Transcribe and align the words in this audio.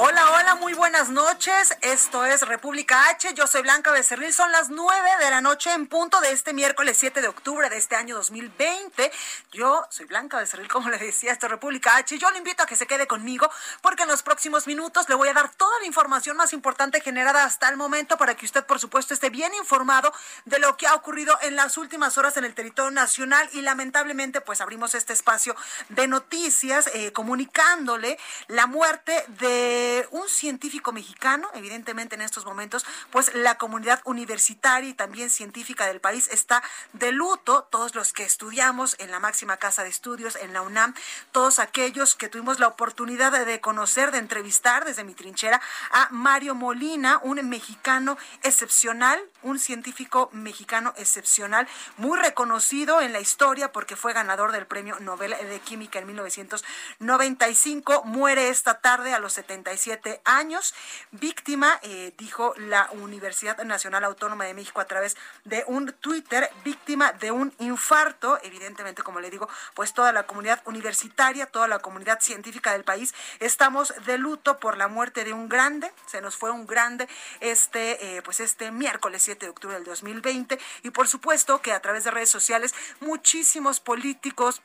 Hola, 0.00 0.30
hola, 0.30 0.54
muy 0.54 0.74
buenas 0.74 1.08
noches. 1.08 1.76
Esto 1.80 2.24
es 2.24 2.46
República 2.46 3.08
H. 3.08 3.34
Yo 3.34 3.48
soy 3.48 3.62
Blanca 3.62 3.90
Becerril. 3.90 4.32
Son 4.32 4.52
las 4.52 4.70
9 4.70 5.10
de 5.18 5.28
la 5.28 5.40
noche 5.40 5.72
en 5.72 5.88
punto 5.88 6.20
de 6.20 6.30
este 6.30 6.52
miércoles 6.52 6.96
7 7.00 7.20
de 7.20 7.26
octubre 7.26 7.68
de 7.68 7.78
este 7.78 7.96
año 7.96 8.14
2020. 8.14 9.10
Yo 9.50 9.84
soy 9.90 10.06
Blanca 10.06 10.38
Becerril, 10.38 10.68
como 10.68 10.88
le 10.88 10.98
decía, 10.98 11.32
esto 11.32 11.46
es 11.46 11.50
República 11.50 11.96
H. 11.96 12.16
Yo 12.16 12.30
le 12.30 12.38
invito 12.38 12.62
a 12.62 12.66
que 12.66 12.76
se 12.76 12.86
quede 12.86 13.08
conmigo 13.08 13.50
porque 13.82 14.04
en 14.04 14.08
los 14.08 14.22
próximos 14.22 14.68
minutos 14.68 15.08
le 15.08 15.16
voy 15.16 15.30
a 15.30 15.34
dar 15.34 15.52
toda 15.56 15.76
la 15.80 15.86
información 15.86 16.36
más 16.36 16.52
importante 16.52 17.00
generada 17.00 17.42
hasta 17.42 17.68
el 17.68 17.76
momento 17.76 18.16
para 18.16 18.36
que 18.36 18.46
usted, 18.46 18.64
por 18.64 18.78
supuesto, 18.78 19.14
esté 19.14 19.30
bien 19.30 19.52
informado 19.54 20.12
de 20.44 20.60
lo 20.60 20.76
que 20.76 20.86
ha 20.86 20.94
ocurrido 20.94 21.36
en 21.42 21.56
las 21.56 21.76
últimas 21.76 22.16
horas 22.18 22.36
en 22.36 22.44
el 22.44 22.54
territorio 22.54 22.92
nacional 22.92 23.50
y 23.52 23.62
lamentablemente 23.62 24.40
pues 24.42 24.60
abrimos 24.60 24.94
este 24.94 25.12
espacio 25.12 25.56
de 25.88 26.06
noticias 26.06 26.86
eh, 26.94 27.12
comunicándole 27.12 28.16
la 28.46 28.68
muerte 28.68 29.24
de 29.40 29.87
un 30.10 30.28
científico 30.28 30.92
mexicano, 30.92 31.48
evidentemente 31.54 32.14
en 32.14 32.22
estos 32.22 32.44
momentos, 32.44 32.84
pues 33.10 33.34
la 33.34 33.56
comunidad 33.56 34.00
universitaria 34.04 34.90
y 34.90 34.94
también 34.94 35.30
científica 35.30 35.86
del 35.86 36.00
país 36.00 36.28
está 36.30 36.62
de 36.92 37.12
luto, 37.12 37.66
todos 37.70 37.94
los 37.94 38.12
que 38.12 38.24
estudiamos 38.24 38.96
en 38.98 39.10
la 39.10 39.20
máxima 39.20 39.56
casa 39.56 39.82
de 39.82 39.88
estudios, 39.88 40.36
en 40.36 40.52
la 40.52 40.62
UNAM, 40.62 40.94
todos 41.32 41.58
aquellos 41.58 42.14
que 42.14 42.28
tuvimos 42.28 42.58
la 42.58 42.68
oportunidad 42.68 43.32
de 43.44 43.60
conocer, 43.60 44.10
de 44.10 44.18
entrevistar 44.18 44.84
desde 44.84 45.04
mi 45.04 45.14
trinchera 45.14 45.60
a 45.90 46.08
Mario 46.10 46.54
Molina, 46.54 47.20
un 47.22 47.48
mexicano 47.48 48.18
excepcional, 48.42 49.20
un 49.42 49.58
científico 49.58 50.30
mexicano 50.32 50.92
excepcional, 50.96 51.68
muy 51.96 52.18
reconocido 52.18 53.00
en 53.00 53.12
la 53.12 53.20
historia 53.20 53.72
porque 53.72 53.96
fue 53.96 54.12
ganador 54.12 54.52
del 54.52 54.66
Premio 54.66 54.98
Nobel 55.00 55.30
de 55.30 55.60
Química 55.60 55.98
en 55.98 56.06
1995, 56.06 58.02
muere 58.04 58.48
esta 58.48 58.80
tarde 58.80 59.14
a 59.14 59.18
los 59.18 59.38
77 59.78 60.20
años, 60.24 60.74
víctima, 61.12 61.78
eh, 61.82 62.12
dijo 62.18 62.54
la 62.56 62.88
Universidad 62.92 63.62
Nacional 63.64 64.04
Autónoma 64.04 64.44
de 64.44 64.54
México 64.54 64.80
a 64.80 64.86
través 64.86 65.16
de 65.44 65.64
un 65.66 65.92
Twitter, 65.92 66.50
víctima 66.64 67.12
de 67.12 67.30
un 67.30 67.52
infarto, 67.58 68.38
evidentemente, 68.42 69.02
como 69.02 69.20
le 69.20 69.30
digo, 69.30 69.48
pues 69.74 69.94
toda 69.94 70.12
la 70.12 70.24
comunidad 70.24 70.60
universitaria, 70.66 71.46
toda 71.46 71.68
la 71.68 71.78
comunidad 71.78 72.20
científica 72.20 72.72
del 72.72 72.84
país, 72.84 73.14
estamos 73.40 73.94
de 74.04 74.18
luto 74.18 74.58
por 74.58 74.76
la 74.76 74.88
muerte 74.88 75.24
de 75.24 75.32
un 75.32 75.48
grande, 75.48 75.92
se 76.06 76.20
nos 76.20 76.36
fue 76.36 76.50
un 76.50 76.66
grande 76.66 77.08
este, 77.40 78.16
eh, 78.16 78.22
pues 78.22 78.40
este 78.40 78.70
miércoles 78.70 79.22
7 79.22 79.46
de 79.46 79.50
octubre 79.50 79.76
del 79.76 79.84
2020 79.84 80.58
y 80.82 80.90
por 80.90 81.08
supuesto 81.08 81.60
que 81.62 81.72
a 81.72 81.80
través 81.80 82.04
de 82.04 82.10
redes 82.10 82.30
sociales 82.30 82.74
muchísimos 83.00 83.80
políticos 83.80 84.62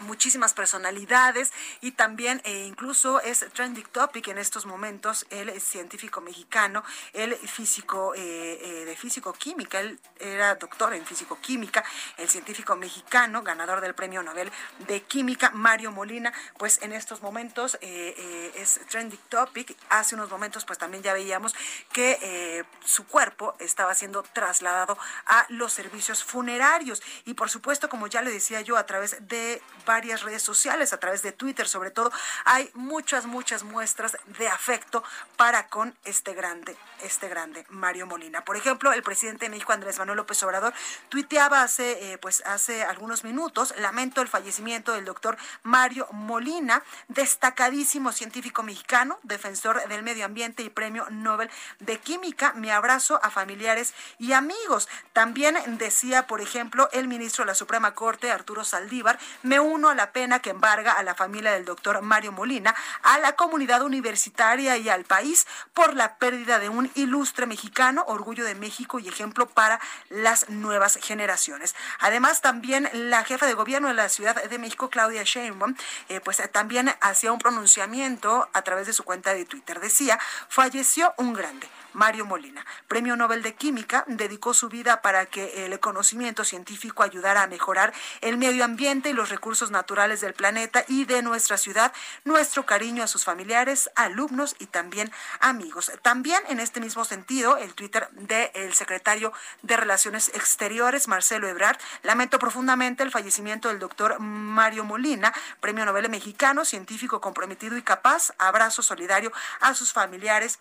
muchísimas 0.00 0.54
personalidades 0.54 1.52
y 1.80 1.92
también 1.92 2.40
e 2.44 2.64
incluso 2.64 3.20
es 3.20 3.46
trending 3.52 3.86
topic 3.92 4.28
en 4.28 4.38
estos 4.38 4.66
momentos 4.66 5.26
el 5.30 5.60
científico 5.60 6.20
mexicano, 6.20 6.84
el 7.12 7.34
físico 7.36 8.14
eh, 8.14 8.58
eh, 8.62 8.84
de 8.84 8.96
físico 8.96 9.32
química, 9.32 9.80
él 9.80 9.98
era 10.18 10.54
doctor 10.56 10.94
en 10.94 11.04
físico 11.04 11.38
química, 11.40 11.84
el 12.16 12.28
científico 12.28 12.76
mexicano, 12.76 13.42
ganador 13.42 13.80
del 13.80 13.94
premio 13.94 14.22
Nobel 14.22 14.50
de 14.86 15.02
Química, 15.02 15.50
Mario 15.50 15.92
Molina, 15.92 16.32
pues 16.58 16.80
en 16.82 16.92
estos 16.92 17.22
momentos 17.22 17.78
es 17.80 18.80
trending 18.88 19.20
topic. 19.28 19.76
Hace 19.90 20.14
unos 20.14 20.30
momentos 20.30 20.64
pues 20.64 20.78
también 20.78 21.02
ya 21.02 21.12
veíamos 21.12 21.54
que 21.92 22.64
su 22.84 23.06
cuerpo 23.06 23.54
estaba 23.58 23.94
siendo 23.94 24.22
trasladado 24.22 24.98
a 25.26 25.46
los 25.48 25.72
servicios 25.72 26.24
funerarios. 26.24 27.02
Y 27.24 27.34
por 27.34 27.50
supuesto 27.50 27.88
como 27.88 28.06
ya 28.06 28.22
le 28.22 28.30
decía 28.30 28.60
yo 28.60 28.76
a 28.76 28.86
través 28.86 29.16
de 29.28 29.62
varias 29.84 30.22
redes 30.22 30.42
sociales, 30.42 30.92
a 30.92 30.98
través 30.98 31.22
de 31.22 31.32
Twitter 31.32 31.68
sobre 31.68 31.90
todo, 31.90 32.12
hay 32.44 32.70
muchas, 32.74 33.26
muchas 33.26 33.62
muestras 33.62 34.16
de 34.38 34.48
afecto 34.48 35.02
para 35.36 35.68
con 35.68 35.94
este 36.04 36.34
grande, 36.34 36.76
este 37.02 37.28
grande 37.28 37.66
Mario 37.68 38.06
Molina. 38.06 38.44
Por 38.44 38.56
ejemplo, 38.56 38.92
el 38.92 39.02
presidente 39.02 39.46
de 39.46 39.50
México, 39.50 39.72
Andrés 39.72 39.98
Manuel 39.98 40.16
López 40.16 40.42
Obrador, 40.42 40.72
tuiteaba 41.08 41.62
hace, 41.62 42.12
eh, 42.12 42.18
pues 42.18 42.42
hace 42.46 42.84
algunos 42.84 43.24
minutos, 43.24 43.74
lamento 43.78 44.20
el 44.20 44.28
fallecimiento 44.28 44.92
del 44.92 45.04
doctor 45.04 45.36
Mario 45.62 46.06
Molina, 46.12 46.82
destacadísimo 47.08 48.12
científico 48.12 48.62
mexicano, 48.62 49.18
defensor 49.22 49.86
del 49.88 50.02
medio 50.02 50.24
ambiente 50.24 50.62
y 50.62 50.70
premio 50.70 51.06
Nobel 51.10 51.50
de 51.80 51.98
Química. 51.98 52.52
Mi 52.54 52.70
abrazo 52.70 53.20
a 53.22 53.30
familiares 53.30 53.94
y 54.18 54.32
amigos. 54.32 54.88
También 55.12 55.56
decía, 55.78 56.26
por 56.26 56.40
ejemplo, 56.40 56.88
el 56.92 57.08
ministro 57.08 57.44
de 57.44 57.48
la 57.48 57.54
Suprema 57.54 57.94
Corte, 57.94 58.30
Arturo 58.30 58.64
Saldívar, 58.64 59.18
me 59.42 59.60
uno 59.60 59.73
a 59.74 59.94
la 59.94 60.12
pena 60.12 60.38
que 60.38 60.50
embarga 60.50 60.92
a 60.92 61.02
la 61.02 61.16
familia 61.16 61.52
del 61.52 61.64
doctor 61.64 62.00
Mario 62.00 62.30
Molina, 62.30 62.74
a 63.02 63.18
la 63.18 63.34
comunidad 63.34 63.82
universitaria 63.82 64.76
y 64.76 64.88
al 64.88 65.04
país 65.04 65.46
por 65.74 65.94
la 65.94 66.16
pérdida 66.16 66.60
de 66.60 66.68
un 66.68 66.90
ilustre 66.94 67.46
mexicano, 67.46 68.04
orgullo 68.06 68.44
de 68.44 68.54
México 68.54 69.00
y 69.00 69.08
ejemplo 69.08 69.46
para 69.46 69.80
las 70.10 70.48
nuevas 70.48 70.98
generaciones. 71.02 71.74
Además, 71.98 72.40
también 72.40 72.88
la 72.92 73.24
jefa 73.24 73.46
de 73.46 73.54
gobierno 73.54 73.88
de 73.88 73.94
la 73.94 74.08
Ciudad 74.08 74.40
de 74.42 74.58
México, 74.58 74.90
Claudia 74.90 75.24
Sheinbaum, 75.24 75.74
eh, 76.08 76.20
pues 76.20 76.38
eh, 76.38 76.46
también 76.46 76.94
hacía 77.00 77.32
un 77.32 77.40
pronunciamiento 77.40 78.48
a 78.52 78.62
través 78.62 78.86
de 78.86 78.92
su 78.92 79.02
cuenta 79.02 79.34
de 79.34 79.44
Twitter. 79.44 79.80
Decía, 79.80 80.18
falleció 80.48 81.12
un 81.18 81.34
grande 81.34 81.68
Mario 81.94 82.26
Molina, 82.26 82.64
Premio 82.88 83.16
Nobel 83.16 83.42
de 83.42 83.54
Química, 83.54 84.04
dedicó 84.06 84.52
su 84.52 84.68
vida 84.68 85.00
para 85.00 85.26
que 85.26 85.64
el 85.64 85.80
conocimiento 85.80 86.44
científico 86.44 87.02
ayudara 87.02 87.42
a 87.42 87.46
mejorar 87.46 87.92
el 88.20 88.36
medio 88.36 88.64
ambiente 88.64 89.10
y 89.10 89.12
los 89.12 89.30
recursos 89.30 89.70
naturales 89.70 90.20
del 90.20 90.34
planeta 90.34 90.84
y 90.88 91.04
de 91.06 91.22
nuestra 91.22 91.56
ciudad. 91.56 91.92
Nuestro 92.24 92.66
cariño 92.66 93.02
a 93.02 93.06
sus 93.06 93.24
familiares, 93.24 93.90
alumnos 93.94 94.56
y 94.58 94.66
también 94.66 95.10
amigos. 95.40 95.92
También 96.02 96.42
en 96.48 96.60
este 96.60 96.80
mismo 96.80 97.04
sentido, 97.04 97.56
el 97.56 97.74
Twitter 97.74 98.08
del 98.12 98.74
secretario 98.74 99.32
de 99.62 99.76
Relaciones 99.76 100.30
Exteriores, 100.34 101.08
Marcelo 101.08 101.48
Ebrard, 101.48 101.78
lamento 102.02 102.38
profundamente 102.38 103.02
el 103.02 103.10
fallecimiento 103.10 103.68
del 103.68 103.78
doctor 103.78 104.18
Mario 104.20 104.84
Molina, 104.84 105.32
Premio 105.60 105.84
Nobel 105.84 106.08
mexicano, 106.10 106.64
científico 106.64 107.20
comprometido 107.20 107.76
y 107.76 107.82
capaz. 107.82 108.32
Abrazo 108.38 108.82
solidario 108.82 109.32
a 109.60 109.74
sus 109.74 109.92
familiares 109.92 110.58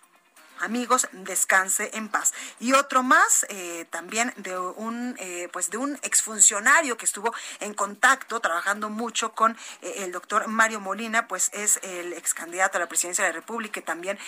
amigos, 0.59 1.07
descanse 1.11 1.91
en 1.93 2.09
paz. 2.09 2.33
Y 2.59 2.73
otro 2.73 3.03
más, 3.03 3.45
eh, 3.49 3.85
también 3.89 4.33
de 4.37 4.57
un, 4.57 5.15
eh, 5.19 5.49
pues 5.51 5.69
de 5.69 5.77
un 5.77 5.97
exfuncionario 6.03 6.97
que 6.97 7.05
estuvo 7.05 7.33
en 7.59 7.73
contacto, 7.73 8.39
trabajando 8.39 8.89
mucho 8.89 9.33
con 9.33 9.57
eh, 9.81 9.95
el 9.97 10.11
doctor 10.11 10.47
Mario 10.47 10.79
Molina, 10.79 11.27
pues 11.27 11.49
es 11.53 11.79
el 11.83 12.13
ex 12.13 12.33
candidato 12.33 12.77
a 12.77 12.81
la 12.81 12.87
presidencia 12.87 13.23
de 13.23 13.31
la 13.31 13.35
República 13.35 13.79
y 13.79 13.83
también 13.83 14.19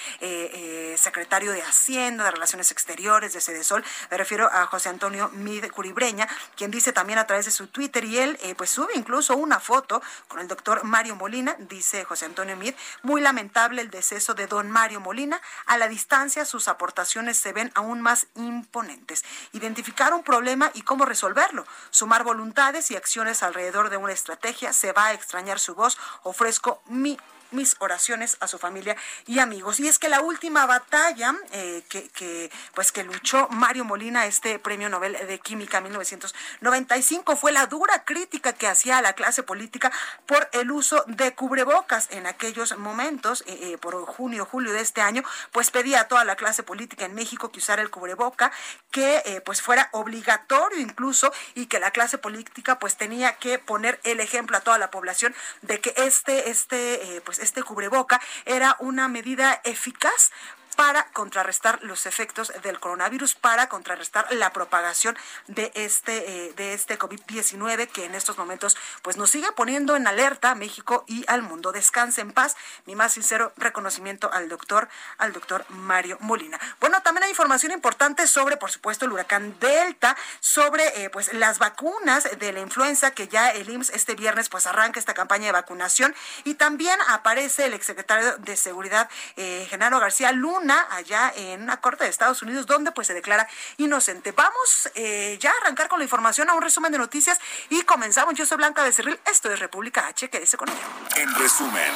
secretario 0.97 1.51
de 1.51 1.61
Hacienda, 1.61 2.23
de 2.23 2.31
Relaciones 2.31 2.71
Exteriores, 2.71 3.33
de 3.33 3.41
Cedesol. 3.41 3.83
Me 4.09 4.17
refiero 4.17 4.49
a 4.51 4.65
José 4.65 4.89
Antonio 4.89 5.29
Mid 5.29 5.69
Curibreña, 5.71 6.27
quien 6.55 6.71
dice 6.71 6.93
también 6.93 7.19
a 7.19 7.27
través 7.27 7.45
de 7.45 7.51
su 7.51 7.67
Twitter 7.67 8.03
y 8.05 8.17
él, 8.17 8.39
pues 8.57 8.69
sube 8.69 8.93
incluso 8.95 9.35
una 9.35 9.59
foto 9.59 10.01
con 10.27 10.39
el 10.39 10.47
doctor 10.47 10.83
Mario 10.83 11.15
Molina, 11.15 11.55
dice 11.59 12.03
José 12.03 12.25
Antonio 12.25 12.55
Mid, 12.57 12.73
muy 13.03 13.21
lamentable 13.21 13.81
el 13.81 13.89
deceso 13.89 14.33
de 14.33 14.47
don 14.47 14.71
Mario 14.71 14.99
Molina 14.99 15.39
a 15.65 15.77
la 15.77 15.87
distancia 15.87 16.14
sus 16.45 16.69
aportaciones 16.69 17.35
se 17.35 17.51
ven 17.51 17.71
aún 17.75 17.99
más 17.99 18.27
imponentes. 18.35 19.25
Identificar 19.51 20.13
un 20.13 20.23
problema 20.23 20.71
y 20.73 20.81
cómo 20.81 21.03
resolverlo. 21.03 21.65
Sumar 21.89 22.23
voluntades 22.23 22.89
y 22.89 22.95
acciones 22.95 23.43
alrededor 23.43 23.89
de 23.89 23.97
una 23.97 24.13
estrategia. 24.13 24.71
Se 24.71 24.93
va 24.93 25.07
a 25.07 25.13
extrañar 25.13 25.59
su 25.59 25.75
voz. 25.75 25.97
Ofrezco 26.23 26.81
mi 26.85 27.17
mis 27.55 27.75
oraciones 27.79 28.37
a 28.39 28.47
su 28.47 28.59
familia 28.59 28.95
y 29.25 29.39
amigos. 29.39 29.79
Y 29.79 29.87
es 29.87 29.99
que 29.99 30.09
la 30.09 30.21
última 30.21 30.65
batalla 30.65 31.35
eh, 31.51 31.83
que, 31.89 32.51
pues 32.73 32.91
que 32.91 33.03
luchó 33.03 33.47
Mario 33.49 33.85
Molina, 33.85 34.25
este 34.25 34.59
premio 34.59 34.89
Nobel 34.89 35.13
de 35.13 35.39
Química 35.39 35.81
1995, 35.81 37.35
fue 37.35 37.51
la 37.51 37.65
dura 37.65 38.03
crítica 38.03 38.53
que 38.53 38.67
hacía 38.67 38.97
a 38.97 39.01
la 39.01 39.13
clase 39.13 39.43
política 39.43 39.91
por 40.25 40.49
el 40.51 40.71
uso 40.71 41.03
de 41.07 41.33
cubrebocas 41.33 42.07
en 42.11 42.27
aquellos 42.27 42.77
momentos, 42.77 43.43
eh, 43.47 43.57
eh, 43.61 43.77
por 43.77 44.05
junio, 44.05 44.45
julio 44.45 44.73
de 44.73 44.81
este 44.81 45.01
año, 45.01 45.23
pues 45.51 45.71
pedía 45.71 46.01
a 46.01 46.07
toda 46.07 46.25
la 46.25 46.35
clase 46.35 46.63
política 46.63 47.05
en 47.05 47.15
México 47.15 47.51
que 47.51 47.59
usara 47.59 47.81
el 47.81 47.89
cubreboca, 47.89 48.51
que 48.91 49.41
pues 49.45 49.61
fuera 49.61 49.89
obligatorio 49.91 50.79
incluso 50.79 51.31
y 51.53 51.67
que 51.67 51.79
la 51.79 51.91
clase 51.91 52.17
política 52.17 52.79
pues 52.79 52.95
tenía 52.95 53.33
que 53.37 53.59
poner 53.59 53.99
el 54.03 54.19
ejemplo 54.19 54.57
a 54.57 54.61
toda 54.61 54.77
la 54.77 54.91
población 54.91 55.35
de 55.61 55.79
que 55.79 55.93
este, 55.97 56.49
este, 56.49 57.21
pues 57.25 57.39
este 57.45 57.63
cubreboca 57.63 58.19
era 58.45 58.75
una 58.79 59.07
medida 59.07 59.61
eficaz 59.63 60.31
para 60.75 61.05
contrarrestar 61.11 61.79
los 61.83 62.05
efectos 62.05 62.53
del 62.63 62.79
coronavirus, 62.79 63.35
para 63.35 63.69
contrarrestar 63.69 64.27
la 64.31 64.53
propagación 64.53 65.17
de 65.47 65.71
este, 65.75 66.47
eh, 66.47 66.53
de 66.55 66.73
este 66.73 66.99
COVID-19 66.99 67.87
que 67.87 68.05
en 68.05 68.15
estos 68.15 68.37
momentos 68.37 68.77
pues 69.01 69.17
nos 69.17 69.31
sigue 69.31 69.51
poniendo 69.53 69.95
en 69.95 70.07
alerta 70.07 70.51
a 70.51 70.55
México 70.55 71.03
y 71.07 71.25
al 71.27 71.41
mundo. 71.41 71.71
Descanse 71.71 72.21
en 72.21 72.31
paz. 72.31 72.55
Mi 72.85 72.95
más 72.95 73.13
sincero 73.13 73.53
reconocimiento 73.57 74.31
al 74.31 74.49
doctor, 74.49 74.87
al 75.17 75.33
doctor 75.33 75.65
Mario 75.69 76.17
Molina. 76.21 76.59
Bueno, 76.79 77.01
también 77.01 77.23
hay 77.23 77.29
información 77.29 77.71
importante 77.71 78.27
sobre, 78.27 78.57
por 78.57 78.71
supuesto, 78.71 79.05
el 79.05 79.11
huracán 79.11 79.57
Delta, 79.59 80.15
sobre 80.39 81.03
eh, 81.03 81.09
pues 81.09 81.33
las 81.33 81.59
vacunas 81.59 82.27
de 82.37 82.51
la 82.51 82.59
influenza 82.59 83.11
que 83.11 83.27
ya 83.27 83.49
el 83.49 83.69
IMSS 83.69 83.95
este 84.05 84.15
viernes 84.15 84.49
pues 84.49 84.67
arranca 84.67 84.99
esta 84.99 85.13
campaña 85.13 85.47
de 85.47 85.51
vacunación 85.51 86.13
y 86.43 86.53
también 86.55 86.99
aparece 87.07 87.65
el 87.65 87.73
exsecretario 87.73 88.37
de 88.37 88.55
Seguridad 88.55 89.09
eh, 89.35 89.65
Genaro 89.69 89.99
García 89.99 90.31
Luna 90.31 90.64
allá 90.71 91.31
en 91.35 91.63
una 91.63 91.77
corte 91.77 92.03
de 92.03 92.09
Estados 92.09 92.41
Unidos, 92.41 92.65
donde 92.65 92.91
pues 92.91 93.07
se 93.07 93.13
declara 93.13 93.47
inocente. 93.77 94.31
Vamos 94.31 94.89
eh, 94.95 95.37
ya 95.39 95.51
a 95.51 95.53
arrancar 95.61 95.87
con 95.87 95.99
la 95.99 96.03
información 96.05 96.49
a 96.49 96.53
un 96.53 96.61
resumen 96.61 96.91
de 96.91 96.97
noticias 96.97 97.39
y 97.69 97.81
comenzamos. 97.83 98.33
Yo 98.35 98.45
soy 98.45 98.57
Blanca 98.57 98.83
Becerril, 98.83 99.19
esto 99.25 99.51
es 99.51 99.59
República 99.59 100.07
H, 100.07 100.29
quédese 100.29 100.57
con 100.57 100.69
ella. 100.69 100.77
En 101.15 101.33
resumen. 101.35 101.91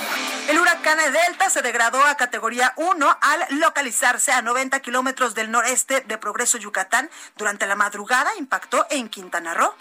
El 0.47 0.59
huracán 0.59 0.99
Delta 1.11 1.49
se 1.49 1.61
degradó 1.61 2.03
a 2.03 2.15
categoría 2.15 2.73
1 2.75 3.17
al 3.21 3.45
localizarse 3.59 4.31
a 4.31 4.41
90 4.41 4.79
kilómetros 4.81 5.33
del 5.33 5.49
noreste 5.49 6.01
de 6.01 6.17
Progreso, 6.17 6.57
Yucatán. 6.57 7.09
Durante 7.37 7.65
la 7.65 7.75
madrugada 7.75 8.35
impactó 8.37 8.85
en 8.89 9.09
Quintana 9.09 9.53
Roo. 9.53 9.73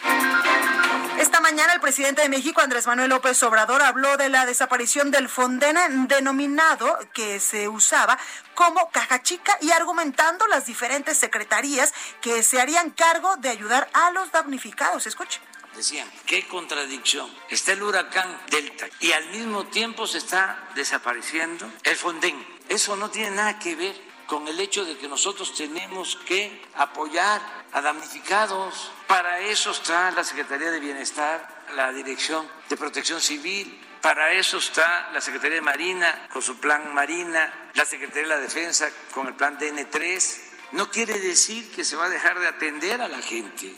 Esta 1.18 1.40
mañana 1.40 1.72
el 1.72 1.80
presidente 1.80 2.22
de 2.22 2.28
México, 2.28 2.60
Andrés 2.60 2.86
Manuel 2.86 3.10
López 3.10 3.42
Obrador, 3.42 3.82
habló 3.82 4.16
de 4.16 4.28
la 4.28 4.46
desaparición 4.46 5.10
del 5.10 5.28
Fonden 5.28 6.06
denominado 6.06 6.96
que 7.12 7.40
se 7.40 7.66
usaba 7.66 8.16
como 8.54 8.88
caja 8.90 9.20
chica 9.24 9.58
y 9.60 9.72
argumentando 9.72 10.46
las 10.46 10.66
diferentes 10.66 11.18
secretarías 11.18 11.92
que 12.20 12.44
se 12.44 12.60
harían 12.60 12.90
cargo 12.90 13.36
de 13.38 13.48
ayudar 13.48 13.90
a 13.94 14.12
los 14.12 14.30
damnificados. 14.30 15.08
Escuche 15.08 15.40
decían, 15.74 16.08
qué 16.26 16.46
contradicción. 16.46 17.28
Está 17.50 17.72
el 17.72 17.82
huracán 17.82 18.40
Delta 18.50 18.86
y 19.00 19.10
al 19.12 19.28
mismo 19.30 19.66
tiempo 19.66 20.06
se 20.06 20.18
está 20.18 20.68
desapareciendo 20.76 21.68
el 21.82 21.96
Fonden. 21.96 22.46
Eso 22.68 22.94
no 22.96 23.10
tiene 23.10 23.30
nada 23.30 23.58
que 23.58 23.74
ver 23.74 24.07
con 24.28 24.46
el 24.46 24.60
hecho 24.60 24.84
de 24.84 24.96
que 24.98 25.08
nosotros 25.08 25.54
tenemos 25.54 26.16
que 26.26 26.62
apoyar 26.76 27.40
a 27.72 27.80
damnificados. 27.80 28.92
Para 29.08 29.40
eso 29.40 29.70
está 29.72 30.10
la 30.10 30.22
Secretaría 30.22 30.70
de 30.70 30.78
Bienestar, 30.78 31.64
la 31.74 31.90
Dirección 31.92 32.46
de 32.68 32.76
Protección 32.76 33.20
Civil, 33.20 33.80
para 34.02 34.32
eso 34.32 34.58
está 34.58 35.10
la 35.12 35.20
Secretaría 35.20 35.56
de 35.56 35.62
Marina 35.62 36.28
con 36.32 36.42
su 36.42 36.58
plan 36.58 36.94
Marina, 36.94 37.70
la 37.74 37.84
Secretaría 37.84 38.22
de 38.22 38.28
la 38.28 38.40
Defensa 38.40 38.88
con 39.12 39.26
el 39.26 39.34
plan 39.34 39.58
DN3. 39.58 40.40
No 40.72 40.90
quiere 40.90 41.18
decir 41.18 41.72
que 41.72 41.82
se 41.82 41.96
va 41.96 42.04
a 42.04 42.10
dejar 42.10 42.38
de 42.38 42.48
atender 42.48 43.00
a 43.00 43.08
la 43.08 43.20
gente. 43.22 43.74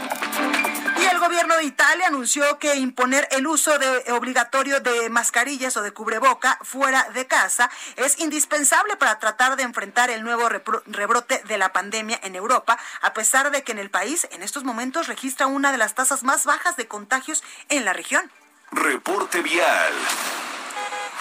Y 0.99 1.05
el 1.05 1.19
gobierno 1.19 1.55
de 1.55 1.63
Italia 1.63 2.07
anunció 2.07 2.59
que 2.59 2.75
imponer 2.75 3.27
el 3.31 3.47
uso 3.47 3.71
obligatorio 4.09 4.79
de 4.81 5.09
mascarillas 5.09 5.77
o 5.77 5.81
de 5.81 5.91
cubreboca 5.91 6.59
fuera 6.61 7.07
de 7.13 7.25
casa 7.27 7.69
es 7.95 8.19
indispensable 8.19 8.97
para 8.97 9.19
tratar 9.19 9.55
de 9.55 9.63
enfrentar 9.63 10.09
el 10.09 10.23
nuevo 10.23 10.49
rebrote 10.49 11.41
de 11.47 11.57
la 11.57 11.71
pandemia 11.71 12.19
en 12.23 12.35
Europa, 12.35 12.77
a 13.01 13.13
pesar 13.13 13.51
de 13.51 13.63
que 13.63 13.71
en 13.71 13.79
el 13.79 13.89
país 13.89 14.27
en 14.31 14.43
estos 14.43 14.63
momentos 14.63 15.07
registra 15.07 15.47
una 15.47 15.71
de 15.71 15.77
las 15.77 15.95
tasas 15.95 16.23
más 16.23 16.45
bajas 16.45 16.75
de 16.75 16.87
contagios 16.87 17.43
en 17.69 17.85
la 17.85 17.93
región. 17.93 18.29
Reporte 18.71 19.41
vial. 19.41 19.93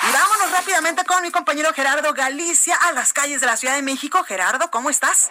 Y 0.03 0.13
vámonos 0.13 0.53
rápidamente 0.53 1.05
con 1.05 1.23
mi 1.23 1.31
compañero 1.31 1.73
Gerardo 1.73 2.13
Galicia 2.13 2.77
a 2.77 2.93
las 2.93 3.13
calles 3.13 3.41
de 3.41 3.47
la 3.47 3.57
Ciudad 3.57 3.75
de 3.75 3.83
México. 3.83 4.23
Gerardo, 4.25 4.71
¿cómo 4.71 4.91
estás? 4.91 5.31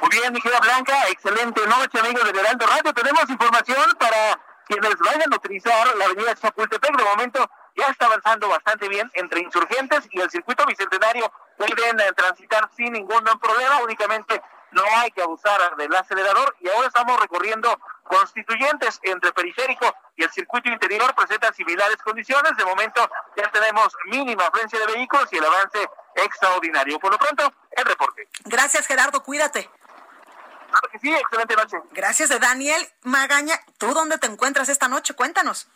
Muy 0.00 0.10
bien, 0.10 0.32
mi 0.32 0.40
querida 0.40 0.60
Blanca, 0.60 1.08
excelente 1.08 1.66
noche, 1.66 1.98
amigos 1.98 2.30
de 2.30 2.38
Heraldo 2.38 2.66
Radio. 2.66 2.92
Tenemos 2.92 3.28
información 3.28 3.96
para 3.98 4.38
quienes 4.66 4.96
vayan 4.98 5.32
a 5.32 5.36
utilizar 5.36 5.96
la 5.96 6.04
avenida 6.04 6.34
Chapultepec. 6.34 6.96
De 6.96 7.04
momento 7.04 7.50
ya 7.76 7.86
está 7.86 8.06
avanzando 8.06 8.48
bastante 8.48 8.88
bien 8.88 9.10
entre 9.14 9.40
insurgentes 9.40 10.08
y 10.10 10.20
el 10.20 10.30
circuito 10.30 10.66
bicentenario. 10.66 11.32
Pueden 11.56 12.00
eh, 12.00 12.12
transitar 12.14 12.70
sin 12.76 12.92
ningún 12.92 13.24
problema, 13.40 13.78
únicamente 13.82 14.40
no 14.72 14.82
hay 14.96 15.10
que 15.10 15.22
abusar 15.22 15.76
del 15.76 15.94
acelerador 15.94 16.56
y 16.60 16.68
ahora 16.68 16.86
estamos 16.86 17.18
recorriendo 17.20 17.78
constituyentes 18.10 18.98
entre 19.04 19.32
periférico 19.32 19.94
y 20.16 20.24
el 20.24 20.30
circuito 20.30 20.68
interior 20.68 21.14
presentan 21.14 21.54
similares 21.54 21.96
condiciones. 21.98 22.56
De 22.56 22.64
momento 22.64 23.08
ya 23.36 23.50
tenemos 23.52 23.94
mínima 24.06 24.46
afluencia 24.46 24.80
de 24.80 24.86
vehículos 24.86 25.28
y 25.30 25.36
el 25.36 25.44
avance 25.44 25.88
extraordinario. 26.16 26.98
Por 26.98 27.12
lo 27.12 27.18
pronto, 27.18 27.52
el 27.70 27.84
reporte. 27.84 28.28
Gracias, 28.44 28.86
Gerardo. 28.88 29.22
Cuídate. 29.22 29.70
Claro 30.70 30.88
que 30.90 30.98
sí, 30.98 31.14
excelente 31.14 31.54
noche. 31.54 31.76
Gracias, 31.92 32.40
Daniel 32.40 32.84
Magaña. 33.02 33.60
¿Tú 33.78 33.94
dónde 33.94 34.18
te 34.18 34.26
encuentras 34.26 34.68
esta 34.68 34.88
noche? 34.88 35.14
Cuéntanos. 35.14 35.68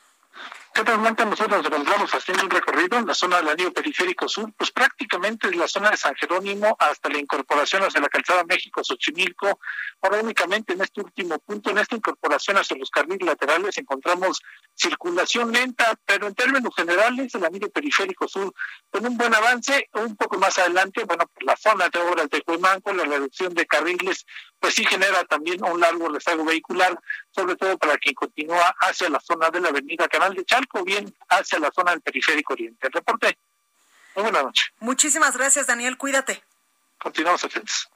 Actualmente 0.76 1.24
nosotros 1.24 1.62
nos 1.62 1.66
encontramos 1.66 2.12
haciendo 2.12 2.42
un 2.42 2.50
recorrido 2.50 2.98
en 2.98 3.06
la 3.06 3.14
zona 3.14 3.36
del 3.36 3.48
anillo 3.48 3.72
periférico 3.72 4.28
sur, 4.28 4.52
pues 4.54 4.72
prácticamente 4.72 5.46
es 5.46 5.54
la 5.54 5.68
zona 5.68 5.90
de 5.90 5.96
San 5.96 6.16
Jerónimo 6.16 6.76
hasta 6.80 7.08
la 7.08 7.18
incorporación 7.18 7.84
hacia 7.84 8.00
la 8.00 8.08
calzada 8.08 8.42
México-Xochimilco. 8.42 9.60
Ahora 10.02 10.20
únicamente 10.20 10.72
en 10.72 10.80
este 10.80 11.00
último 11.00 11.38
punto, 11.38 11.70
en 11.70 11.78
esta 11.78 11.94
incorporación 11.94 12.56
hacia 12.56 12.76
los 12.76 12.90
carriles 12.90 13.24
laterales, 13.24 13.78
encontramos 13.78 14.42
circulación 14.74 15.52
lenta, 15.52 15.94
pero 16.04 16.26
en 16.26 16.34
términos 16.34 16.74
generales 16.74 17.32
el 17.36 17.44
anillo 17.44 17.70
periférico 17.70 18.26
sur 18.26 18.52
con 18.90 19.06
un 19.06 19.16
buen 19.16 19.32
avance, 19.32 19.88
un 19.92 20.16
poco 20.16 20.38
más 20.38 20.58
adelante, 20.58 21.04
bueno, 21.04 21.24
por 21.32 21.44
la 21.44 21.56
zona 21.56 21.88
de 21.88 22.00
obras 22.00 22.28
de 22.30 22.42
Cuemanco, 22.42 22.92
la 22.92 23.04
reducción 23.04 23.54
de 23.54 23.64
carriles, 23.64 24.26
pues 24.58 24.74
sí 24.74 24.84
genera 24.84 25.22
también 25.24 25.64
un 25.64 25.78
largo 25.78 26.08
rezago 26.08 26.44
vehicular, 26.44 26.98
sobre 27.30 27.54
todo 27.54 27.78
para 27.78 27.96
quien 27.96 28.16
continúa 28.16 28.74
hacia 28.80 29.08
la 29.08 29.20
zona 29.20 29.50
de 29.50 29.60
la 29.60 29.68
avenida 29.68 30.08
Canal 30.08 30.34
de 30.34 30.44
Chal 30.44 30.63
bien 30.84 31.14
hacia 31.28 31.58
la 31.58 31.70
zona 31.70 31.92
del 31.92 32.00
periférico 32.00 32.52
oriente. 32.54 32.86
El 32.86 32.92
reporte. 32.92 33.38
Muy 34.16 34.22
buena 34.24 34.42
noche. 34.42 34.64
Muchísimas 34.80 35.36
gracias, 35.36 35.66
Daniel. 35.66 35.96
Cuídate. 35.96 36.42
Continuamos 36.98 37.44
atentos. 37.44 37.88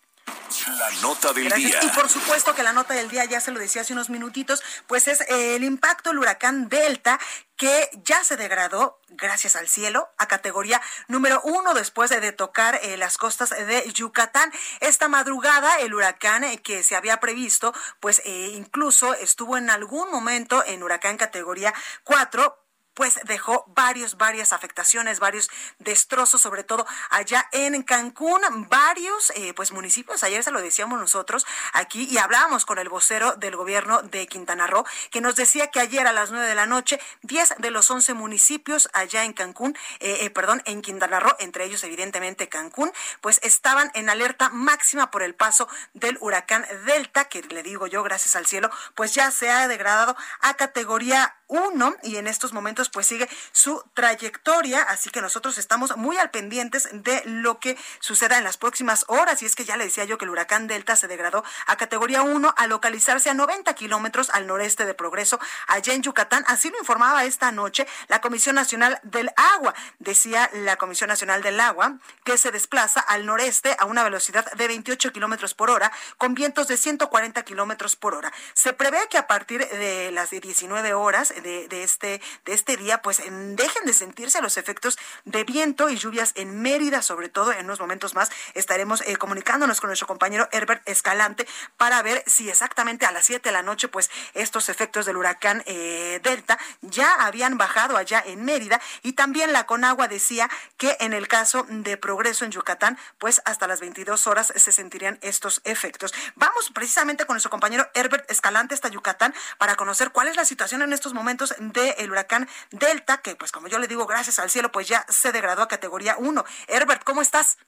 La 0.67 0.90
nota 1.02 1.33
del 1.33 1.50
día. 1.52 1.81
Y 1.83 1.88
por 1.88 2.09
supuesto 2.09 2.55
que 2.55 2.62
la 2.62 2.73
nota 2.73 2.95
del 2.95 3.09
día, 3.09 3.25
ya 3.25 3.40
se 3.40 3.50
lo 3.50 3.59
decía 3.59 3.83
hace 3.83 3.93
unos 3.93 4.11
minutitos, 4.11 4.62
pues 4.87 5.09
es 5.09 5.21
el 5.28 5.62
impacto 5.64 6.11
del 6.11 6.19
huracán 6.19 6.69
Delta 6.69 7.19
que 7.57 7.90
ya 8.05 8.23
se 8.23 8.37
degradó, 8.37 9.00
gracias 9.09 9.57
al 9.57 9.69
cielo, 9.69 10.09
a 10.17 10.28
categoría 10.28 10.81
número 11.09 11.40
uno 11.43 11.75
después 11.75 12.09
de, 12.09 12.33
tocar 12.33 12.78
eh, 12.83 12.97
las 12.97 13.19
costas 13.19 13.50
de 13.50 13.90
Yucatán. 13.93 14.52
Esta 14.81 15.09
madrugada, 15.09 15.81
el 15.81 15.93
huracán 15.93 16.45
eh, 16.45 16.62
que 16.62 16.85
se 16.85 16.95
había 16.95 17.19
previsto, 17.19 17.75
pues 18.00 18.23
eh, 18.25 18.52
incluso 18.55 19.12
estuvo 19.14 19.57
en 19.57 19.71
algún 19.71 20.11
momento 20.11 20.64
en 20.64 20.83
huracán 20.85 21.17
categoría 21.17 21.75
cuatro 22.05 22.67
pues 22.99 23.21
dejó 23.26 23.64
varios, 23.69 24.17
varias 24.17 24.52
afectaciones, 24.52 25.21
varios 25.21 25.49
destrozos, 25.78 26.40
sobre 26.40 26.64
todo 26.64 26.85
allá 27.11 27.49
en 27.52 27.85
Cancún, 27.85 28.40
varios 28.69 29.31
eh, 29.37 29.55
pues 29.55 29.71
municipios, 29.71 30.25
ayer 30.25 30.43
se 30.43 30.50
lo 30.50 30.61
decíamos 30.61 30.99
nosotros 30.99 31.47
aquí 31.75 32.09
y 32.11 32.19
hablábamos 32.19 32.67
con 32.67 32.81
el 32.81 32.88
vocero 32.88 33.37
del 33.37 33.55
gobierno 33.55 34.02
de 34.02 34.26
Quintana 34.26 34.67
Roo, 34.67 34.85
que 35.12 35.21
nos 35.21 35.37
decía 35.37 35.69
que 35.69 35.78
ayer 35.78 36.09
a 36.09 36.12
las 36.12 36.33
nueve 36.33 36.49
de 36.49 36.57
la 36.57 36.67
noche, 36.67 36.99
10 37.23 37.59
de 37.59 37.71
los 37.71 37.88
11 37.88 38.14
municipios 38.14 38.90
allá 38.93 39.23
en 39.23 39.33
Cancún, 39.33 39.76
eh, 40.00 40.19
eh, 40.23 40.31
perdón, 40.31 40.61
en 40.64 40.83
Quintana 40.83 41.21
Roo, 41.21 41.37
entre 41.38 41.67
ellos 41.67 41.85
evidentemente 41.85 42.49
Cancún, 42.49 42.90
pues 43.21 43.38
estaban 43.45 43.93
en 43.95 44.11
alerta 44.11 44.49
máxima 44.49 45.12
por 45.12 45.23
el 45.23 45.37
paso 45.37 45.69
del 45.95 46.19
huracán 46.21 46.67
Delta, 46.85 47.26
que 47.26 47.43
le 47.43 47.62
digo 47.62 47.87
yo, 47.87 48.02
gracias 48.02 48.35
al 48.35 48.47
cielo, 48.47 48.73
pues 48.97 49.14
ya 49.14 49.31
se 49.31 49.50
ha 49.50 49.69
degradado 49.69 50.17
a 50.40 50.55
categoría 50.55 51.37
1 51.49 51.97
y 52.05 52.17
en 52.17 52.26
estos 52.26 52.52
momentos 52.52 52.88
pues 52.88 53.07
sigue 53.07 53.28
su 53.52 53.83
trayectoria, 53.95 54.83
así 54.83 55.11
que 55.11 55.21
nosotros 55.21 55.59
estamos 55.59 55.97
muy 55.97 56.17
al 56.17 56.31
pendientes 56.31 56.88
de 56.93 57.23
lo 57.25 57.59
que 57.59 57.76
suceda 58.00 58.38
en 58.38 58.45
las 58.45 58.57
próximas 58.57 59.05
horas. 59.09 59.43
Y 59.43 59.47
es 59.47 59.55
que 59.55 59.64
ya 59.64 59.76
le 59.76 59.85
decía 59.85 60.05
yo 60.05 60.19
que 60.19 60.25
el 60.25 60.31
huracán 60.31 60.67
Delta 60.67 60.97
se 60.97 61.09
degradó 61.09 61.45
a 61.67 61.76
categoría 61.76 62.23
1 62.23 62.55
a 62.57 62.67
localizarse 62.67 63.31
a 63.31 63.35
90 63.35 63.75
kilómetros 63.75 64.31
al 64.31 64.47
noreste 64.47 64.85
de 64.85 64.95
Progreso, 64.95 65.40
allá 65.67 65.95
en 65.95 66.02
Yucatán, 66.02 66.45
así 66.47 66.71
lo 66.71 66.78
informaba 66.78 67.25
esta 67.25 67.50
noche 67.52 67.87
la 68.09 68.21
Comisión 68.21 68.57
Nacional 68.57 69.00
del 69.02 69.31
Agua, 69.37 69.75
decía 69.99 70.50
la 70.52 70.76
Comisión 70.76 71.09
Nacional 71.09 71.43
del 71.43 71.61
Agua 71.61 71.99
que 72.25 72.38
se 72.38 72.50
desplaza 72.50 73.00
al 73.00 73.26
noreste 73.26 73.76
a 73.78 73.85
una 73.87 74.02
velocidad 74.02 74.50
de 74.52 74.69
28 74.69 75.12
kilómetros 75.12 75.55
por 75.55 75.71
hora 75.71 75.93
con 76.17 76.35
vientos 76.35 76.69
de 76.69 76.76
140 76.76 77.43
kilómetros 77.45 77.97
por 77.97 78.14
hora. 78.14 78.33
Se 78.55 78.73
prevé 78.73 78.99
que 79.11 79.19
a 79.19 79.26
partir 79.26 79.67
de 79.69 80.11
las 80.11 80.31
19 80.31 80.95
horas 80.95 81.33
de, 81.40 81.83
este, 81.83 82.21
de 82.45 82.52
este 82.52 82.76
día, 82.76 83.02
pues 83.02 83.18
dejen 83.18 83.85
de 83.85 83.92
sentirse 83.92 84.40
los 84.40 84.57
efectos 84.57 84.99
de 85.25 85.45
viento 85.45 85.90
y 85.90 85.97
lluvias 85.97 86.33
en 86.35 86.61
Mérida, 86.61 87.02
sobre 87.02 87.28
todo 87.28 87.52
en 87.52 87.64
unos 87.64 87.80
momentos 87.80 88.14
más 88.14 88.30
estaremos 88.54 89.02
eh, 89.02 89.16
comunicándonos 89.16 89.80
con 89.80 89.88
nuestro 89.88 90.07
compañero 90.07 90.49
Herbert 90.52 90.87
Escalante 90.88 91.47
para 91.76 92.02
ver 92.02 92.23
si 92.26 92.49
exactamente 92.49 93.07
a 93.07 93.12
las 93.12 93.26
7 93.26 93.49
de 93.49 93.52
la 93.52 93.62
noche, 93.62 93.88
pues 93.88 94.11
estos 94.35 94.68
efectos 94.68 95.07
del 95.07 95.16
huracán 95.16 95.62
eh, 95.66 96.21
Delta 96.23 96.59
ya 96.80 97.12
habían 97.14 97.59
bajado 97.59 97.97
allá 97.97 98.23
en 98.25 98.45
Mérida 98.45 98.80
y 99.02 99.12
también 99.12 99.52
la 99.52 99.66
Conagua 99.66 100.09
decía 100.09 100.49
que 100.76 100.97
en 101.00 101.12
el 101.12 101.28
caso 101.28 101.66
de 101.68 101.97
Progreso 101.97 102.45
en 102.45 102.50
Yucatán, 102.50 102.99
pues 103.18 103.42
hasta 103.45 103.66
las 103.66 103.80
22 103.80 104.26
horas 104.26 104.52
se 104.54 104.73
sentirían 104.73 105.18
estos 105.23 105.61
efectos. 105.64 106.12
Vamos 106.37 106.71
precisamente 106.73 107.26
con 107.26 107.35
nuestro 107.35 107.50
compañero 107.50 107.88
Herbert 107.95 108.30
Escalante 108.30 108.75
hasta 108.75 108.88
Yucatán 108.88 109.35
para 109.59 109.76
conocer 109.76 110.11
cuál 110.11 110.28
es 110.28 110.37
la 110.37 110.45
situación 110.45 110.83
en 110.83 110.92
estos 110.92 111.14
momentos 111.14 111.27
del 111.37 112.11
huracán 112.11 112.49
Delta, 112.70 113.18
que 113.18 113.37
pues 113.37 113.52
como 113.52 113.68
yo 113.68 113.78
le 113.78 113.88
digo, 113.88 114.06
gracias 114.06 114.38
al 114.38 114.50
cielo, 114.50 114.70
pues 114.70 114.88
ya 114.88 115.04
se 115.08 115.32
degradó 115.32 115.62
a 115.62 115.68
categoría 115.68 116.16
1. 116.18 116.44
Herbert, 116.68 117.04
¿cómo 117.04 117.20
estás? 117.20 117.58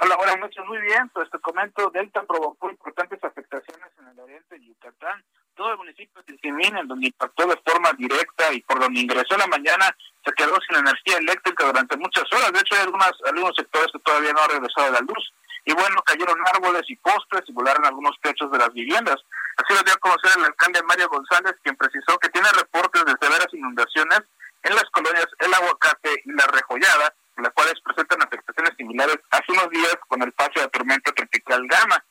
Hola, 0.00 0.16
buenas 0.16 0.38
noches, 0.38 0.64
muy 0.66 0.80
bien. 0.80 1.08
Pues 1.10 1.30
te 1.30 1.38
comento, 1.38 1.88
Delta 1.90 2.24
provocó 2.24 2.68
importantes 2.68 3.22
afectaciones 3.22 3.88
en 4.00 4.08
el 4.08 4.18
oriente 4.18 4.58
de 4.58 4.66
Yucatán. 4.66 5.22
Todo 5.54 5.72
el 5.72 5.78
municipio 5.78 6.20
de 6.22 6.32
Tizimín, 6.32 6.76
en 6.76 6.88
donde 6.88 7.06
impactó 7.06 7.46
de 7.46 7.56
forma 7.64 7.92
directa 7.92 8.52
y 8.52 8.62
por 8.62 8.80
donde 8.80 9.00
ingresó 9.00 9.36
la 9.36 9.46
mañana, 9.46 9.94
se 10.24 10.32
quedó 10.32 10.56
sin 10.66 10.78
energía 10.78 11.18
eléctrica 11.18 11.66
durante 11.66 11.96
muchas 11.98 12.24
horas. 12.32 12.52
De 12.52 12.58
hecho, 12.58 12.74
hay 12.74 12.82
algunas, 12.82 13.12
algunos 13.26 13.54
sectores 13.54 13.92
que 13.92 13.98
todavía 14.00 14.32
no 14.32 14.40
han 14.40 14.50
regresado 14.50 14.88
a 14.88 14.90
la 14.90 15.00
luz. 15.00 15.32
Y 15.64 15.72
bueno, 15.72 16.02
cayeron 16.02 16.38
árboles 16.52 16.82
y 16.88 16.96
postes 16.96 17.42
y 17.46 17.52
volaron 17.52 17.84
algunos 17.84 18.18
techos 18.20 18.50
de 18.50 18.58
las 18.58 18.72
viviendas. 18.72 19.16
Así 19.56 19.74
lo 19.74 19.82
dio 19.82 19.94
a 19.94 19.98
conocer 19.98 20.32
el 20.38 20.44
alcalde 20.44 20.82
Mario 20.82 21.08
González, 21.08 21.54
quien 21.62 21.76
precisó 21.76 22.18
que 22.18 22.28
tiene 22.30 22.48
reportes 22.52 23.04
de 23.04 23.14
severas 23.20 23.48
inundaciones 23.52 24.20
en 24.62 24.74
las 24.74 24.84
colonias 24.90 25.26
El 25.38 25.52
Aguacate 25.54 26.22
y 26.24 26.32
La 26.32 26.46
Rejollada, 26.46 27.14
las 27.36 27.52
cuales 27.52 27.74
presentan 27.84 28.22
afectaciones 28.22 28.72
similares 28.76 29.18
hace 29.30 29.52
unos 29.52 29.70
días 29.70 29.96
con 30.08 30.22
el 30.22 30.32
paso 30.32 30.52
de 30.56 30.62
la 30.62 30.68
tormenta 30.68 31.12
tropical 31.12 31.66
Gama. 31.66 32.04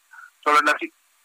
Sobre 0.43 0.61
las, 0.65 0.75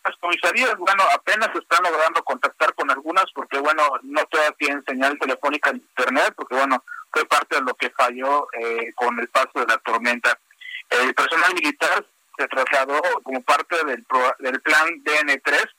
las 0.04 0.16
comisarías, 0.20 0.76
bueno, 0.76 1.02
apenas 1.14 1.48
están 1.54 1.82
logrando 1.82 2.22
contactar 2.22 2.74
con 2.74 2.90
algunas 2.90 3.24
porque, 3.34 3.58
bueno, 3.58 3.82
no 4.02 4.24
todas 4.26 4.54
tienen 4.58 4.84
señal 4.84 5.18
telefónica 5.18 5.70
en 5.70 5.76
Internet, 5.76 6.34
porque, 6.36 6.54
bueno, 6.54 6.84
fue 7.12 7.24
parte 7.24 7.56
de 7.56 7.62
lo 7.62 7.74
que 7.74 7.90
falló 7.90 8.46
eh, 8.52 8.92
con 8.94 9.18
el 9.18 9.28
paso 9.28 9.52
de 9.54 9.66
la 9.66 9.78
tormenta. 9.78 10.38
El 10.90 11.14
personal 11.14 11.54
militar 11.54 12.06
se 12.36 12.48
trasladó 12.48 13.00
como 13.22 13.42
parte 13.42 13.76
del, 13.84 14.06
del 14.38 14.60
plan 14.60 14.86
DN3 15.02 15.70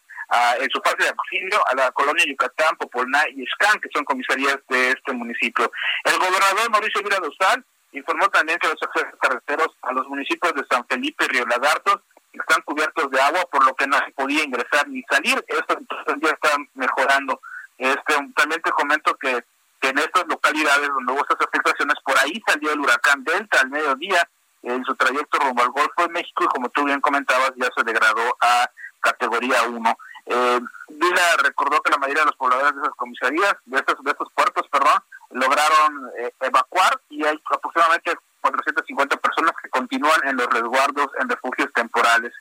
en 0.60 0.69
su 0.69 0.81
fase 0.81 0.98
de 1.03 1.10
auxilio 1.10 1.65
a 1.67 1.75
la 1.75 1.91
colonia 1.91 2.25
Yucatán, 2.27 2.75
Popolná 2.77 3.24
y 3.29 3.43
Escán, 3.43 3.79
que 3.79 3.89
son 3.93 4.03
comisarías 4.03 4.57
de 4.69 4.91
este 4.91 5.13
municipio. 5.13 5.72
El 6.03 6.17
gobernador 6.19 6.69
Mauricio 6.69 7.01
Vila 7.01 7.19
Dosal 7.19 7.63
informó 7.93 8.27
también 8.29 8.60
que 8.60 8.67
los 8.67 8.81
accesos 8.81 9.17
carreteros 9.22 9.69
a 9.81 9.93
los 9.93 10.07
municipios 10.07 10.53
de 10.53 10.65
San 10.69 10.86
Felipe 10.88 11.25
y 11.25 11.27
Río 11.29 11.46
Lagartos 11.46 12.01
están 12.34 12.62
cubiertos 12.63 13.10
de 13.10 13.19
agua, 13.19 13.46
por 13.51 13.65
lo 13.65 13.74
que 13.75 13.88
no 13.88 13.98
se 13.98 14.12
podía 14.12 14.43
ingresar 14.43 14.88
ni 14.88 15.01
salir. 15.10 15.43
Esto 15.48 15.77
ya 16.22 16.29
está 16.29 16.57
mejorando. 16.75 17.41
Este, 17.77 18.13
también 18.36 18.62
te 18.62 18.72
comento 18.72 19.15
que, 19.15 19.43
en 19.81 19.98
estas 20.00 20.27
localidades 20.27 20.89
donde 20.89 21.13
hubo 21.13 21.22
estas 21.22 21.48
afectaciones, 21.48 21.96
por 22.03 22.17
ahí 22.19 22.41
salió 22.46 22.74
el 22.74 22.79
huracán 22.79 23.24
Delta 23.24 23.62
al 23.62 23.69
mediodía 23.69 24.27
en 24.63 24.84
su 24.84 24.96
trayecto 24.96 25.39
rumbo 25.39 25.62
al 25.62 25.69
Golfo 25.69 26.01
de 26.01 26.10
México 26.10 26.43
y 26.43 26.48
como 26.48 26.67
tú 26.69 26.84
bien 26.84 27.00
comentabas 27.00 27.53
ya 27.55 27.69
se 27.75 27.84
degradó 27.84 28.36
a 28.41 28.69
categoría 29.00 29.63
1. 29.63 29.98
Eh, 30.29 30.60
Vila 30.89 31.38
recordó 31.43 31.81
que 31.81 31.91
la 31.91 31.98
mayoría 31.98 32.24
de 32.24 32.27
los 32.27 32.36
pobladores 32.36 32.75
de 32.75 32.81
esas 32.81 32.96
comisarías, 32.96 33.55
de 33.65 33.77
estos, 33.77 34.03
de 34.03 34.12
estos 34.12 34.31
puertos, 34.34 34.67
perdón, 34.69 35.01
lograron 35.31 36.12
eh, 36.17 36.34
evacuar 36.41 37.00
y 37.10 37.24
hay 37.25 37.39
aproximadamente 37.50 38.13
450 38.41 39.17
personas 39.17 39.53
que 39.62 39.69
continúan 39.69 40.27
en 40.27 40.36
los 40.36 40.48
resguardos 40.48 41.07
en 41.19 41.29
refugios 41.29 41.72
temporales. 41.74 42.34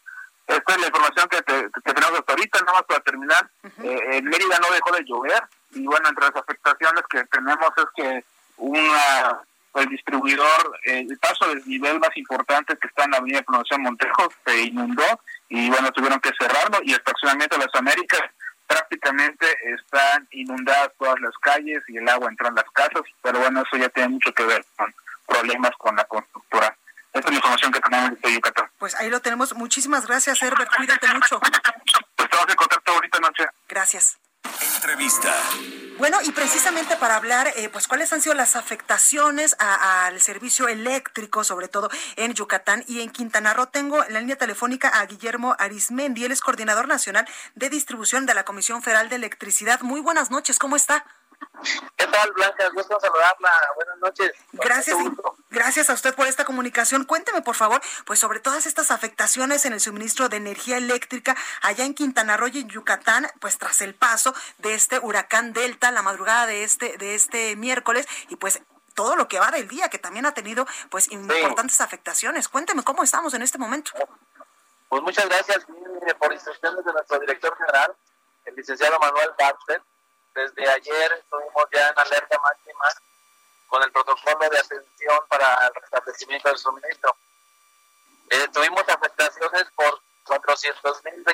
Esta 0.46 0.74
es 0.74 0.80
la 0.80 0.86
información 0.86 1.28
que, 1.28 1.42
tenemos 1.42 2.18
hasta 2.18 2.32
ahorita, 2.32 2.60
nada 2.60 2.72
más 2.74 2.82
para 2.84 3.00
terminar. 3.00 3.50
Eh, 3.82 4.00
en 4.18 4.24
Mérida 4.24 4.58
no 4.60 4.72
dejó 4.72 4.92
de 4.92 5.04
llover 5.04 5.42
y 5.72 5.84
bueno, 5.86 6.08
entre 6.08 6.26
las 6.26 6.36
afectaciones 6.36 7.02
que 7.10 7.24
tenemos 7.24 7.70
es 7.76 7.86
que 7.96 8.24
una 8.56 9.40
el 9.74 9.88
distribuidor, 9.90 10.78
el 10.84 11.18
paso 11.18 11.48
del 11.48 11.62
nivel 11.66 12.00
más 12.00 12.16
importante 12.16 12.78
que 12.78 12.88
está 12.88 13.04
en 13.04 13.10
la 13.10 13.18
avenida 13.18 13.38
de 13.38 13.44
Promoción 13.44 13.82
Montejo 13.82 14.28
se 14.46 14.62
inundó 14.62 15.04
y 15.48 15.70
bueno, 15.70 15.90
tuvieron 15.92 16.20
que 16.20 16.32
cerrarlo 16.38 16.78
y 16.82 16.92
el 16.92 16.98
estacionamiento 16.98 17.56
de 17.56 17.66
las 17.66 17.74
Américas 17.74 18.22
prácticamente 18.66 19.46
están 19.74 20.26
inundadas 20.32 20.90
todas 20.98 21.20
las 21.20 21.32
calles 21.40 21.82
y 21.88 21.98
el 21.98 22.08
agua 22.08 22.28
entra 22.28 22.48
en 22.48 22.56
las 22.56 22.70
casas, 22.72 23.02
pero 23.22 23.38
bueno, 23.38 23.62
eso 23.62 23.76
ya 23.76 23.88
tiene 23.90 24.08
mucho 24.10 24.32
que 24.32 24.44
ver 24.44 24.64
con 24.76 24.92
problemas 25.26 25.70
con 25.78 25.94
la 25.96 26.04
constructora. 26.04 26.76
Esa 27.12 27.20
es 27.20 27.30
la 27.30 27.36
información 27.36 27.72
que 27.72 27.80
tenemos 27.80 28.20
de 28.20 28.34
Yucatán. 28.34 28.70
Pues 28.78 28.94
ahí 28.96 29.08
lo 29.08 29.20
tenemos. 29.20 29.54
Muchísimas 29.54 30.06
gracias, 30.06 30.42
Herbert. 30.42 30.70
Cuídate 30.76 31.06
mucho. 31.14 31.40
Pues 31.40 31.52
estamos 32.18 32.48
en 32.48 32.56
contacto 32.56 32.92
ahorita 32.92 33.20
noche. 33.20 33.46
Gracias. 33.68 34.18
Entrevista. 34.76 35.32
Bueno, 35.98 36.18
y 36.22 36.30
precisamente 36.30 36.94
para 36.96 37.16
hablar, 37.16 37.50
eh, 37.56 37.70
pues 37.70 37.88
cuáles 37.88 38.12
han 38.12 38.20
sido 38.20 38.34
las 38.34 38.54
afectaciones 38.54 39.56
al 39.58 40.20
servicio 40.20 40.68
eléctrico, 40.68 41.42
sobre 41.42 41.68
todo 41.68 41.88
en 42.16 42.34
Yucatán 42.34 42.84
y 42.86 43.00
en 43.00 43.08
Quintana 43.08 43.54
Roo, 43.54 43.66
tengo 43.66 44.04
en 44.04 44.12
la 44.12 44.20
línea 44.20 44.36
telefónica 44.36 44.88
a 44.88 45.06
Guillermo 45.06 45.56
Arismendi, 45.58 46.26
él 46.26 46.32
es 46.32 46.42
coordinador 46.42 46.86
nacional 46.86 47.26
de 47.54 47.70
distribución 47.70 48.26
de 48.26 48.34
la 48.34 48.44
Comisión 48.44 48.82
Federal 48.82 49.08
de 49.08 49.16
Electricidad. 49.16 49.80
Muy 49.80 50.02
buenas 50.02 50.30
noches, 50.30 50.58
¿cómo 50.58 50.76
está? 50.76 51.06
¿Qué 51.96 52.06
tal, 52.06 52.32
Blanca? 52.32 52.68
Gusto 52.74 52.98
saludarla. 53.00 53.50
Buenas 53.74 53.98
noches. 53.98 54.32
Gracias, 54.52 54.96
gracias 55.50 55.90
a 55.90 55.94
usted 55.94 56.14
por 56.14 56.26
esta 56.26 56.44
comunicación. 56.44 57.04
Cuénteme, 57.04 57.42
por 57.42 57.54
favor, 57.54 57.80
pues 58.04 58.18
sobre 58.18 58.40
todas 58.40 58.66
estas 58.66 58.90
afectaciones 58.90 59.64
en 59.64 59.72
el 59.72 59.80
suministro 59.80 60.28
de 60.28 60.36
energía 60.36 60.76
eléctrica 60.76 61.36
allá 61.62 61.84
en 61.84 61.94
Quintana 61.94 62.36
Roo 62.36 62.48
y 62.48 62.60
en 62.60 62.68
Yucatán, 62.68 63.26
pues 63.40 63.58
tras 63.58 63.80
el 63.80 63.94
paso 63.94 64.34
de 64.58 64.74
este 64.74 64.98
huracán 64.98 65.52
Delta 65.52 65.90
la 65.90 66.02
madrugada 66.02 66.46
de 66.46 66.64
este 66.64 66.96
de 66.98 67.14
este 67.14 67.56
miércoles 67.56 68.06
y 68.28 68.36
pues 68.36 68.60
todo 68.94 69.16
lo 69.16 69.28
que 69.28 69.38
va 69.38 69.50
del 69.50 69.68
día 69.68 69.88
que 69.88 69.98
también 69.98 70.26
ha 70.26 70.32
tenido 70.32 70.66
pues 70.90 71.10
importantes 71.10 71.80
afectaciones. 71.80 72.48
Cuénteme 72.48 72.82
cómo 72.82 73.02
estamos 73.02 73.34
en 73.34 73.42
este 73.42 73.58
momento. 73.58 73.92
Pues 74.88 75.02
muchas 75.02 75.26
gracias 75.26 75.66
por 76.18 76.32
instrucciones 76.32 76.84
de 76.84 76.92
nuestro 76.92 77.18
director 77.18 77.56
general, 77.56 77.94
el 78.44 78.54
licenciado 78.54 78.98
Manuel 78.98 79.30
Baxter 79.38 79.82
desde 80.36 80.70
ayer 80.70 81.12
estuvimos 81.12 81.64
ya 81.72 81.88
en 81.88 81.98
alerta 81.98 82.38
máxima 82.38 82.84
con 83.68 83.82
el 83.82 83.90
protocolo 83.90 84.48
de 84.50 84.58
atención 84.58 85.18
para 85.28 85.66
el 85.66 85.74
restablecimiento 85.74 86.48
del 86.48 86.58
suministro. 86.58 87.16
Eh, 88.28 88.48
tuvimos 88.52 88.86
afectaciones 88.86 89.64
por 89.74 90.00
400 90.24 91.04
mil, 91.04 91.24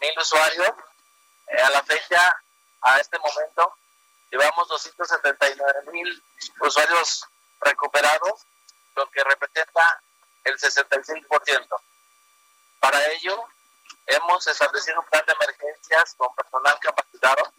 mil 0.00 0.18
usuarios. 0.18 0.70
Eh, 1.48 1.60
a 1.60 1.70
la 1.70 1.82
fecha, 1.82 2.42
a 2.80 2.98
este 2.98 3.18
momento, 3.18 3.76
llevamos 4.30 4.68
279 4.68 5.92
mil 5.92 6.24
usuarios 6.60 7.24
recuperados, 7.60 8.46
lo 8.96 9.08
que 9.10 9.22
representa 9.22 10.00
el 10.44 10.58
65%. 10.58 11.76
Para 12.80 13.04
ello, 13.12 13.44
hemos 14.06 14.46
establecido 14.46 15.00
un 15.00 15.06
plan 15.06 15.24
de 15.26 15.32
emergencias 15.32 16.14
con 16.16 16.34
personal 16.34 16.78
capacitado, 16.80 17.52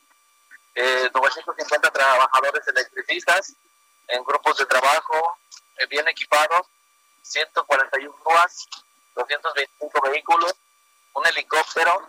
eh, 0.79 1.09
950 1.11 1.89
trabajadores 1.89 2.67
electricistas 2.67 3.53
en 4.09 4.23
grupos 4.23 4.57
de 4.59 4.65
trabajo 4.67 5.39
eh, 5.77 5.87
bien 5.87 6.07
equipados, 6.07 6.67
141 7.23 8.15
grúas, 8.23 8.67
225 9.15 10.01
vehículos, 10.01 10.53
un 11.13 11.25
helicóptero, 11.25 12.07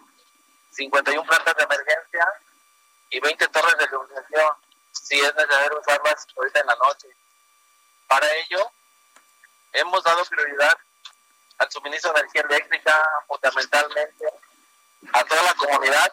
51 0.72 1.24
plantas 1.24 1.56
de 1.56 1.64
emergencia 1.64 2.26
y 3.08 3.20
20 3.20 3.48
torres 3.48 3.78
de 3.78 3.84
iluminación, 3.86 4.52
si 4.92 5.18
es 5.18 5.34
necesario 5.34 5.80
usarlas 5.80 6.26
ahorita 6.36 6.60
en 6.60 6.66
la 6.66 6.76
noche. 6.76 7.08
Para 8.06 8.26
ello, 8.34 8.70
hemos 9.72 10.04
dado 10.04 10.26
prioridad 10.26 10.76
al 11.56 11.70
suministro 11.72 12.12
de 12.12 12.20
energía 12.20 12.42
eléctrica 12.42 13.02
fundamentalmente 13.26 14.26
a 15.14 15.24
toda 15.24 15.42
la 15.42 15.54
comunidad, 15.54 16.12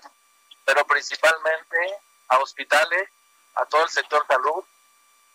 pero 0.63 0.87
principalmente 0.87 2.04
a 2.27 2.37
hospitales, 2.39 3.09
a 3.55 3.65
todo 3.65 3.83
el 3.83 3.89
sector 3.89 4.25
salud, 4.27 4.63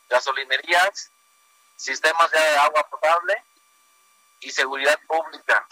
gasolinerías, 0.08 1.10
sistemas 1.76 2.30
de 2.30 2.38
agua 2.58 2.86
potable 2.90 3.42
y 4.40 4.50
seguridad 4.50 4.98
pública. 5.06 5.66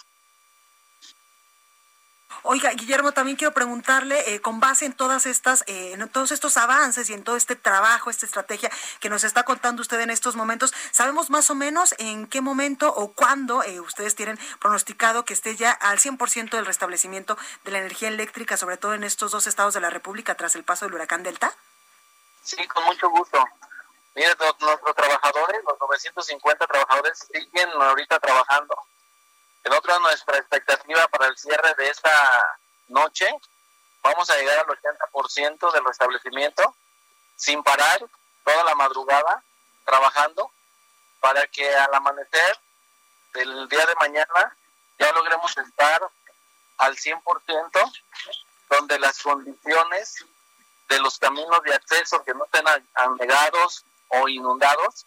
Oiga, 2.43 2.71
Guillermo, 2.71 3.13
también 3.13 3.37
quiero 3.37 3.53
preguntarle, 3.53 4.35
eh, 4.35 4.41
con 4.41 4.61
base 4.61 4.87
en 4.87 4.93
todas 4.93 5.27
estas, 5.27 5.65
eh, 5.67 5.93
en 5.93 6.09
todos 6.09 6.31
estos 6.31 6.57
avances 6.57 7.11
y 7.11 7.15
en 7.15 7.25
todo 7.25 7.37
este 7.37 7.57
trabajo, 7.57 8.11
esta 8.11 8.27
estrategia 8.27 8.71
que 9.01 9.11
nos 9.11 9.25
está 9.25 9.43
contando 9.43 9.83
usted 9.83 10.01
en 10.01 10.11
estos 10.11 10.37
momentos, 10.37 10.73
¿sabemos 10.93 11.31
más 11.31 11.51
o 11.51 11.55
menos 11.55 11.95
en 11.99 12.27
qué 12.27 12.41
momento 12.41 12.89
o 12.95 13.13
cuándo 13.13 13.63
eh, 13.65 13.81
ustedes 13.81 14.15
tienen 14.15 14.39
pronosticado 14.61 15.25
que 15.25 15.35
esté 15.35 15.57
ya 15.57 15.73
al 15.73 15.99
100% 15.99 16.51
del 16.51 16.67
restablecimiento 16.67 17.37
de 17.65 17.73
la 17.73 17.79
energía 17.79 18.09
eléctrica, 18.09 18.57
sobre 18.57 18.77
todo 18.77 18.95
en 18.95 19.05
estos 19.05 19.33
dos 19.33 19.47
estados 19.47 19.75
de 19.75 19.81
la 19.81 19.91
República 19.91 20.35
tras 20.35 20.55
el 20.55 20.65
paso 20.65 20.85
del 20.85 20.95
huracán 20.95 21.23
Delta? 21.23 21.53
Sí, 22.43 22.67
con 22.69 22.85
mucho 22.85 23.11
gusto. 23.11 23.45
Mire, 24.15 24.35
nuestros 24.61 24.95
trabajadores, 24.95 25.61
los 25.67 25.81
950 25.81 26.67
trabajadores, 26.67 27.27
siguen 27.33 27.69
ahorita 27.71 28.19
trabajando 28.21 28.75
el 29.65 29.73
otro, 29.73 29.99
nuestra 30.01 30.39
expectativa 30.39 31.07
para 31.09 31.27
el 31.27 31.37
cierre 31.37 31.75
de 31.77 31.91
esta 31.91 32.59
noche, 32.89 33.29
vamos 34.03 34.31
a 34.31 34.37
llegar 34.37 34.59
al 34.59 34.67
80% 34.67 35.73
del 35.73 35.85
restablecimiento 35.85 36.75
sin 37.37 37.63
parar 37.63 38.01
toda 38.45 38.65
la 38.65 38.75
madrugada 38.75 39.43
trabajando 39.85 40.51
para 41.21 41.47
que 41.49 41.75
al 41.75 41.95
amanecer 41.95 42.59
del 43.35 43.69
día 43.69 43.87
de 43.87 43.95
mañana 43.97 44.57
ya 44.99 45.13
logremos 45.13 45.57
estar 45.57 46.09
al 46.79 46.97
100% 46.97 47.93
donde 48.71 48.99
las 48.99 49.23
condiciones 49.23 50.25
de 50.89 50.99
los 51.01 51.19
caminos 51.19 51.63
de 51.63 51.75
acceso 51.75 52.23
que 52.25 52.35
no 52.35 52.45
estén 52.45 52.65
anegados 52.95 53.85
o 54.09 54.29
inundados 54.29 55.07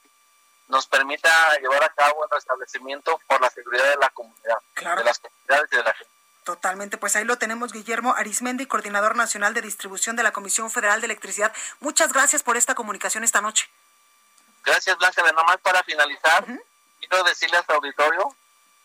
nos 0.72 0.88
permita 0.88 1.30
llevar 1.60 1.84
a 1.84 1.90
cabo 1.90 2.24
el 2.24 2.30
restablecimiento 2.32 3.20
por 3.28 3.42
la 3.42 3.50
seguridad 3.50 3.90
de 3.90 3.98
la 3.98 4.10
comunidad, 4.10 4.58
de 4.76 5.04
las 5.04 5.20
comunidades 5.20 5.70
y 5.72 5.76
de 5.76 5.84
la 5.84 5.94
gente. 5.94 6.12
Totalmente, 6.46 6.98
pues 6.98 7.16
ahí 7.16 7.26
lo 7.26 7.38
tenemos, 7.38 7.74
Guillermo 7.74 8.16
Arismendi, 8.16 8.66
coordinador 8.66 9.16
nacional 9.18 9.54
de 9.54 9.62
distribución 9.62 10.16
de 10.16 10.24
la 10.24 10.32
Comisión 10.32 10.72
Federal 10.72 11.02
de 11.02 11.06
Electricidad. 11.06 11.54
Muchas 11.82 12.14
gracias 12.14 12.42
por 12.42 12.56
esta 12.56 12.74
comunicación 12.74 13.24
esta 13.24 13.42
noche. 13.42 13.70
Gracias, 14.64 14.98
Blanca. 14.98 15.22
De 15.24 15.34
nomás 15.34 15.58
para 15.58 15.84
finalizar, 15.84 16.46
quiero 17.00 17.24
decirle 17.26 17.58
a 17.58 17.64
su 17.64 17.72
auditorio 17.74 18.34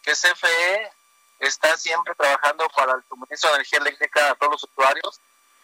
que 0.03 0.13
CFE 0.13 0.91
está 1.39 1.77
siempre 1.77 2.15
trabajando 2.17 2.69
para 2.71 2.95
el 2.95 3.05
suministro 3.09 3.51
de 3.51 3.57
energía 3.57 3.79
eléctrica 3.79 4.31
a 4.33 4.35
todos 4.35 4.53
los 4.53 4.65
usuarios, 4.65 5.21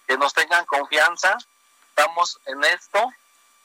que 0.07 0.17
nos 0.17 0.33
tengan 0.33 0.65
confianza. 0.67 1.37
Estamos 1.89 2.39
en 2.47 2.63
esto 2.65 3.13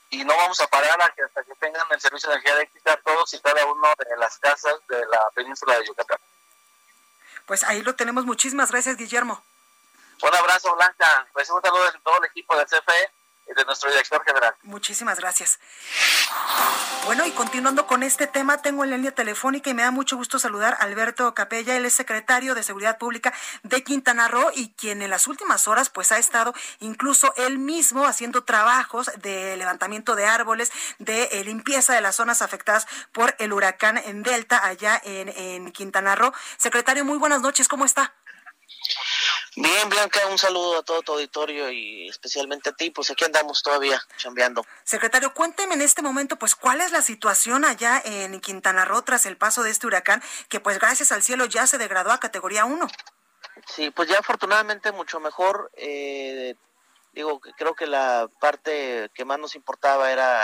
y 0.09 0.23
no 0.23 0.35
vamos 0.35 0.59
a 0.61 0.67
parar 0.67 0.97
hasta 1.01 1.43
que 1.43 1.55
tengan 1.55 1.85
el 1.91 1.99
servicio 1.99 2.29
de 2.29 2.35
energía 2.35 2.55
eléctrica 2.55 2.99
todos 3.03 3.33
y 3.33 3.39
cada 3.41 3.65
uno 3.65 3.87
de 3.97 4.17
las 4.17 4.37
casas 4.39 4.75
de 4.87 5.05
la 5.05 5.21
península 5.33 5.77
de 5.77 5.85
Yucatán. 5.85 6.19
Pues 7.45 7.63
ahí 7.63 7.81
lo 7.81 7.95
tenemos. 7.95 8.25
Muchísimas 8.25 8.71
gracias, 8.71 8.97
Guillermo. 8.97 9.43
Un 10.21 10.35
abrazo, 10.35 10.75
Blanca. 10.75 11.27
Pues 11.33 11.49
un 11.49 11.61
saludo 11.61 11.91
de 11.91 11.99
todo 11.99 12.17
el 12.17 12.25
equipo 12.25 12.57
de 12.57 12.65
CFE 12.65 13.11
de 13.55 13.65
nuestro 13.65 13.89
director 13.89 14.23
general. 14.25 14.55
Muchísimas 14.63 15.19
gracias. 15.19 15.59
Bueno, 17.05 17.25
y 17.25 17.31
continuando 17.31 17.87
con 17.87 18.03
este 18.03 18.27
tema, 18.27 18.61
tengo 18.61 18.83
en 18.83 18.89
la 18.89 18.97
línea 18.97 19.11
telefónica 19.11 19.69
y 19.69 19.73
me 19.73 19.83
da 19.83 19.91
mucho 19.91 20.17
gusto 20.17 20.39
saludar 20.39 20.73
a 20.79 20.83
Alberto 20.83 21.33
Capella, 21.33 21.75
él 21.75 21.85
es 21.85 21.93
secretario 21.93 22.55
de 22.55 22.63
Seguridad 22.63 22.97
Pública 22.97 23.33
de 23.63 23.83
Quintana 23.83 24.27
Roo 24.27 24.51
y 24.53 24.73
quien 24.73 25.01
en 25.01 25.09
las 25.09 25.27
últimas 25.27 25.67
horas 25.67 25.89
pues 25.89 26.11
ha 26.11 26.17
estado 26.17 26.53
incluso 26.79 27.33
él 27.37 27.59
mismo 27.59 28.05
haciendo 28.05 28.43
trabajos 28.43 29.09
de 29.17 29.55
levantamiento 29.57 30.15
de 30.15 30.25
árboles, 30.25 30.71
de 30.99 31.23
eh, 31.31 31.43
limpieza 31.43 31.93
de 31.93 32.01
las 32.01 32.15
zonas 32.15 32.41
afectadas 32.41 32.87
por 33.11 33.35
el 33.39 33.53
huracán 33.53 33.97
en 33.97 34.23
Delta 34.23 34.65
allá 34.65 35.01
en, 35.03 35.29
en 35.29 35.71
Quintana 35.71 36.15
Roo. 36.15 36.33
Secretario, 36.57 37.05
muy 37.05 37.17
buenas 37.17 37.41
noches, 37.41 37.67
¿cómo 37.67 37.85
está? 37.85 38.13
Bien, 39.59 39.89
Blanca, 39.89 40.19
un 40.29 40.37
saludo 40.37 40.77
a 40.77 40.83
todo 40.83 41.01
tu 41.01 41.13
auditorio 41.13 41.71
y 41.71 42.07
especialmente 42.07 42.69
a 42.69 42.73
ti, 42.73 42.91
pues 42.91 43.09
aquí 43.09 43.25
andamos 43.25 43.63
todavía 43.63 43.99
chambeando. 44.15 44.63
Secretario, 44.83 45.33
cuénteme 45.33 45.73
en 45.73 45.81
este 45.81 46.03
momento, 46.03 46.37
pues, 46.37 46.53
¿cuál 46.53 46.79
es 46.79 46.91
la 46.91 47.01
situación 47.01 47.65
allá 47.65 47.99
en 48.05 48.39
Quintana 48.39 48.85
Roo 48.85 49.01
tras 49.01 49.25
el 49.25 49.35
paso 49.35 49.63
de 49.63 49.71
este 49.71 49.87
huracán 49.87 50.21
que, 50.47 50.59
pues, 50.59 50.77
gracias 50.77 51.11
al 51.11 51.23
cielo 51.23 51.45
ya 51.45 51.65
se 51.65 51.79
degradó 51.79 52.11
a 52.11 52.19
categoría 52.19 52.65
1? 52.65 52.87
Sí, 53.65 53.89
pues 53.89 54.07
ya 54.07 54.19
afortunadamente 54.19 54.91
mucho 54.91 55.19
mejor. 55.19 55.71
Eh, 55.73 56.53
digo, 57.13 57.39
creo 57.57 57.73
que 57.73 57.87
la 57.87 58.29
parte 58.39 59.09
que 59.15 59.25
más 59.25 59.39
nos 59.39 59.55
importaba 59.55 60.11
era 60.11 60.39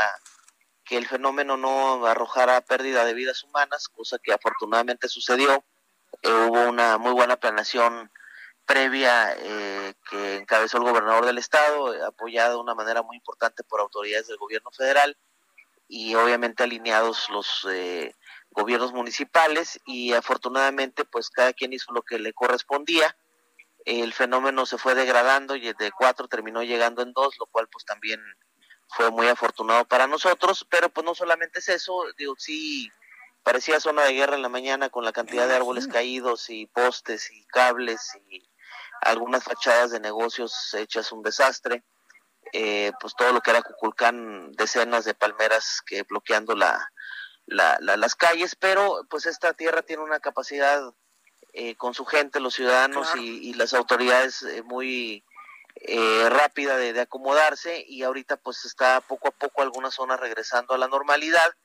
que 0.84 0.98
el 0.98 1.08
fenómeno 1.08 1.56
no 1.56 2.04
arrojara 2.08 2.62
pérdida 2.62 3.06
de 3.06 3.14
vidas 3.14 3.44
humanas, 3.44 3.90
cosa 3.90 4.18
que 4.18 4.34
afortunadamente 4.34 5.08
sucedió. 5.08 5.64
Eh, 6.24 6.32
hubo 6.32 6.68
una 6.68 6.98
muy 6.98 7.12
buena 7.12 7.36
planeación 7.36 8.12
previa 8.66 9.36
eh, 9.38 9.94
que 10.10 10.38
encabezó 10.38 10.78
el 10.78 10.84
gobernador 10.84 11.26
del 11.26 11.38
estado, 11.38 11.94
eh, 11.94 12.04
apoyada 12.04 12.52
de 12.52 12.58
una 12.58 12.76
manera 12.76 13.02
muy 13.04 13.18
importante 13.18 13.64
por 13.64 13.82
autoridades 13.82 14.28
del 14.28 14.38
gobierno 14.38 14.72
federal 14.72 15.18
y 15.88 16.16
obviamente 16.16 16.64
alineados 16.64 17.30
los 17.30 17.68
eh, 17.70 18.16
gobiernos 18.52 18.94
municipales 18.94 19.80
y 19.86 20.14
afortunadamente 20.14 21.06
pues 21.06 21.30
cada 21.30 21.54
quien 21.54 21.74
hizo 21.74 21.92
lo 21.94 22.02
que 22.02 22.20
le 22.20 22.34
correspondía. 22.34 23.16
El 23.86 24.14
fenómeno 24.14 24.66
se 24.66 24.78
fue 24.78 24.96
degradando 24.96 25.56
y 25.56 25.74
de 25.74 25.92
cuatro 25.92 26.28
terminó 26.28 26.64
llegando 26.64 27.02
en 27.02 27.12
dos, 27.12 27.36
lo 27.38 27.48
cual 27.48 27.68
pues 27.68 27.84
también 27.84 28.22
fue 28.88 29.12
muy 29.12 29.28
afortunado 29.28 29.86
para 29.86 30.08
nosotros, 30.08 30.66
pero 30.70 30.90
pues 30.90 31.04
no 31.04 31.16
solamente 31.16 31.60
es 31.60 31.68
eso, 31.68 32.06
digo, 32.18 32.36
sí 32.38 32.90
parecía 33.44 33.80
zona 33.80 34.04
de 34.04 34.14
guerra 34.14 34.36
en 34.36 34.42
la 34.42 34.50
mañana 34.50 34.90
con 34.90 35.04
la 35.04 35.12
cantidad 35.12 35.48
de 35.48 35.56
árboles 35.56 35.88
caídos 35.88 36.50
y 36.50 36.66
postes 36.68 37.30
y 37.32 37.44
cables 37.46 38.18
y 38.30 38.42
algunas 39.04 39.44
fachadas 39.44 39.92
de 39.92 40.00
negocios 40.00 40.74
hechas 40.74 41.12
un 41.12 41.24
desastre, 41.24 41.84
eh, 42.52 42.92
pues 43.00 43.16
todo 43.16 43.32
lo 43.32 43.42
que 43.42 43.52
era 43.52 43.62
Cuculcán, 43.62 44.52
decenas 44.54 45.06
de 45.06 45.14
palmeras 45.14 45.82
que 45.86 46.04
bloqueando 46.04 46.56
la, 46.56 46.90
las 47.48 48.16
calles, 48.16 48.56
pero 48.56 49.06
pues 49.10 49.26
esta 49.26 49.54
tierra 49.54 49.82
tiene 49.82 50.04
una 50.04 50.20
capacidad 50.20 50.94
eh, 51.54 51.76
con 51.76 51.94
su 51.94 52.06
gente, 52.06 52.40
los 52.40 52.56
ciudadanos 52.56 53.16
y, 53.16 53.54
las 53.54 53.74
autoridades 53.74 54.44
eh, 54.44 54.62
muy 54.64 55.24
rápida 56.30 56.78
de, 56.78 56.94
de, 56.94 57.02
acomodarse 57.02 57.84
y 57.88 58.04
ahorita 58.04 58.38
pues 58.38 58.64
está 58.66 59.02
poco 59.02 59.30
a 59.30 59.32
poco 59.32 59.62
algunas 59.62 59.96
zonas 59.96 60.20
regresando 60.20 60.74
a 60.74 60.78
la 60.78 60.88
normalidad 60.88 61.56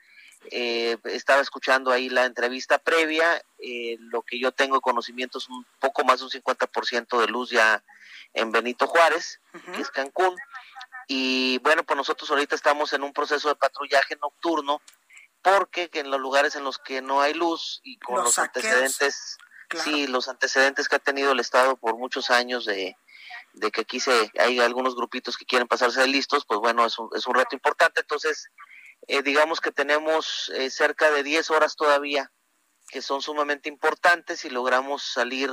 eh, 0.51 0.97
estaba 1.05 1.41
escuchando 1.41 1.91
ahí 1.91 2.09
la 2.09 2.25
entrevista 2.25 2.79
previa, 2.79 3.43
eh, 3.59 3.97
lo 3.99 4.23
que 4.23 4.39
yo 4.39 4.53
tengo 4.53 4.81
conocimiento 4.81 5.39
es 5.39 5.49
un 5.49 5.67
poco 5.81 6.05
más 6.05 6.21
de 6.21 6.27
un 6.27 6.31
50% 6.31 7.21
de 7.21 7.27
luz 7.29 7.51
ya 7.51 7.83
en 8.35 8.53
Benito 8.53 8.87
Juárez, 8.87 9.41
que 9.75 9.81
es 9.81 9.91
Cancún, 9.91 10.37
y 11.07 11.59
bueno, 11.59 11.85
pues 11.85 11.97
nosotros 11.97 12.31
ahorita 12.31 12.55
estamos 12.55 12.93
en 12.93 13.03
un 13.03 13.13
proceso 13.13 13.49
de 13.49 13.57
patrullaje 13.57 14.17
nocturno, 14.17 14.81
porque 15.43 15.91
en 15.95 16.11
los 16.11 16.21
lugares 16.21 16.55
en 16.57 16.65
los 16.65 16.79
que 16.79 17.01
no 17.01 17.21
hay 17.21 17.35
luz 17.35 17.81
y 17.83 17.99
con 17.99 18.23
los, 18.23 18.39
antecedentes, 18.39 19.39
sí, 19.83 20.07
los 20.07 20.29
antecedentes 20.29 20.89
que 20.89 20.97
ha 20.97 21.01
tenido 21.01 21.33
el 21.33 21.41
Estado 21.41 21.77
por 21.77 21.97
muchos 21.97 22.31
años 22.31 22.67
de, 22.67 22.97
de 23.55 23.71
que 23.71 23.83
aquí 23.83 24.01
se, 24.01 24.31
hay 24.39 24.61
algunos 24.61 24.95
grupitos 24.95 25.37
que 25.37 25.47
quieren 25.47 25.69
pasarse 25.69 26.01
de 26.01 26.09
listos, 26.09 26.45
pues 26.47 26.61
bueno, 26.61 26.85
es 26.85 26.99
un, 26.99 27.09
es 27.15 27.27
un 27.27 27.35
reto 27.35 27.55
importante, 27.55 28.01
entonces 28.01 28.49
eh, 29.09 29.23
digamos 29.23 29.61
que 29.61 29.73
tenemos 29.73 30.53
eh, 30.55 30.71
cerca 30.71 31.11
de 31.11 31.23
10 31.23 31.51
horas 31.51 31.75
todavía 31.75 32.31
que 32.89 33.03
son 33.03 33.21
sumamente 33.23 33.69
importantes 33.69 34.45
y 34.45 34.51
logramos 34.51 35.03
salir 35.03 35.51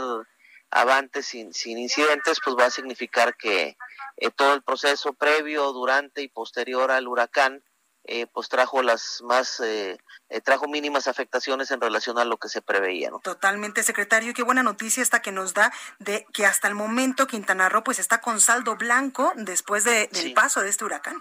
avante 0.72 1.22
sin, 1.22 1.54
sin 1.54 1.78
incidentes, 1.78 2.40
pues 2.44 2.56
va 2.58 2.66
a 2.66 2.72
significar 2.72 3.36
que 3.36 3.78
eh, 4.18 4.32
todo 4.32 4.54
el 4.54 4.64
proceso 4.64 5.14
previo, 5.14 5.72
durante 5.74 6.22
y 6.22 6.28
posterior 6.28 6.92
al 6.92 7.08
huracán, 7.08 7.64
eh, 8.08 8.28
pues 8.28 8.50
trajo 8.50 8.84
las 8.84 9.22
más, 9.24 9.60
eh, 9.62 9.98
trajo 10.44 10.68
mínimas 10.68 11.08
afectaciones 11.08 11.72
en 11.72 11.82
relación 11.82 12.20
a 12.20 12.26
lo 12.26 12.38
que 12.38 12.50
se 12.50 12.62
preveía. 12.62 13.10
¿no? 13.10 13.20
Totalmente, 13.20 13.82
secretario. 13.84 14.34
Qué 14.34 14.44
buena 14.44 14.62
noticia 14.62 15.02
esta 15.02 15.22
que 15.22 15.32
nos 15.32 15.54
da 15.54 15.74
de 16.00 16.26
que 16.32 16.46
hasta 16.46 16.68
el 16.68 16.76
momento 16.76 17.26
Quintana 17.26 17.68
Roo 17.68 17.84
pues 17.84 17.98
está 17.98 18.22
con 18.22 18.40
saldo 18.42 18.76
blanco 18.76 19.34
después 19.36 19.84
de, 19.86 20.08
del 20.12 20.34
paso 20.34 20.62
de 20.62 20.70
este 20.70 20.86
huracán. 20.86 21.20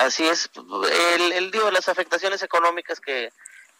Así 0.00 0.26
es, 0.26 0.50
el, 1.14 1.32
el 1.32 1.50
digo, 1.50 1.70
las 1.70 1.88
afectaciones 1.88 2.42
económicas 2.42 3.00
que 3.00 3.30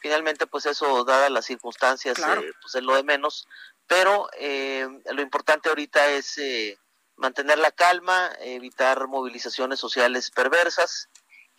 finalmente 0.01 0.47
pues 0.47 0.67
eso, 0.67 1.05
dadas 1.05 1.31
las 1.31 1.47
circunstancias, 1.47 2.19
pues 2.19 2.75
es 2.75 2.83
lo 2.83 2.95
de 2.95 3.05
menos, 3.05 3.47
pero 3.87 4.29
eh, 4.39 4.87
lo 5.13 5.23
importante 5.23 5.69
ahorita 5.69 6.11
es 6.11 6.37
eh, 6.39 6.79
mantener 7.17 7.59
la 7.59 7.71
calma, 7.71 8.31
evitar 8.41 9.09
movilizaciones 9.09 9.79
sociales 9.79 10.31
perversas 10.31 11.09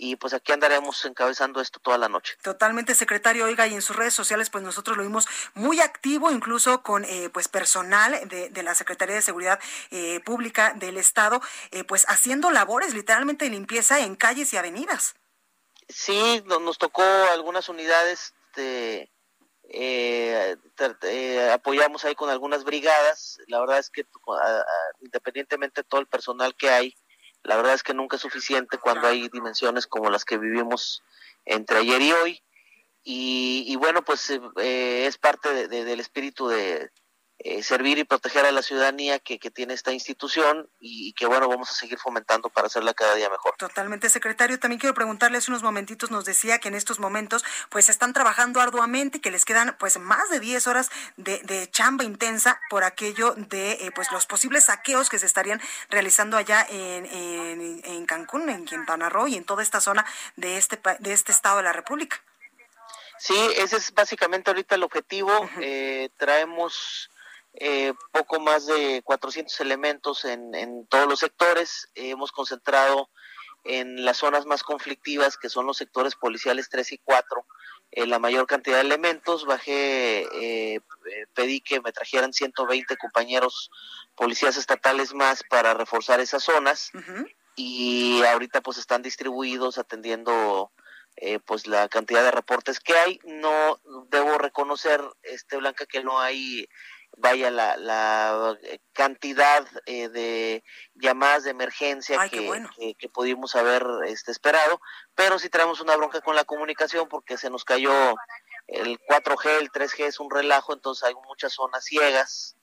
y 0.01 0.15
pues 0.15 0.33
aquí 0.33 0.51
andaremos 0.51 1.05
encabezando 1.05 1.61
esto 1.61 1.79
toda 1.79 1.97
la 1.97 2.09
noche. 2.09 2.35
Totalmente, 2.41 2.95
secretario. 2.95 3.45
Oiga, 3.45 3.67
y 3.67 3.75
en 3.75 3.81
sus 3.81 3.95
redes 3.95 4.13
sociales, 4.13 4.49
pues 4.49 4.63
nosotros 4.63 4.97
lo 4.97 5.03
vimos 5.03 5.27
muy 5.53 5.79
activo, 5.79 6.31
incluso 6.31 6.81
con 6.81 7.05
eh, 7.05 7.29
pues 7.31 7.47
personal 7.47 8.27
de, 8.27 8.49
de, 8.49 8.63
la 8.63 8.73
Secretaría 8.73 9.15
de 9.15 9.21
Seguridad 9.21 9.59
Pública 10.25 10.73
del 10.75 10.97
Estado, 10.97 11.41
pues 11.87 12.05
haciendo 12.09 12.51
labores 12.51 12.93
literalmente 12.93 13.45
de 13.45 13.51
limpieza 13.51 13.99
en 13.99 14.15
calles 14.15 14.53
y 14.53 14.57
avenidas. 14.57 15.15
Sí, 15.87 16.43
nos 16.45 16.77
tocó 16.77 17.03
algunas 17.33 17.69
unidades 17.69 18.33
de 18.55 19.01
este, 19.01 19.11
eh, 19.73 20.57
eh, 21.03 21.49
apoyamos 21.51 22.03
ahí 22.03 22.15
con 22.15 22.29
algunas 22.29 22.63
brigadas. 22.63 23.37
La 23.47 23.59
verdad 23.59 23.79
es 23.79 23.89
que 23.89 24.05
independientemente 25.01 25.81
de 25.81 25.87
todo 25.87 26.01
el 26.01 26.07
personal 26.07 26.55
que 26.55 26.69
hay, 26.69 26.95
la 27.43 27.55
verdad 27.55 27.73
es 27.73 27.83
que 27.83 27.93
nunca 27.93 28.15
es 28.15 28.21
suficiente 28.21 28.77
cuando 28.77 29.07
hay 29.07 29.27
dimensiones 29.29 29.87
como 29.87 30.09
las 30.09 30.25
que 30.25 30.37
vivimos 30.37 31.03
entre 31.45 31.79
ayer 31.79 32.01
y 32.01 32.11
hoy. 32.11 32.41
Y, 33.03 33.75
bueno, 33.77 34.03
pues 34.03 34.29
eh, 34.29 35.05
es 35.07 35.17
parte 35.17 35.67
del 35.67 35.99
espíritu 35.99 36.47
de, 36.47 36.91
eh, 37.43 37.63
servir 37.63 37.97
y 37.97 38.03
proteger 38.03 38.45
a 38.45 38.51
la 38.51 38.61
ciudadanía 38.61 39.19
que, 39.19 39.39
que 39.39 39.51
tiene 39.51 39.73
esta 39.73 39.91
institución 39.91 40.69
y, 40.79 41.13
que 41.13 41.25
bueno, 41.25 41.47
vamos 41.47 41.69
a 41.69 41.73
seguir 41.73 41.97
fomentando 41.97 42.49
para 42.49 42.67
hacerla 42.67 42.93
cada 42.93 43.15
día 43.15 43.29
mejor. 43.29 43.55
Totalmente, 43.57 44.09
secretario. 44.09 44.59
También 44.59 44.79
quiero 44.79 44.93
preguntarle, 44.93 45.37
hace 45.37 45.51
unos 45.51 45.63
momentitos 45.63 46.11
nos 46.11 46.25
decía 46.25 46.59
que 46.59 46.67
en 46.67 46.75
estos 46.75 46.99
momentos 46.99 47.43
pues 47.69 47.89
están 47.89 48.13
trabajando 48.13 48.61
arduamente, 48.61 49.21
que 49.21 49.31
les 49.31 49.45
quedan 49.45 49.75
pues 49.79 49.99
más 49.99 50.29
de 50.29 50.39
10 50.39 50.67
horas 50.67 50.89
de, 51.17 51.39
de 51.43 51.69
chamba 51.69 52.03
intensa 52.03 52.59
por 52.69 52.83
aquello 52.83 53.33
de 53.35 53.73
eh, 53.73 53.91
pues 53.93 54.11
los 54.11 54.25
posibles 54.25 54.65
saqueos 54.65 55.09
que 55.09 55.19
se 55.19 55.25
estarían 55.25 55.61
realizando 55.89 56.37
allá 56.37 56.65
en, 56.69 57.05
en, 57.05 57.81
en 57.83 58.05
Cancún, 58.05 58.49
en 58.49 58.65
Quintana 58.65 59.09
Roo 59.09 59.27
y 59.27 59.35
en 59.35 59.43
toda 59.45 59.63
esta 59.63 59.81
zona 59.81 60.05
de 60.35 60.57
este, 60.57 60.79
de 60.99 61.13
este 61.13 61.31
estado 61.31 61.57
de 61.57 61.63
la 61.63 61.73
República. 61.73 62.21
Sí, 63.17 63.35
ese 63.55 63.77
es 63.77 63.93
básicamente 63.93 64.49
ahorita 64.49 64.73
el 64.73 64.81
objetivo. 64.81 65.47
eh, 65.59 66.09
traemos 66.17 67.10
eh, 67.53 67.93
poco 68.11 68.39
más 68.39 68.65
de 68.65 69.01
400 69.03 69.59
elementos 69.61 70.25
en, 70.25 70.55
en 70.55 70.85
todos 70.87 71.07
los 71.07 71.19
sectores. 71.19 71.89
hemos 71.95 72.31
concentrado 72.31 73.09
en 73.63 74.05
las 74.05 74.17
zonas 74.17 74.45
más 74.45 74.63
conflictivas, 74.63 75.37
que 75.37 75.49
son 75.49 75.65
los 75.65 75.77
sectores 75.77 76.15
policiales 76.15 76.69
3 76.69 76.93
y 76.93 76.97
4, 76.99 77.45
eh, 77.91 78.07
la 78.07 78.19
mayor 78.19 78.47
cantidad 78.47 78.77
de 78.77 78.81
elementos. 78.81 79.45
Bajé, 79.45 80.27
eh, 80.33 80.79
pedí 81.33 81.61
que 81.61 81.81
me 81.81 81.91
trajeran 81.91 82.33
120 82.33 82.95
compañeros 82.97 83.69
policías 84.15 84.57
estatales 84.57 85.13
más 85.13 85.43
para 85.43 85.73
reforzar 85.73 86.19
esas 86.19 86.43
zonas. 86.43 86.91
Y 87.55 88.23
ahorita 88.23 88.61
pues 88.61 88.77
están 88.77 89.01
distribuidos 89.01 89.77
atendiendo 89.77 90.71
eh, 91.17 91.39
pues 91.39 91.67
la 91.67 91.89
cantidad 91.89 92.23
de 92.23 92.31
reportes 92.31 92.79
que 92.79 92.93
hay. 92.93 93.19
No 93.25 93.79
debo 94.09 94.37
reconocer, 94.37 95.01
este 95.23 95.57
Blanca, 95.57 95.85
que 95.85 96.03
no 96.03 96.19
hay 96.19 96.67
vaya 97.17 97.51
la, 97.51 97.77
la 97.77 98.57
cantidad 98.93 99.65
eh, 99.85 100.09
de 100.09 100.63
llamadas 100.95 101.43
de 101.43 101.51
emergencia 101.51 102.29
que, 102.29 102.95
que, 102.97 103.09
pudimos 103.09 103.55
haber 103.55 103.85
este, 104.07 104.31
esperado, 104.31 104.81
pero 105.15 105.37
sí 105.37 105.49
traemos 105.49 105.81
una 105.81 105.95
bronca 105.95 106.21
con 106.21 106.35
la 106.35 106.45
comunicación 106.45 107.07
porque 107.09 107.37
se 107.37 107.49
nos 107.49 107.65
cayó 107.65 107.91
el 108.67 108.97
4G, 108.99 109.59
el 109.59 109.71
3G 109.71 110.05
es 110.05 110.19
un 110.19 110.31
relajo, 110.31 110.73
entonces 110.73 111.03
hay 111.03 111.13
muchas 111.27 111.53
zonas 111.53 111.83
ciegas 111.83 112.55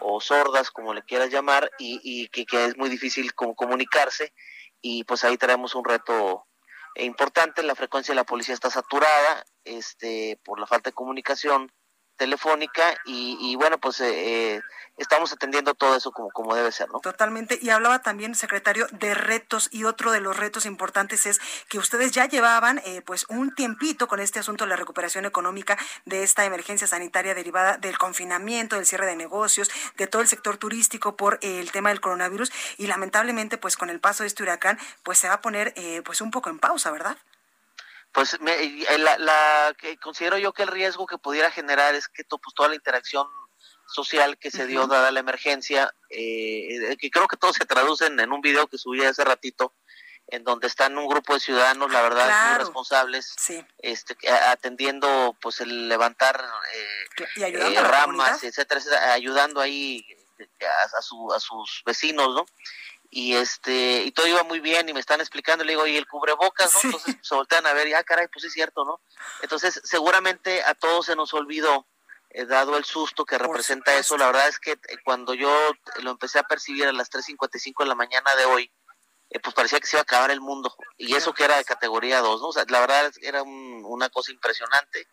o 0.00 0.20
sordas, 0.20 0.70
como 0.70 0.94
le 0.94 1.02
quieras 1.02 1.30
llamar, 1.30 1.70
y, 1.78 2.00
y 2.02 2.28
que, 2.28 2.46
que, 2.46 2.64
es 2.64 2.76
muy 2.76 2.88
difícil 2.88 3.34
como 3.34 3.54
comunicarse, 3.54 4.32
y 4.80 5.04
pues 5.04 5.24
ahí 5.24 5.36
traemos 5.36 5.74
un 5.74 5.84
reto 5.84 6.46
importante, 6.96 7.62
la 7.62 7.74
frecuencia 7.74 8.12
de 8.12 8.16
la 8.16 8.24
policía 8.24 8.54
está 8.54 8.70
saturada, 8.70 9.44
este, 9.64 10.40
por 10.44 10.58
la 10.58 10.66
falta 10.66 10.90
de 10.90 10.94
comunicación, 10.94 11.72
telefónica 12.18 12.98
y, 13.06 13.56
bueno, 13.56 13.78
pues 13.78 14.00
eh, 14.00 14.56
eh, 14.56 14.62
estamos 14.98 15.32
atendiendo 15.32 15.74
todo 15.74 15.96
eso 15.96 16.12
como, 16.12 16.30
como 16.30 16.54
debe 16.54 16.70
ser, 16.70 16.90
¿no? 16.90 17.00
Totalmente. 17.00 17.58
Y 17.62 17.70
hablaba 17.70 18.02
también, 18.02 18.34
secretario, 18.34 18.86
de 18.90 19.14
retos 19.14 19.68
y 19.72 19.84
otro 19.84 20.10
de 20.10 20.20
los 20.20 20.36
retos 20.36 20.66
importantes 20.66 21.24
es 21.24 21.40
que 21.68 21.78
ustedes 21.78 22.12
ya 22.12 22.26
llevaban 22.26 22.82
eh, 22.84 23.00
pues 23.06 23.24
un 23.30 23.54
tiempito 23.54 24.08
con 24.08 24.20
este 24.20 24.40
asunto 24.40 24.64
de 24.64 24.70
la 24.70 24.76
recuperación 24.76 25.24
económica 25.24 25.78
de 26.04 26.22
esta 26.22 26.44
emergencia 26.44 26.86
sanitaria 26.86 27.34
derivada 27.34 27.78
del 27.78 27.96
confinamiento, 27.96 28.76
del 28.76 28.84
cierre 28.84 29.06
de 29.06 29.16
negocios, 29.16 29.70
de 29.96 30.06
todo 30.06 30.20
el 30.20 30.28
sector 30.28 30.58
turístico 30.58 31.16
por 31.16 31.38
el 31.40 31.70
tema 31.70 31.88
del 31.88 32.00
coronavirus 32.00 32.52
y 32.76 32.88
lamentablemente 32.88 33.56
pues 33.56 33.76
con 33.76 33.88
el 33.88 34.00
paso 34.00 34.24
de 34.24 34.26
este 34.26 34.42
huracán 34.42 34.78
pues 35.04 35.18
se 35.18 35.28
va 35.28 35.34
a 35.34 35.40
poner 35.40 35.72
pues 36.04 36.20
un 36.20 36.30
poco 36.30 36.50
en 36.50 36.58
pausa, 36.58 36.90
¿verdad? 36.90 37.16
Pues 38.12 38.40
me, 38.40 38.52
eh, 38.52 38.98
la, 38.98 39.18
la, 39.18 39.74
que 39.78 39.96
considero 39.98 40.38
yo 40.38 40.52
que 40.52 40.62
el 40.62 40.68
riesgo 40.68 41.06
que 41.06 41.18
pudiera 41.18 41.50
generar 41.50 41.94
es 41.94 42.08
que 42.08 42.24
pues, 42.24 42.54
toda 42.54 42.70
la 42.70 42.74
interacción 42.74 43.26
social 43.86 44.38
que 44.38 44.50
se 44.50 44.66
dio 44.66 44.86
dada 44.86 45.10
la 45.10 45.20
emergencia, 45.20 45.92
eh, 46.10 46.96
que 46.98 47.10
creo 47.10 47.26
que 47.26 47.36
todo 47.36 47.52
se 47.52 47.64
traduce 47.64 48.06
en, 48.06 48.32
un 48.32 48.40
video 48.40 48.66
que 48.66 48.78
subí 48.78 49.04
hace 49.04 49.24
ratito, 49.24 49.74
en 50.26 50.44
donde 50.44 50.66
están 50.66 50.98
un 50.98 51.08
grupo 51.08 51.34
de 51.34 51.40
ciudadanos, 51.40 51.90
la 51.90 52.02
verdad, 52.02 52.50
muy 52.50 52.58
responsables, 52.58 53.34
este, 53.78 54.14
atendiendo 54.30 55.34
pues 55.40 55.60
el 55.60 55.88
levantar 55.88 56.44
eh, 56.74 57.80
ramas, 57.80 58.44
etcétera, 58.44 59.12
ayudando 59.14 59.60
ahí 59.60 60.04
a, 60.98 61.02
su, 61.02 61.32
a 61.32 61.40
sus 61.40 61.82
vecinos, 61.86 62.34
¿no? 62.34 62.46
Y 63.10 63.34
este 63.34 64.02
y 64.02 64.12
todo 64.12 64.26
iba 64.26 64.42
muy 64.44 64.60
bien 64.60 64.88
y 64.88 64.92
me 64.92 65.00
están 65.00 65.20
explicando 65.20 65.64
le 65.64 65.72
digo 65.72 65.86
y 65.86 65.96
el 65.96 66.06
cubrebocas 66.06 66.74
¿no? 66.74 66.80
entonces 66.84 67.16
se 67.22 67.34
voltean 67.34 67.66
a 67.66 67.72
ver 67.72 67.88
y 67.88 67.94
ah 67.94 68.04
caray 68.04 68.28
pues 68.28 68.44
es 68.44 68.52
cierto 68.52 68.84
no 68.84 69.00
entonces 69.42 69.80
seguramente 69.84 70.62
a 70.62 70.74
todos 70.74 71.06
se 71.06 71.16
nos 71.16 71.32
olvidó 71.32 71.86
eh, 72.30 72.44
dado 72.44 72.76
el 72.76 72.84
susto 72.84 73.24
que 73.24 73.38
representa 73.38 73.96
eso. 73.96 74.18
la 74.18 74.26
verdad 74.26 74.48
es 74.48 74.58
que 74.58 74.72
eh, 74.72 74.78
cuando 75.02 75.32
yo 75.32 75.50
lo 76.02 76.10
empecé 76.10 76.38
a 76.38 76.42
percibir 76.42 76.86
a 76.86 76.92
las 76.92 77.10
3.55 77.10 77.82
de 77.82 77.86
la 77.86 77.94
mañana 77.94 78.30
de 78.36 78.44
hoy 78.44 78.70
eh, 79.30 79.40
pues 79.40 79.54
parecía 79.54 79.80
que 79.80 79.86
se 79.86 79.96
iba 79.96 80.00
a 80.00 80.02
acabar 80.02 80.30
el 80.30 80.40
mundo. 80.40 80.74
Y 80.96 81.14
eso 81.14 81.32
que 81.32 81.44
era 81.44 81.56
de 81.56 81.64
categoría 81.64 82.20
2 82.20 82.40
no 82.40 82.48
o 82.48 82.52
sea 82.52 82.64
la 82.68 82.80
verdad 82.80 83.10
era 83.22 83.42
una 83.42 84.10
cosa 84.10 84.32
impresionante. 84.32 85.06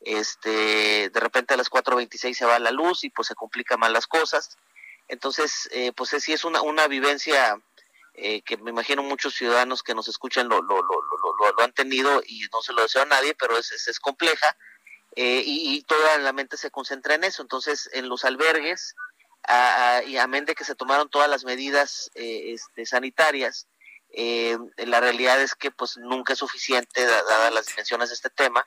Este 0.00 1.08
de 1.08 1.20
repente 1.20 1.54
a 1.54 1.56
las 1.56 1.70
4.26 1.70 2.34
se 2.34 2.44
va 2.44 2.58
la 2.58 2.70
luz 2.70 3.04
y 3.04 3.10
pues 3.10 3.28
se 3.28 3.34
complican 3.34 3.80
más 3.80 3.90
las 3.90 4.06
cosas 4.06 4.58
entonces, 5.10 5.68
eh, 5.72 5.92
pues 5.92 6.10
sí 6.10 6.32
es 6.32 6.44
una, 6.44 6.62
una 6.62 6.86
vivencia 6.86 7.60
eh, 8.14 8.42
que 8.42 8.56
me 8.56 8.70
imagino 8.70 9.02
muchos 9.02 9.34
ciudadanos 9.34 9.82
que 9.82 9.94
nos 9.94 10.06
escuchan 10.06 10.48
lo, 10.48 10.62
lo, 10.62 10.76
lo, 10.76 10.82
lo, 10.82 11.52
lo 11.52 11.62
han 11.62 11.72
tenido 11.72 12.22
y 12.24 12.46
no 12.52 12.62
se 12.62 12.72
lo 12.72 12.82
deseo 12.82 13.02
a 13.02 13.06
nadie, 13.06 13.34
pero 13.34 13.58
es, 13.58 13.72
es, 13.72 13.98
compleja 13.98 14.56
eh, 15.16 15.42
y, 15.44 15.82
toda 15.82 16.18
la 16.18 16.32
mente 16.32 16.56
se 16.56 16.70
concentra 16.70 17.14
en 17.14 17.24
eso. 17.24 17.42
Entonces, 17.42 17.90
en 17.92 18.08
los 18.08 18.24
albergues, 18.24 18.94
y 20.06 20.16
amén 20.18 20.44
de 20.44 20.54
que 20.54 20.64
se 20.64 20.76
tomaron 20.76 21.08
todas 21.08 21.28
las 21.28 21.44
medidas 21.44 22.10
este, 22.14 22.86
sanitarias, 22.86 23.66
la 24.76 25.00
realidad 25.00 25.40
es 25.40 25.54
que 25.56 25.72
pues 25.72 25.96
nunca 25.96 26.34
es 26.34 26.38
suficiente 26.38 27.04
dadas 27.04 27.52
las 27.52 27.66
dimensiones 27.66 28.10
de 28.10 28.14
este 28.14 28.30
tema 28.30 28.64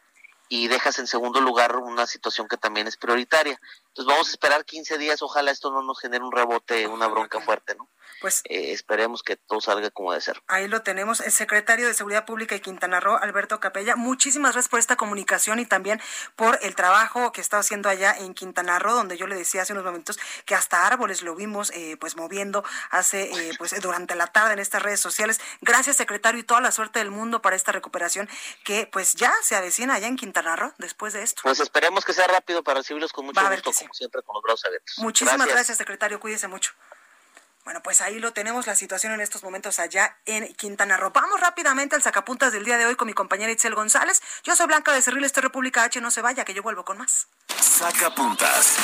y 0.49 0.67
dejas 0.67 0.99
en 0.99 1.07
segundo 1.07 1.41
lugar 1.41 1.75
una 1.77 2.05
situación 2.05 2.47
que 2.47 2.57
también 2.57 2.87
es 2.87 2.97
prioritaria. 2.97 3.59
Entonces 3.87 4.05
vamos 4.05 4.27
a 4.27 4.31
esperar 4.31 4.65
15 4.65 4.97
días, 4.97 5.21
ojalá 5.21 5.51
esto 5.51 5.71
no 5.71 5.81
nos 5.81 5.99
genere 5.99 6.23
un 6.23 6.31
rebote, 6.31 6.87
una 6.87 7.07
bronca 7.07 7.39
fuerte, 7.41 7.75
¿no? 7.75 7.89
Pues 8.21 8.41
eh, 8.45 8.71
esperemos 8.71 9.21
que 9.21 9.35
todo 9.35 9.59
salga 9.59 9.89
como 9.89 10.11
debe 10.11 10.21
ser. 10.21 10.41
Ahí 10.47 10.67
lo 10.67 10.81
tenemos, 10.81 11.19
el 11.19 11.31
secretario 11.31 11.87
de 11.87 11.93
Seguridad 11.93 12.25
Pública 12.25 12.55
de 12.55 12.61
Quintana 12.61 12.99
Roo, 12.99 13.17
Alberto 13.17 13.59
Capella. 13.59 13.95
Muchísimas 13.95 14.53
gracias 14.53 14.69
por 14.69 14.79
esta 14.79 14.95
comunicación 14.95 15.59
y 15.59 15.65
también 15.65 15.99
por 16.35 16.57
el 16.61 16.73
trabajo 16.73 17.31
que 17.33 17.41
está 17.41 17.57
haciendo 17.59 17.89
allá 17.89 18.15
en 18.17 18.33
Quintana 18.33 18.79
Roo, 18.79 18.93
donde 18.93 19.17
yo 19.17 19.27
le 19.27 19.35
decía 19.35 19.63
hace 19.63 19.73
unos 19.73 19.83
momentos 19.83 20.19
que 20.45 20.55
hasta 20.55 20.87
árboles 20.87 21.21
lo 21.21 21.35
vimos 21.35 21.71
eh, 21.71 21.97
pues 21.99 22.15
moviendo 22.15 22.63
hace 22.91 23.23
eh, 23.23 23.51
pues 23.57 23.79
durante 23.81 24.15
la 24.15 24.27
tarde 24.27 24.53
en 24.53 24.59
estas 24.59 24.81
redes 24.81 25.01
sociales. 25.01 25.41
Gracias, 25.61 25.97
secretario, 25.97 26.39
y 26.39 26.43
toda 26.43 26.61
la 26.61 26.71
suerte 26.71 26.99
del 26.99 27.11
mundo 27.11 27.41
para 27.41 27.55
esta 27.55 27.73
recuperación 27.73 28.29
que 28.63 28.87
pues 28.87 29.13
ya 29.15 29.33
se 29.41 29.55
avecina 29.55 29.95
allá 29.95 30.07
en 30.07 30.15
Quintana 30.15 30.32
Roo 30.41 30.73
después 30.77 31.13
de 31.13 31.23
esto. 31.23 31.41
Pues 31.43 31.59
esperemos 31.59 32.03
que 32.05 32.13
sea 32.13 32.27
rápido 32.27 32.63
para 32.63 32.79
recibirlos 32.79 33.11
con 33.11 33.25
mucho 33.25 33.41
gusto, 33.49 33.71
como 33.73 33.93
siempre, 33.93 34.21
con 34.23 34.33
los 34.33 34.43
brazos 34.43 34.65
abiertos. 34.65 34.97
Muchísimas 34.97 35.47
gracias 35.47 35.77
secretario. 35.77 36.19
Cuídese 36.19 36.47
mucho. 36.47 36.71
Bueno, 37.63 37.81
pues 37.81 38.01
ahí 38.01 38.19
lo 38.19 38.33
tenemos, 38.33 38.67
la 38.67 38.75
situación 38.75 39.13
en 39.13 39.21
estos 39.21 39.41
momentos 39.41 39.79
allá 39.79 40.17
en 40.25 40.53
Quintana 40.55 40.97
Roo. 40.97 41.11
Vamos 41.11 41.39
rápidamente 41.39 41.95
al 41.95 42.01
sacapuntas 42.01 42.51
del 42.51 42.65
día 42.65 42.77
de 42.77 42.85
hoy 42.85 42.97
con 42.97 43.07
mi 43.07 43.13
compañera 43.13 43.51
Itzel 43.53 43.73
González. 43.73 44.21
Yo 44.43 44.55
soy 44.55 44.67
Blanca 44.67 44.91
de 44.91 45.01
Cerril, 45.01 45.23
esto 45.23 45.39
República 45.39 45.83
H, 45.83 46.01
no 46.01 46.11
se 46.11 46.21
vaya, 46.21 46.43
que 46.43 46.53
yo 46.53 46.61
vuelvo 46.61 46.83
con 46.83 46.97
más. 46.97 47.27
Sacapuntas. 47.61 48.77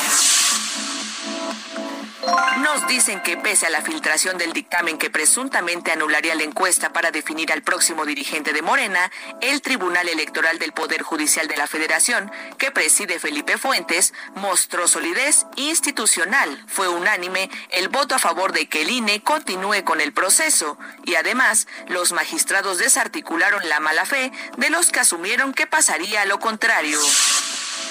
Nos 2.61 2.85
dicen 2.87 3.21
que 3.21 3.37
pese 3.37 3.67
a 3.67 3.69
la 3.69 3.81
filtración 3.81 4.37
del 4.37 4.51
dictamen 4.51 4.97
que 4.97 5.09
presuntamente 5.09 5.91
anularía 5.91 6.35
la 6.35 6.43
encuesta 6.43 6.91
para 6.91 7.11
definir 7.11 7.51
al 7.51 7.61
próximo 7.61 8.05
dirigente 8.05 8.51
de 8.51 8.61
Morena, 8.61 9.09
el 9.41 9.61
Tribunal 9.61 10.09
Electoral 10.09 10.59
del 10.59 10.73
Poder 10.73 11.01
Judicial 11.01 11.47
de 11.47 11.55
la 11.55 11.67
Federación, 11.67 12.29
que 12.57 12.71
preside 12.71 13.19
Felipe 13.19 13.57
Fuentes, 13.57 14.13
mostró 14.35 14.87
solidez 14.87 15.45
institucional. 15.55 16.63
Fue 16.67 16.89
unánime 16.89 17.49
el 17.69 17.87
voto 17.87 18.15
a 18.15 18.19
favor 18.19 18.51
de 18.51 18.67
que 18.67 18.81
el 18.81 18.91
INE 18.91 19.23
continúe 19.23 19.83
con 19.85 20.01
el 20.01 20.11
proceso 20.11 20.77
y 21.05 21.15
además 21.15 21.67
los 21.87 22.11
magistrados 22.11 22.79
desarticularon 22.79 23.67
la 23.69 23.79
mala 23.79 24.05
fe 24.05 24.31
de 24.57 24.69
los 24.69 24.91
que 24.91 24.99
asumieron 24.99 25.53
que 25.53 25.67
pasaría 25.67 26.25
lo 26.25 26.39
contrario. 26.39 26.99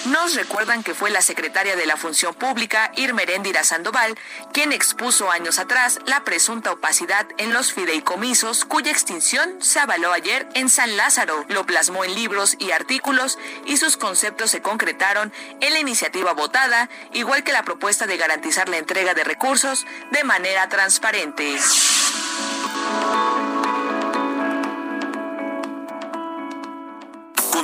Nos 0.06 0.36
recuerdan 0.36 0.82
que 0.84 0.94
fue 0.94 1.10
la 1.10 1.22
secretaria 1.22 1.74
de 1.74 1.84
la 1.84 1.96
Función 1.96 2.32
Pública, 2.32 2.92
Irmeréndira 2.96 3.64
Sandoval, 3.64 4.16
quien 4.52 4.72
expuso 4.72 5.30
años 5.30 5.58
atrás 5.58 5.98
la 6.06 6.24
presunta 6.24 6.72
opacidad 6.72 7.26
en 7.36 7.52
los 7.52 7.72
fideicomisos, 7.72 8.64
cuya 8.64 8.92
extinción 8.92 9.56
se 9.60 9.80
avaló 9.80 10.12
ayer 10.12 10.48
en 10.54 10.68
San 10.68 10.96
Lázaro. 10.96 11.44
Lo 11.48 11.66
plasmó 11.66 12.04
en 12.04 12.14
libros 12.14 12.56
y 12.58 12.70
artículos 12.70 13.38
y 13.66 13.76
sus 13.76 13.96
conceptos 13.96 14.52
se 14.52 14.62
concretaron 14.62 15.32
en 15.60 15.72
la 15.72 15.80
iniciativa 15.80 16.32
votada, 16.32 16.88
igual 17.12 17.42
que 17.42 17.52
la 17.52 17.64
propuesta 17.64 18.06
de 18.06 18.16
garantizar 18.16 18.68
la 18.68 18.78
entrega 18.78 19.14
de 19.14 19.24
recursos 19.24 19.84
de 20.12 20.24
manera 20.24 20.68
transparente. 20.68 21.58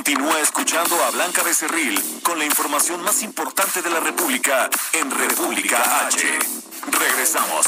Continúa 0.04 0.38
escuchando 0.40 1.02
a 1.02 1.10
Blanca 1.12 1.42
Becerril 1.42 1.98
con 2.22 2.38
la 2.38 2.44
información 2.44 3.00
más 3.00 3.22
importante 3.22 3.80
de 3.80 3.88
la 3.88 4.00
República 4.00 4.68
en 4.92 5.10
República 5.10 6.06
H. 6.06 6.38
Regresamos. 6.90 7.66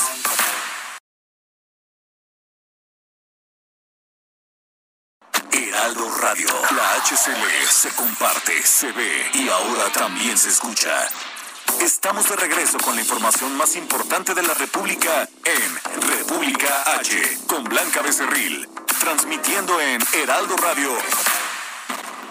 Heraldo 5.50 6.10
Radio, 6.18 6.48
la 6.76 6.96
HCL 6.96 7.66
se 7.70 7.88
comparte, 7.94 8.62
se 8.62 8.92
ve 8.92 9.30
y 9.32 9.48
ahora 9.48 9.90
también 9.94 10.36
se 10.36 10.50
escucha. 10.50 11.08
Estamos 11.80 12.28
de 12.28 12.36
regreso 12.36 12.76
con 12.84 12.96
la 12.96 13.00
información 13.00 13.56
más 13.56 13.76
importante 13.76 14.34
de 14.34 14.42
la 14.42 14.52
República 14.52 15.26
en 15.42 16.02
República 16.02 16.98
H 16.98 17.38
con 17.46 17.64
Blanca 17.64 18.02
Becerril, 18.02 18.68
transmitiendo 19.00 19.80
en 19.80 20.02
Heraldo 20.12 20.54
Radio 20.58 20.90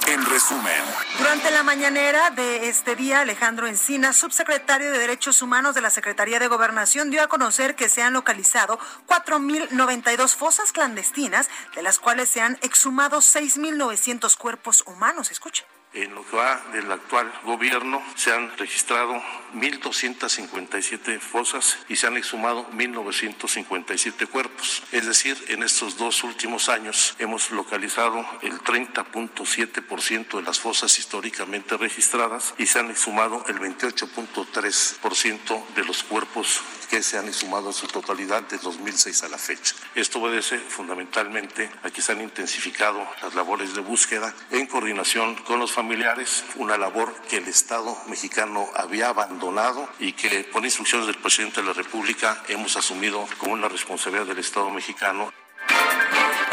en 0.07 0.25
resumen. 0.25 0.83
Durante 1.17 1.51
la 1.51 1.63
mañanera 1.63 2.29
de 2.29 2.69
este 2.69 2.95
día, 2.95 3.21
Alejandro 3.21 3.67
Encina, 3.67 4.13
subsecretario 4.13 4.91
de 4.91 4.99
Derechos 4.99 5.41
Humanos 5.41 5.75
de 5.75 5.81
la 5.81 5.89
Secretaría 5.89 6.39
de 6.39 6.47
Gobernación, 6.47 7.09
dio 7.09 7.21
a 7.21 7.27
conocer 7.27 7.75
que 7.75 7.89
se 7.89 8.01
han 8.01 8.13
localizado 8.13 8.79
4.092 9.07 10.35
fosas 10.35 10.71
clandestinas, 10.71 11.49
de 11.75 11.83
las 11.83 11.99
cuales 11.99 12.29
se 12.29 12.41
han 12.41 12.57
exhumado 12.61 13.17
6.900 13.19 14.37
cuerpos 14.37 14.83
humanos. 14.85 15.31
Escuche. 15.31 15.65
En 15.95 16.13
lo 16.13 16.23
que 16.25 16.35
va 16.35 16.61
del 16.73 16.91
actual 16.91 17.31
gobierno 17.45 18.03
se 18.15 18.33
han 18.33 18.51
registrado 18.57 19.23
1.257 19.55 21.21
fosas 21.21 21.77
y 21.87 21.95
se 21.95 22.05
han 22.05 22.17
exhumado 22.17 22.69
1.957 22.71 24.27
cuerpos. 24.27 24.83
Es 24.91 25.05
decir, 25.05 25.41
en 25.47 25.63
estos 25.63 25.97
dos 25.97 26.25
últimos 26.25 26.67
años 26.67 27.15
hemos 27.17 27.49
localizado 27.51 28.25
el 28.41 28.59
30.7% 28.59 30.35
de 30.35 30.41
las 30.41 30.59
fosas 30.59 30.99
históricamente 30.99 31.77
registradas 31.77 32.53
y 32.57 32.65
se 32.65 32.79
han 32.79 32.91
exhumado 32.91 33.45
el 33.47 33.57
28.3% 33.59 35.67
de 35.75 35.85
los 35.85 36.03
cuerpos 36.03 36.61
que 36.85 37.03
se 37.03 37.17
han 37.17 37.27
exhumado 37.27 37.67
en 37.67 37.73
su 37.73 37.87
totalidad 37.87 38.43
de 38.43 38.57
2006 38.57 39.23
a 39.23 39.29
la 39.29 39.37
fecha. 39.37 39.75
Esto 39.95 40.19
obedece 40.19 40.57
fundamentalmente 40.59 41.69
a 41.83 41.89
que 41.89 42.01
se 42.01 42.11
han 42.11 42.21
intensificado 42.21 43.05
las 43.21 43.35
labores 43.35 43.73
de 43.73 43.81
búsqueda 43.81 44.33
en 44.51 44.67
coordinación 44.67 45.35
con 45.43 45.59
los 45.59 45.71
familiares, 45.71 46.43
una 46.55 46.77
labor 46.77 47.13
que 47.29 47.37
el 47.37 47.47
Estado 47.47 47.97
mexicano 48.07 48.67
había 48.75 49.09
abandonado 49.09 49.89
y 49.99 50.13
que 50.13 50.43
por 50.45 50.63
instrucciones 50.63 51.07
del 51.07 51.17
presidente 51.17 51.61
de 51.61 51.67
la 51.67 51.73
República 51.73 52.43
hemos 52.47 52.75
asumido 52.77 53.27
como 53.37 53.53
una 53.53 53.67
responsabilidad 53.67 54.25
del 54.25 54.39
Estado 54.39 54.69
mexicano. 54.69 55.31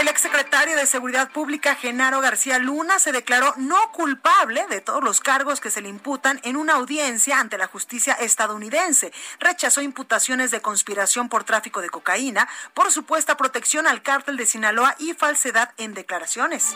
El 0.03 0.09
exsecretario 0.09 0.75
de 0.77 0.87
Seguridad 0.87 1.31
Pública, 1.31 1.77
Genaro 1.77 2.21
García 2.21 2.59
Luna, 2.59 2.99
se 2.99 3.13
declaró 3.13 3.55
no 3.57 3.93
culpable 3.93 4.67
de 4.69 4.81
todos 4.81 5.03
los 5.05 5.21
cargos 5.21 5.61
que 5.61 5.71
se 5.71 5.81
le 5.81 5.89
imputan 5.89 6.41
en 6.43 6.57
una 6.57 6.73
audiencia 6.73 7.39
ante 7.39 7.57
la 7.57 7.69
justicia 7.69 8.15
estadounidense. 8.15 9.13
Rechazó 9.39 9.81
imputaciones 9.81 10.51
de 10.51 10.61
conspiración 10.61 11.29
por 11.29 11.45
tráfico 11.45 11.81
de 11.81 11.89
cocaína, 11.89 12.49
por 12.75 12.91
supuesta 12.91 13.37
protección 13.37 13.87
al 13.87 14.03
cártel 14.03 14.37
de 14.37 14.47
Sinaloa 14.47 14.97
y 14.99 15.15
falsedad 15.15 15.71
en 15.77 15.95
declaraciones. 15.95 16.75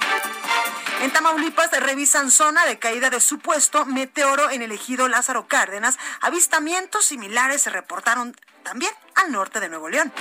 En 1.02 1.10
Tamaulipas 1.10 1.72
revisan 1.80 2.30
zona 2.30 2.64
de 2.64 2.78
caída 2.78 3.10
de 3.10 3.20
supuesto 3.20 3.86
meteoro 3.86 4.50
en 4.50 4.62
el 4.62 4.70
ejido 4.70 5.08
Lázaro 5.08 5.48
Cárdenas. 5.48 5.98
Avistamientos 6.20 7.04
similares 7.06 7.62
se 7.62 7.70
reportaron 7.70 8.36
también 8.62 8.92
al 9.16 9.32
norte 9.32 9.58
de 9.58 9.68
Nuevo 9.68 9.88
León. 9.88 10.12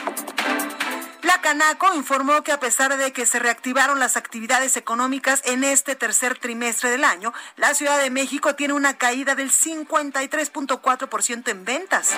La 1.25 1.41
Canaco 1.41 1.91
informó 1.95 2.43
que 2.43 2.51
a 2.51 2.59
pesar 2.59 2.95
de 2.97 3.11
que 3.11 3.25
se 3.25 3.39
reactivaron 3.39 3.99
las 3.99 4.15
actividades 4.15 4.77
económicas 4.77 5.41
en 5.45 5.63
este 5.63 5.95
tercer 5.95 6.37
trimestre 6.37 6.91
del 6.91 7.03
año, 7.03 7.33
la 7.57 7.73
Ciudad 7.73 7.99
de 7.99 8.11
México 8.11 8.53
tiene 8.53 8.75
una 8.75 8.93
caída 8.99 9.33
del 9.33 9.51
53.4% 9.51 11.49
en 11.49 11.65
ventas. 11.65 12.11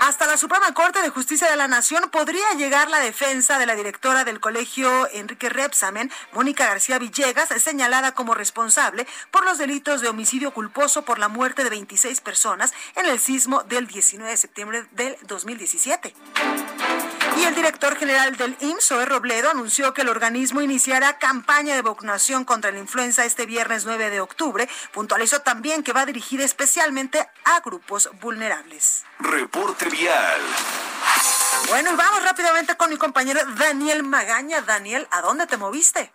Hasta 0.00 0.26
la 0.26 0.38
Suprema 0.38 0.72
Corte 0.72 1.02
de 1.02 1.10
Justicia 1.10 1.50
de 1.50 1.56
la 1.56 1.68
Nación 1.68 2.08
podría 2.10 2.50
llegar 2.56 2.88
la 2.88 2.98
defensa 2.98 3.58
de 3.58 3.66
la 3.66 3.74
directora 3.74 4.24
del 4.24 4.40
colegio 4.40 5.06
Enrique 5.12 5.50
Repsamen, 5.50 6.10
Mónica 6.32 6.64
García 6.64 6.98
Villegas, 6.98 7.50
señalada 7.62 8.14
como 8.14 8.32
responsable 8.32 9.06
por 9.30 9.44
los 9.44 9.58
delitos 9.58 10.00
de 10.00 10.08
homicidio 10.08 10.54
culposo 10.54 11.02
por 11.02 11.18
la 11.18 11.28
muerte 11.28 11.62
de 11.62 11.68
26 11.68 12.22
personas 12.22 12.72
en 12.96 13.04
el 13.04 13.18
sismo 13.18 13.64
del 13.64 13.86
19 13.86 14.30
de 14.30 14.36
septiembre 14.38 14.86
del 14.92 15.18
2017. 15.26 16.14
Y 17.40 17.44
el 17.44 17.54
director 17.54 17.96
general 17.96 18.36
del 18.36 18.54
IMSS, 18.60 19.08
Robledo, 19.08 19.50
anunció 19.50 19.94
que 19.94 20.02
el 20.02 20.10
organismo 20.10 20.60
iniciará 20.60 21.16
campaña 21.16 21.74
de 21.74 21.80
vacunación 21.80 22.44
contra 22.44 22.70
la 22.70 22.78
influenza 22.78 23.24
este 23.24 23.46
viernes 23.46 23.86
9 23.86 24.10
de 24.10 24.20
octubre. 24.20 24.68
Puntualizó 24.92 25.40
también 25.40 25.82
que 25.82 25.94
va 25.94 26.02
a 26.02 26.06
dirigir 26.06 26.42
especialmente 26.42 27.26
a 27.46 27.60
grupos 27.60 28.10
vulnerables. 28.20 29.06
Reporte 29.20 29.88
vial. 29.88 30.40
Bueno, 31.70 31.92
y 31.92 31.96
vamos 31.96 32.22
rápidamente 32.24 32.76
con 32.76 32.90
mi 32.90 32.98
compañero 32.98 33.40
Daniel 33.56 34.02
Magaña. 34.02 34.60
Daniel, 34.60 35.08
¿a 35.10 35.22
dónde 35.22 35.46
te 35.46 35.56
moviste? 35.56 36.12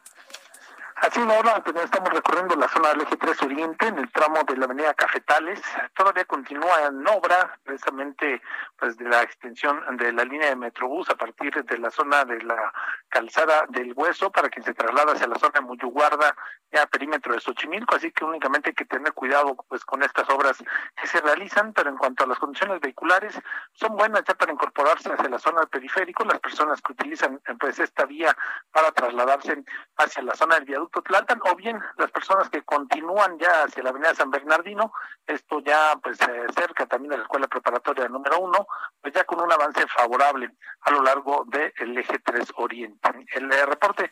Así 0.96 1.20
ahora 1.20 1.62
pues, 1.62 1.76
estamos 1.84 2.10
recorriendo 2.10 2.56
la 2.56 2.70
zona 2.70 2.90
del 2.90 3.02
eje 3.02 3.18
3 3.18 3.42
Oriente, 3.44 3.88
en 3.88 3.98
el 3.98 4.10
tramo 4.12 4.44
de 4.44 4.56
la 4.56 4.66
avenida 4.66 4.94
Cafetales. 4.94 5.62
Todavía 5.94 6.24
continúa 6.24 6.84
en 6.88 7.06
obra, 7.06 7.60
precisamente 7.66 8.42
pues 8.78 8.98
de 8.98 9.06
la 9.06 9.22
extensión 9.22 9.80
de 9.98 10.12
la 10.12 10.26
línea 10.26 10.50
de 10.50 10.56
Metrobús 10.56 11.10
a 11.10 11.16
partir 11.16 11.64
de 11.64 11.78
la 11.78 11.92
zona 11.92 12.26
de 12.26 12.42
la 12.42 12.74
calzada 13.10 13.66
del 13.70 13.94
Hueso 13.96 14.32
para 14.32 14.50
quien 14.50 14.66
se 14.66 14.74
traslada 14.74 15.14
hacia 15.14 15.28
la 15.28 15.38
zona 15.38 15.54
de 15.56 15.62
Muyuguarda, 15.62 16.36
ya 16.72 16.86
perímetro 16.88 17.34
de 17.34 17.40
Xochimilco. 17.40 17.96
Así 17.96 18.12
que 18.12 18.26
únicamente 18.26 18.70
hay 18.70 18.76
que 18.76 18.86
tener 18.86 19.14
cuidado 19.14 19.56
pues 19.70 19.86
con 19.86 20.02
estas 20.04 20.30
obras 20.30 20.58
que 20.96 21.08
se 21.08 21.22
realizan, 21.22 21.74
pero 21.74 21.90
en 21.90 21.98
cuanto 21.98 22.24
a 22.24 22.28
las 22.28 22.40
condiciones 22.40 22.82
vehiculares, 22.82 23.40
son 23.74 23.96
buenas 23.96 24.24
ya 24.26 24.34
para 24.34 24.52
incorporarse 24.52 25.12
hacia 25.12 25.30
la 25.30 25.40
zona 25.40 25.62
del 25.62 25.70
periférico. 25.70 26.26
Las 26.26 26.40
personas 26.40 26.82
que 26.82 26.94
utilizan 26.94 27.40
pues 27.60 27.80
esta 27.80 28.06
vía 28.06 28.36
para 28.72 28.92
trasladarse 28.92 29.64
hacia 29.98 30.24
la 30.24 30.36
zona 30.36 30.56
del 30.56 30.66
viaducto 30.66 30.96
Totlantan 30.96 31.42
o 31.44 31.56
bien 31.56 31.80
las 31.98 32.10
personas 32.12 32.50
que 32.50 32.64
continúan 32.64 33.38
ya 33.38 33.64
hacia 33.64 33.84
la 33.84 33.90
avenida 33.90 34.16
San 34.16 34.32
Bernardino, 34.32 34.94
esto 35.28 35.60
ya 35.60 35.94
pues 36.02 36.18
cerca 36.56 36.86
también 36.86 37.12
de 37.12 37.18
la 37.18 37.24
escuela 37.24 37.48
preparatoria 37.48 38.08
número 38.08 38.40
uno, 38.40 38.65
pues 39.02 39.14
ya 39.14 39.24
con 39.24 39.42
un 39.42 39.52
avance 39.52 39.86
favorable 39.88 40.52
a 40.82 40.92
lo 40.92 41.04
largo 41.04 41.46
del 41.48 41.98
eje 41.98 42.20
3 42.20 42.54
Oriente. 42.56 43.10
El 43.34 43.52
eh, 43.52 43.66
reporte. 43.66 44.10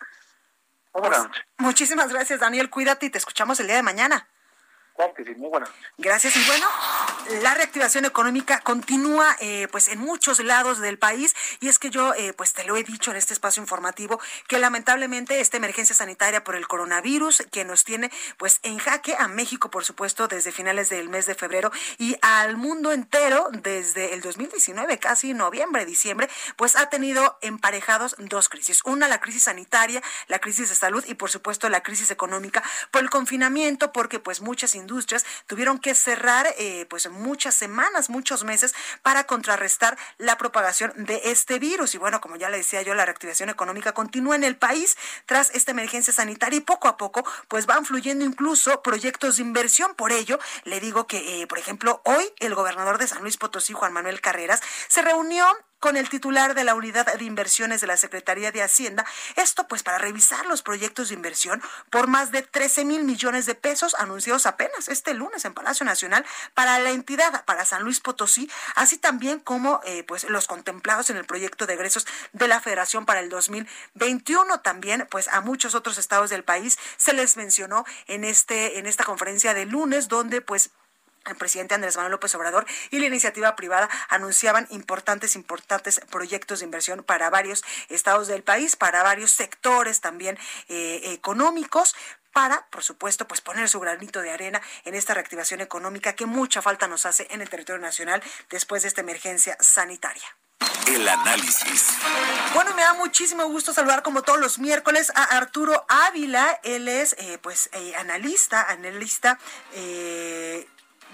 Muy 0.94 1.02
buenas 1.02 1.20
pues, 1.20 1.28
noches. 1.30 1.46
Muchísimas 1.58 2.12
gracias, 2.12 2.40
Daniel. 2.40 2.70
Cuídate 2.70 3.08
y 3.08 3.10
te 3.10 3.18
escuchamos 3.18 3.60
el 3.60 3.68
día 3.68 3.78
de 3.78 3.84
mañana. 3.84 4.28
Claro 4.96 5.14
que 5.14 5.24
sí, 5.24 5.34
muy 5.36 5.50
buena. 5.50 5.68
Gracias. 5.98 6.36
Y 6.36 6.46
bueno, 6.48 6.68
la 7.42 7.54
reactivación 7.54 8.06
económica 8.06 8.60
continúa 8.62 9.36
eh, 9.40 9.68
pues 9.72 9.88
en 9.88 10.00
muchos 10.00 10.40
lados 10.40 10.80
del 10.80 10.98
país. 10.98 11.36
Y 11.60 11.68
es 11.68 11.80
que 11.80 11.90
yo 11.90 12.14
eh, 12.16 12.34
pues 12.34 12.54
te 12.54 12.64
lo 12.64 12.76
he 12.76 12.84
dicho 12.84 13.12
en 13.12 13.18
este 13.18 13.34
espacio 13.34 13.62
informativo 13.62 14.20
que 14.48 14.60
lamentablemente 14.60 15.40
esta 15.40 15.58
emergencia 15.58 15.96
sanitaria 15.96 16.44
por 16.44 16.56
el 16.56 16.68
coronavirus 16.68 17.44
que 17.52 17.66
nos 17.66 17.84
tiene 17.84 18.12
pues 18.38 18.60
en 18.64 18.78
jaque 18.78 19.16
a 19.18 19.28
México 19.28 19.70
por 19.70 19.86
supuesto 19.86 20.28
desde 20.28 20.52
finales 20.52 20.90
del 20.90 21.10
mes 21.10 21.26
de 21.26 21.36
febrero 21.36 21.72
y 21.98 22.18
al 22.22 22.58
mundo 22.58 22.92
entero 22.92 23.50
desde 23.52 24.14
el 24.14 24.22
2019 24.22 25.00
casi 25.00 25.34
noviembre 25.34 25.86
diciembre 25.86 26.30
pues 26.56 26.76
ha 26.76 26.90
tenido 26.90 27.38
emparejados 27.42 28.16
dos 28.20 28.50
crisis. 28.50 28.82
Una 28.86 29.08
la 29.08 29.20
crisis 29.20 29.44
sanitaria 29.44 30.02
la 30.28 30.40
crisis 30.40 30.70
de 30.70 30.76
salud 30.76 31.04
y 31.08 31.16
por 31.16 31.30
supuesto 31.30 31.70
la 31.70 31.84
crisis 31.84 32.12
económica 32.12 32.64
por 32.92 33.02
el 33.02 33.10
confinamiento 33.10 33.92
porque 33.92 34.20
pues 34.20 34.42
muchas 34.42 34.76
industrias 34.76 35.26
tuvieron 35.48 35.80
que 35.80 35.96
cerrar 35.96 36.48
eh, 36.58 36.86
pues 36.90 37.13
muchas 37.14 37.56
semanas, 37.56 38.10
muchos 38.10 38.44
meses 38.44 38.74
para 39.02 39.26
contrarrestar 39.26 39.98
la 40.18 40.38
propagación 40.38 40.94
de 40.96 41.22
este 41.26 41.60
virus. 41.60 41.96
Y 41.96 41.98
bueno, 41.98 42.22
como 42.22 42.36
ya 42.36 42.50
le 42.50 42.58
decía 42.58 42.82
yo, 42.82 42.94
la 42.94 43.06
reactivación 43.06 43.50
económica 43.50 43.94
continúa 43.94 44.36
en 44.36 44.44
el 44.44 44.58
país 44.58 44.98
tras 45.26 45.54
esta 45.56 45.72
emergencia 45.72 46.14
sanitaria 46.14 46.58
y 46.58 46.62
poco 46.62 46.88
a 46.88 46.98
poco 46.98 47.24
pues 47.48 47.66
van 47.66 47.86
fluyendo 47.86 48.26
incluso 48.26 48.82
proyectos 48.82 49.38
de 49.38 49.44
inversión. 49.44 49.96
Por 49.96 50.12
ello, 50.12 50.40
le 50.64 50.80
digo 50.80 51.08
que, 51.08 51.42
eh, 51.42 51.48
por 51.48 51.60
ejemplo, 51.60 52.02
hoy 52.06 52.32
el 52.40 52.56
gobernador 52.56 52.98
de 52.98 53.08
San 53.08 53.22
Luis 53.22 53.38
Potosí, 53.38 53.74
Juan 53.74 53.94
Manuel 53.94 54.22
Carreras, 54.22 54.62
se 54.88 55.02
reunió 55.02 55.46
con 55.84 55.98
el 55.98 56.08
titular 56.08 56.56
de 56.56 56.64
la 56.64 56.76
unidad 56.76 57.14
de 57.14 57.26
inversiones 57.26 57.82
de 57.82 57.88
la 57.88 57.98
Secretaría 57.98 58.54
de 58.54 58.64
Hacienda. 58.64 59.06
Esto 59.36 59.68
pues 59.68 59.84
para 59.84 59.98
revisar 59.98 60.46
los 60.46 60.62
proyectos 60.62 61.10
de 61.10 61.16
inversión 61.16 61.62
por 61.90 62.08
más 62.08 62.32
de 62.32 62.42
13 62.42 62.86
mil 62.86 63.04
millones 63.04 63.46
de 63.46 63.54
pesos 63.54 63.94
anunciados 63.96 64.46
apenas 64.46 64.88
este 64.88 65.14
lunes 65.14 65.44
en 65.44 65.54
Palacio 65.54 65.86
Nacional 65.86 66.26
para 66.54 66.80
la 66.80 66.92
entidad, 66.92 67.44
para 67.44 67.66
San 67.66 67.84
Luis 67.84 68.00
Potosí, 68.00 68.50
así 68.76 68.98
también 68.98 69.42
como 69.42 69.82
eh, 69.84 70.06
pues 70.06 70.24
los 70.24 70.48
contemplados 70.48 71.10
en 71.10 71.18
el 71.18 71.26
proyecto 71.26 71.66
de 71.66 71.74
egresos 71.74 72.08
de 72.32 72.48
la 72.48 72.62
Federación 72.62 73.06
para 73.06 73.20
el 73.20 73.28
2021. 73.28 74.62
También 74.62 75.06
pues 75.12 75.28
a 75.28 75.42
muchos 75.42 75.76
otros 75.76 75.98
estados 75.98 76.30
del 76.30 76.46
país 76.46 76.80
se 76.96 77.12
les 77.12 77.36
mencionó 77.36 77.84
en 78.08 78.24
este 78.24 78.80
en 78.80 78.86
esta 78.86 79.04
conferencia 79.04 79.54
de 79.54 79.66
lunes 79.66 80.08
donde 80.08 80.40
pues 80.40 80.70
el 81.26 81.36
presidente 81.36 81.76
Andrés 81.76 81.96
Manuel 81.96 82.12
López 82.12 82.34
Obrador 82.36 82.66
y 82.92 83.00
la 83.00 83.06
iniciativa 83.06 83.56
privada 83.56 83.90
anunciaban 84.10 84.68
importantes, 84.70 85.36
importantes 85.36 86.02
proyectos 86.12 86.60
de 86.60 86.66
inversión 86.66 87.04
para 87.04 87.30
varios 87.30 87.64
estados 87.90 88.28
del 88.28 88.44
país, 88.44 88.76
para 88.76 89.04
varios 89.04 89.32
sectores 89.32 90.02
también 90.02 90.38
eh, 90.68 91.02
económicos, 91.14 91.96
para, 92.34 92.66
por 92.72 92.84
supuesto, 92.84 93.28
pues 93.28 93.42
poner 93.42 93.70
su 93.70 93.80
granito 93.80 94.22
de 94.22 94.32
arena 94.32 94.62
en 94.86 94.96
esta 94.96 95.14
reactivación 95.14 95.62
económica 95.62 96.14
que 96.14 96.26
mucha 96.26 96.62
falta 96.62 96.88
nos 96.88 97.06
hace 97.06 97.28
en 97.30 97.42
el 97.42 97.50
territorio 97.50 97.82
nacional 97.82 98.24
después 98.50 98.82
de 98.82 98.88
esta 98.88 99.02
emergencia 99.02 99.56
sanitaria. 99.60 100.26
El 100.88 101.08
análisis. 101.08 101.88
Bueno, 102.54 102.74
me 102.76 102.82
da 102.82 102.94
muchísimo 102.94 103.46
gusto 103.46 103.74
saludar 103.74 104.04
como 104.04 104.22
todos 104.22 104.40
los 104.40 104.60
miércoles 104.60 105.12
a 105.16 105.24
Arturo 105.38 105.86
Ávila. 105.88 106.60
Él 106.64 106.88
es, 106.88 107.16
eh, 107.20 107.38
pues, 107.42 107.70
eh, 107.74 107.96
analista, 107.96 108.64
analista 108.70 109.40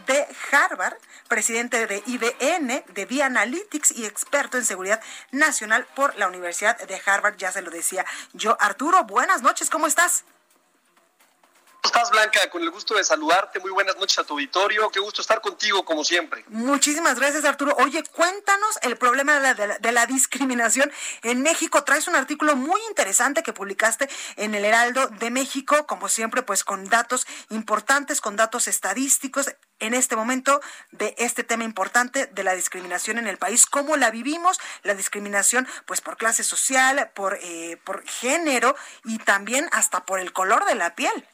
de 0.08 0.28
Harvard, 0.52 0.98
presidente 1.28 1.88
de 1.88 2.04
IBN, 2.06 2.84
de 2.94 3.06
Via 3.06 3.28
Analytics 3.28 3.92
y 3.92 4.06
experto 4.06 4.58
en 4.58 4.66
seguridad 4.66 5.02
nacional 5.32 5.86
por 5.96 6.16
la 6.18 6.28
Universidad 6.28 6.78
de 6.78 7.02
Harvard. 7.06 7.38
Ya 7.38 7.52
se 7.52 7.62
lo 7.62 7.72
decía 7.72 8.06
yo. 8.34 8.58
Arturo, 8.60 9.04
buenas 9.04 9.42
noches, 9.42 9.70
¿cómo 9.70 9.88
estás? 9.88 10.24
¿Cómo 11.82 11.94
estás, 11.94 12.12
Blanca? 12.12 12.50
Con 12.50 12.62
el 12.62 12.72
gusto 12.72 12.96
de 12.96 13.06
saludarte. 13.06 13.58
Muy 13.62 13.72
buenas 13.72 13.96
noches 13.96 14.20
a 14.20 14.26
tu 14.26 14.34
auditorio. 14.34 14.90
Qué 14.92 15.00
gusto 15.00 15.22
estar 15.22 15.40
contigo, 15.40 15.86
como 15.86 16.04
siempre. 16.04 16.44
Muchísimas 16.50 17.18
gracias, 17.18 17.46
Arturo. 17.46 17.74
Oye, 17.80 18.04
cuéntanos 18.04 18.78
el 18.82 18.98
problema 18.98 19.40
de 19.40 19.68
la, 19.68 19.78
de 19.78 19.92
la, 19.94 20.06
discriminación 20.06 20.92
en 21.24 21.42
México. 21.42 21.86
Traes 21.86 22.10
un 22.10 22.18
artículo 22.18 22.58
muy 22.58 22.82
interesante 22.90 23.44
que 23.44 23.54
publicaste 23.54 24.10
en 24.36 24.56
el 24.56 24.66
Heraldo 24.66 25.08
de 25.08 25.32
México, 25.32 25.88
como 25.88 26.10
siempre, 26.10 26.42
pues 26.44 26.66
con 26.66 26.90
datos 26.90 27.26
importantes, 27.50 28.20
con 28.20 28.36
datos 28.36 28.68
estadísticos 28.68 29.56
en 29.80 29.94
este 29.94 30.16
momento 30.16 30.62
de 30.92 31.16
este 31.18 31.44
tema 31.44 31.64
importante 31.64 32.28
de 32.28 32.44
la 32.44 32.54
discriminación 32.54 33.18
en 33.18 33.28
el 33.28 33.38
país, 33.38 33.66
cómo 33.66 33.98
la 33.98 34.12
vivimos, 34.12 34.60
la 34.84 34.94
discriminación 34.94 35.68
pues 35.86 36.02
por 36.02 36.18
clase 36.18 36.44
social, 36.44 37.12
por, 37.14 37.40
eh, 37.42 37.78
por 37.84 38.06
género 38.06 38.76
y 39.06 39.18
también 39.20 39.70
hasta 39.72 40.06
por 40.06 40.20
el 40.20 40.34
color 40.34 40.66
de 40.66 40.76
la 40.76 40.96
piel. 40.96 41.28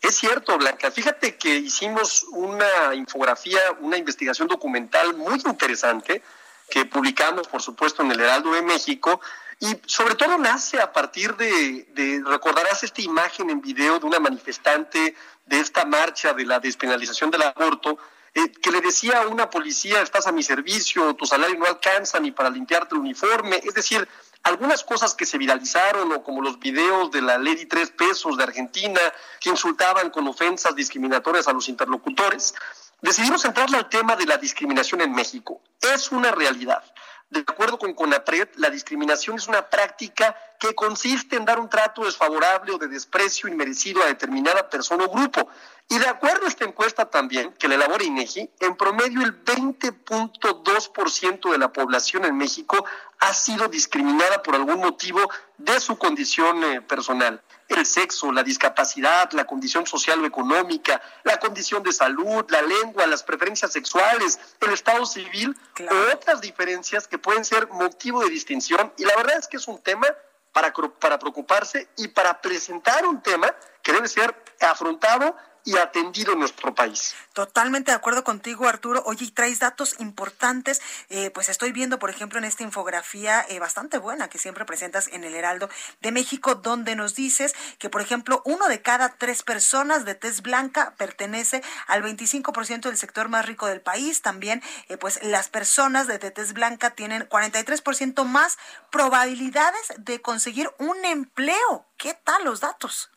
Es 0.00 0.16
cierto, 0.16 0.56
Blanca. 0.58 0.90
Fíjate 0.92 1.36
que 1.36 1.56
hicimos 1.56 2.24
una 2.30 2.94
infografía, 2.94 3.60
una 3.80 3.96
investigación 3.96 4.46
documental 4.46 5.14
muy 5.14 5.42
interesante 5.44 6.22
que 6.68 6.84
publicamos, 6.84 7.48
por 7.48 7.62
supuesto, 7.62 8.02
en 8.02 8.12
el 8.12 8.20
Heraldo 8.20 8.52
de 8.52 8.62
México. 8.62 9.20
Y 9.60 9.76
sobre 9.86 10.14
todo 10.14 10.38
nace 10.38 10.80
a 10.80 10.92
partir 10.92 11.34
de, 11.36 12.22
recordarás 12.24 12.84
esta 12.84 13.02
imagen 13.02 13.50
en 13.50 13.60
video 13.60 13.98
de 13.98 14.06
una 14.06 14.20
manifestante 14.20 15.16
de 15.46 15.60
esta 15.60 15.84
marcha 15.84 16.32
de 16.32 16.46
la 16.46 16.60
despenalización 16.60 17.30
del 17.30 17.42
aborto, 17.42 17.98
eh, 18.34 18.52
que 18.52 18.70
le 18.70 18.80
decía 18.80 19.22
a 19.22 19.26
una 19.26 19.50
policía, 19.50 20.00
estás 20.02 20.26
a 20.26 20.32
mi 20.32 20.42
servicio, 20.42 21.14
tu 21.14 21.26
salario 21.26 21.58
no 21.58 21.66
alcanza 21.66 22.20
ni 22.20 22.30
para 22.30 22.50
limpiarte 22.50 22.94
el 22.94 23.00
uniforme. 23.00 23.60
Es 23.64 23.74
decir, 23.74 24.06
algunas 24.44 24.84
cosas 24.84 25.14
que 25.14 25.26
se 25.26 25.38
viralizaron, 25.38 26.12
o 26.12 26.22
como 26.22 26.42
los 26.42 26.58
videos 26.60 27.10
de 27.10 27.22
la 27.22 27.38
Lady 27.38 27.66
Tres 27.66 27.90
Pesos 27.90 28.36
de 28.36 28.44
Argentina, 28.44 29.00
que 29.40 29.50
insultaban 29.50 30.10
con 30.10 30.28
ofensas 30.28 30.76
discriminatorias 30.76 31.48
a 31.48 31.52
los 31.52 31.68
interlocutores, 31.68 32.54
decidimos 33.00 33.42
centrarle 33.42 33.76
al 33.76 33.88
tema 33.88 34.16
de 34.16 34.26
la 34.26 34.36
discriminación 34.36 35.00
en 35.00 35.12
México. 35.12 35.60
Es 35.80 36.10
una 36.12 36.30
realidad. 36.30 36.82
De 37.30 37.40
acuerdo 37.40 37.78
con 37.78 37.92
CONAPRED, 37.92 38.48
la 38.56 38.70
discriminación 38.70 39.36
es 39.36 39.48
una 39.48 39.68
práctica 39.68 40.34
que 40.58 40.74
consiste 40.74 41.36
en 41.36 41.44
dar 41.44 41.60
un 41.60 41.68
trato 41.68 42.04
desfavorable 42.04 42.72
o 42.72 42.78
de 42.78 42.88
desprecio 42.88 43.48
inmerecido 43.48 44.02
a 44.02 44.06
determinada 44.06 44.68
persona 44.68 45.04
o 45.04 45.10
grupo. 45.10 45.48
Y 45.90 45.98
de 45.98 46.06
acuerdo 46.06 46.44
a 46.44 46.48
esta 46.48 46.66
encuesta 46.66 47.08
también, 47.08 47.54
que 47.54 47.68
la 47.68 47.76
elabora 47.76 48.04
INEGI, 48.04 48.50
en 48.60 48.76
promedio 48.76 49.22
el 49.22 49.42
20.2% 49.42 51.50
de 51.50 51.58
la 51.58 51.72
población 51.72 52.26
en 52.26 52.36
México 52.36 52.84
ha 53.20 53.32
sido 53.32 53.68
discriminada 53.68 54.42
por 54.42 54.54
algún 54.54 54.80
motivo 54.80 55.18
de 55.56 55.80
su 55.80 55.96
condición 55.96 56.62
eh, 56.64 56.82
personal. 56.82 57.40
El 57.68 57.86
sexo, 57.86 58.30
la 58.32 58.42
discapacidad, 58.42 59.30
la 59.32 59.46
condición 59.46 59.86
social 59.86 60.22
o 60.22 60.26
económica, 60.26 61.00
la 61.24 61.38
condición 61.38 61.82
de 61.82 61.92
salud, 61.92 62.44
la 62.48 62.62
lengua, 62.62 63.06
las 63.06 63.22
preferencias 63.22 63.72
sexuales, 63.72 64.38
el 64.60 64.72
estado 64.72 65.04
civil 65.06 65.56
o 65.80 66.14
otras 66.14 66.40
diferencias 66.40 67.08
que 67.08 67.18
pueden 67.18 67.44
ser 67.44 67.68
motivo 67.68 68.22
de 68.22 68.30
distinción. 68.30 68.92
Y 68.98 69.04
la 69.04 69.16
verdad 69.16 69.38
es 69.38 69.48
que 69.48 69.56
es 69.56 69.66
un 69.68 69.78
tema 69.78 70.06
para, 70.52 70.72
para 70.72 71.18
preocuparse 71.18 71.88
y 71.96 72.08
para 72.08 72.40
presentar 72.40 73.06
un 73.06 73.22
tema 73.22 73.54
que 73.82 73.92
debe 73.92 74.08
ser 74.08 74.34
afrontado 74.60 75.36
y 75.68 75.76
atendido 75.76 76.32
en 76.32 76.38
nuestro 76.38 76.74
país. 76.74 77.14
Totalmente 77.34 77.90
de 77.90 77.96
acuerdo 77.96 78.24
contigo, 78.24 78.66
Arturo. 78.66 79.02
Oye, 79.04 79.26
y 79.26 79.30
traes 79.30 79.58
datos 79.58 79.96
importantes. 79.98 80.80
Eh, 81.10 81.30
pues 81.30 81.50
estoy 81.50 81.72
viendo, 81.72 81.98
por 81.98 82.08
ejemplo, 82.08 82.38
en 82.38 82.46
esta 82.46 82.62
infografía 82.62 83.44
eh, 83.50 83.58
bastante 83.58 83.98
buena 83.98 84.28
que 84.28 84.38
siempre 84.38 84.64
presentas 84.64 85.08
en 85.08 85.24
el 85.24 85.34
Heraldo 85.34 85.68
de 86.00 86.10
México, 86.10 86.54
donde 86.54 86.96
nos 86.96 87.14
dices 87.14 87.54
que, 87.78 87.90
por 87.90 88.00
ejemplo, 88.00 88.40
uno 88.46 88.66
de 88.66 88.80
cada 88.80 89.10
tres 89.10 89.42
personas 89.42 90.06
de 90.06 90.14
tez 90.14 90.40
blanca 90.40 90.94
pertenece 90.96 91.62
al 91.86 92.02
25% 92.02 92.80
del 92.80 92.96
sector 92.96 93.28
más 93.28 93.44
rico 93.44 93.66
del 93.66 93.82
país. 93.82 94.22
También, 94.22 94.62
eh, 94.88 94.96
pues 94.96 95.22
las 95.22 95.50
personas 95.50 96.06
de 96.06 96.18
tez 96.18 96.54
blanca 96.54 96.92
tienen 96.92 97.28
43% 97.28 98.24
más 98.24 98.56
probabilidades 98.90 99.92
de 99.98 100.22
conseguir 100.22 100.70
un 100.78 101.04
empleo. 101.04 101.86
¿Qué 101.98 102.14
tal 102.14 102.44
los 102.44 102.60
datos? 102.60 103.10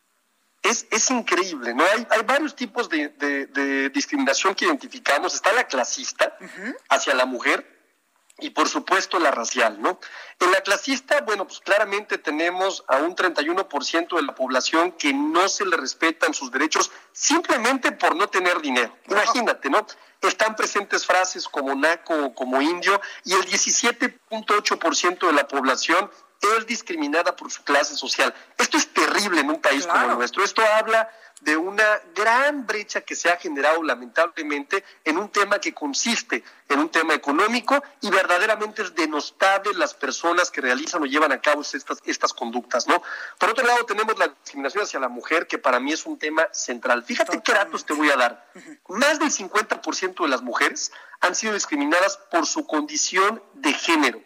Es, 0.61 0.87
es 0.91 1.09
increíble, 1.09 1.73
¿no? 1.73 1.83
Hay, 1.83 2.05
hay 2.09 2.21
varios 2.23 2.55
tipos 2.55 2.87
de, 2.89 3.09
de, 3.09 3.89
discriminación 3.89 4.53
que 4.53 4.65
identificamos. 4.65 5.33
Está 5.33 5.51
la 5.53 5.65
clasista 5.65 6.37
hacia 6.89 7.15
la 7.15 7.25
mujer 7.25 7.65
y 8.39 8.49
por 8.51 8.67
supuesto 8.67 9.19
la 9.19 9.31
racial, 9.31 9.81
¿no? 9.81 9.99
En 10.39 10.51
la 10.51 10.61
clasista, 10.61 11.21
bueno, 11.21 11.45
pues 11.45 11.59
claramente 11.59 12.17
tenemos 12.17 12.83
a 12.87 12.97
un 12.97 13.15
31% 13.15 14.15
de 14.15 14.21
la 14.23 14.35
población 14.35 14.91
que 14.93 15.13
no 15.13 15.47
se 15.47 15.65
le 15.65 15.77
respetan 15.77 16.33
sus 16.33 16.51
derechos 16.51 16.91
simplemente 17.11 17.91
por 17.91 18.15
no 18.15 18.27
tener 18.27 18.61
dinero. 18.61 18.95
Imagínate, 19.07 19.69
¿no? 19.69 19.85
Están 20.21 20.55
presentes 20.55 21.05
frases 21.05 21.47
como 21.47 21.73
naco 21.75 22.13
o 22.25 22.33
como 22.35 22.61
indio 22.61 23.01
y 23.23 23.33
el 23.33 23.45
17.8% 23.45 25.27
de 25.27 25.33
la 25.33 25.47
población 25.47 26.09
es 26.41 26.65
discriminada 26.65 27.35
por 27.35 27.51
su 27.51 27.63
clase 27.63 27.95
social. 27.95 28.33
Esto 28.57 28.77
es 28.77 28.87
terrible 28.93 29.41
en 29.41 29.49
un 29.49 29.61
país 29.61 29.85
como 29.85 30.11
el 30.11 30.17
nuestro. 30.17 30.43
Esto 30.43 30.61
habla 30.75 31.09
de 31.41 31.57
una 31.57 32.01
gran 32.15 32.65
brecha 32.65 33.01
que 33.01 33.15
se 33.15 33.29
ha 33.29 33.37
generado 33.37 33.83
lamentablemente 33.83 34.83
en 35.03 35.17
un 35.17 35.29
tema 35.29 35.59
que 35.59 35.73
consiste 35.73 36.43
en 36.69 36.79
un 36.79 36.89
tema 36.89 37.13
económico 37.13 37.83
y 37.99 38.09
verdaderamente 38.09 38.83
es 38.83 38.95
denostable 38.95 39.73
las 39.73 39.93
personas 39.93 40.51
que 40.51 40.61
realizan 40.61 41.01
o 41.01 41.05
llevan 41.05 41.31
a 41.31 41.41
cabo 41.41 41.61
estas, 41.61 41.83
estas 42.05 42.33
conductas, 42.33 42.87
¿no? 42.87 43.01
Por 43.37 43.49
otro 43.49 43.65
lado 43.65 43.85
tenemos 43.85 44.17
la 44.17 44.27
discriminación 44.27 44.83
hacia 44.83 44.99
la 44.99 45.09
mujer, 45.09 45.47
que 45.47 45.57
para 45.57 45.79
mí 45.79 45.91
es 45.91 46.05
un 46.05 46.17
tema 46.17 46.47
central. 46.51 47.03
Fíjate 47.03 47.41
qué 47.41 47.53
datos 47.53 47.85
te 47.85 47.93
voy 47.93 48.09
a 48.09 48.15
dar. 48.15 48.51
Más 48.87 49.19
del 49.19 49.31
50% 49.31 50.23
de 50.23 50.29
las 50.29 50.41
mujeres 50.43 50.91
han 51.19 51.35
sido 51.35 51.53
discriminadas 51.53 52.17
por 52.29 52.45
su 52.45 52.65
condición 52.65 53.43
de 53.53 53.73
género. 53.73 54.21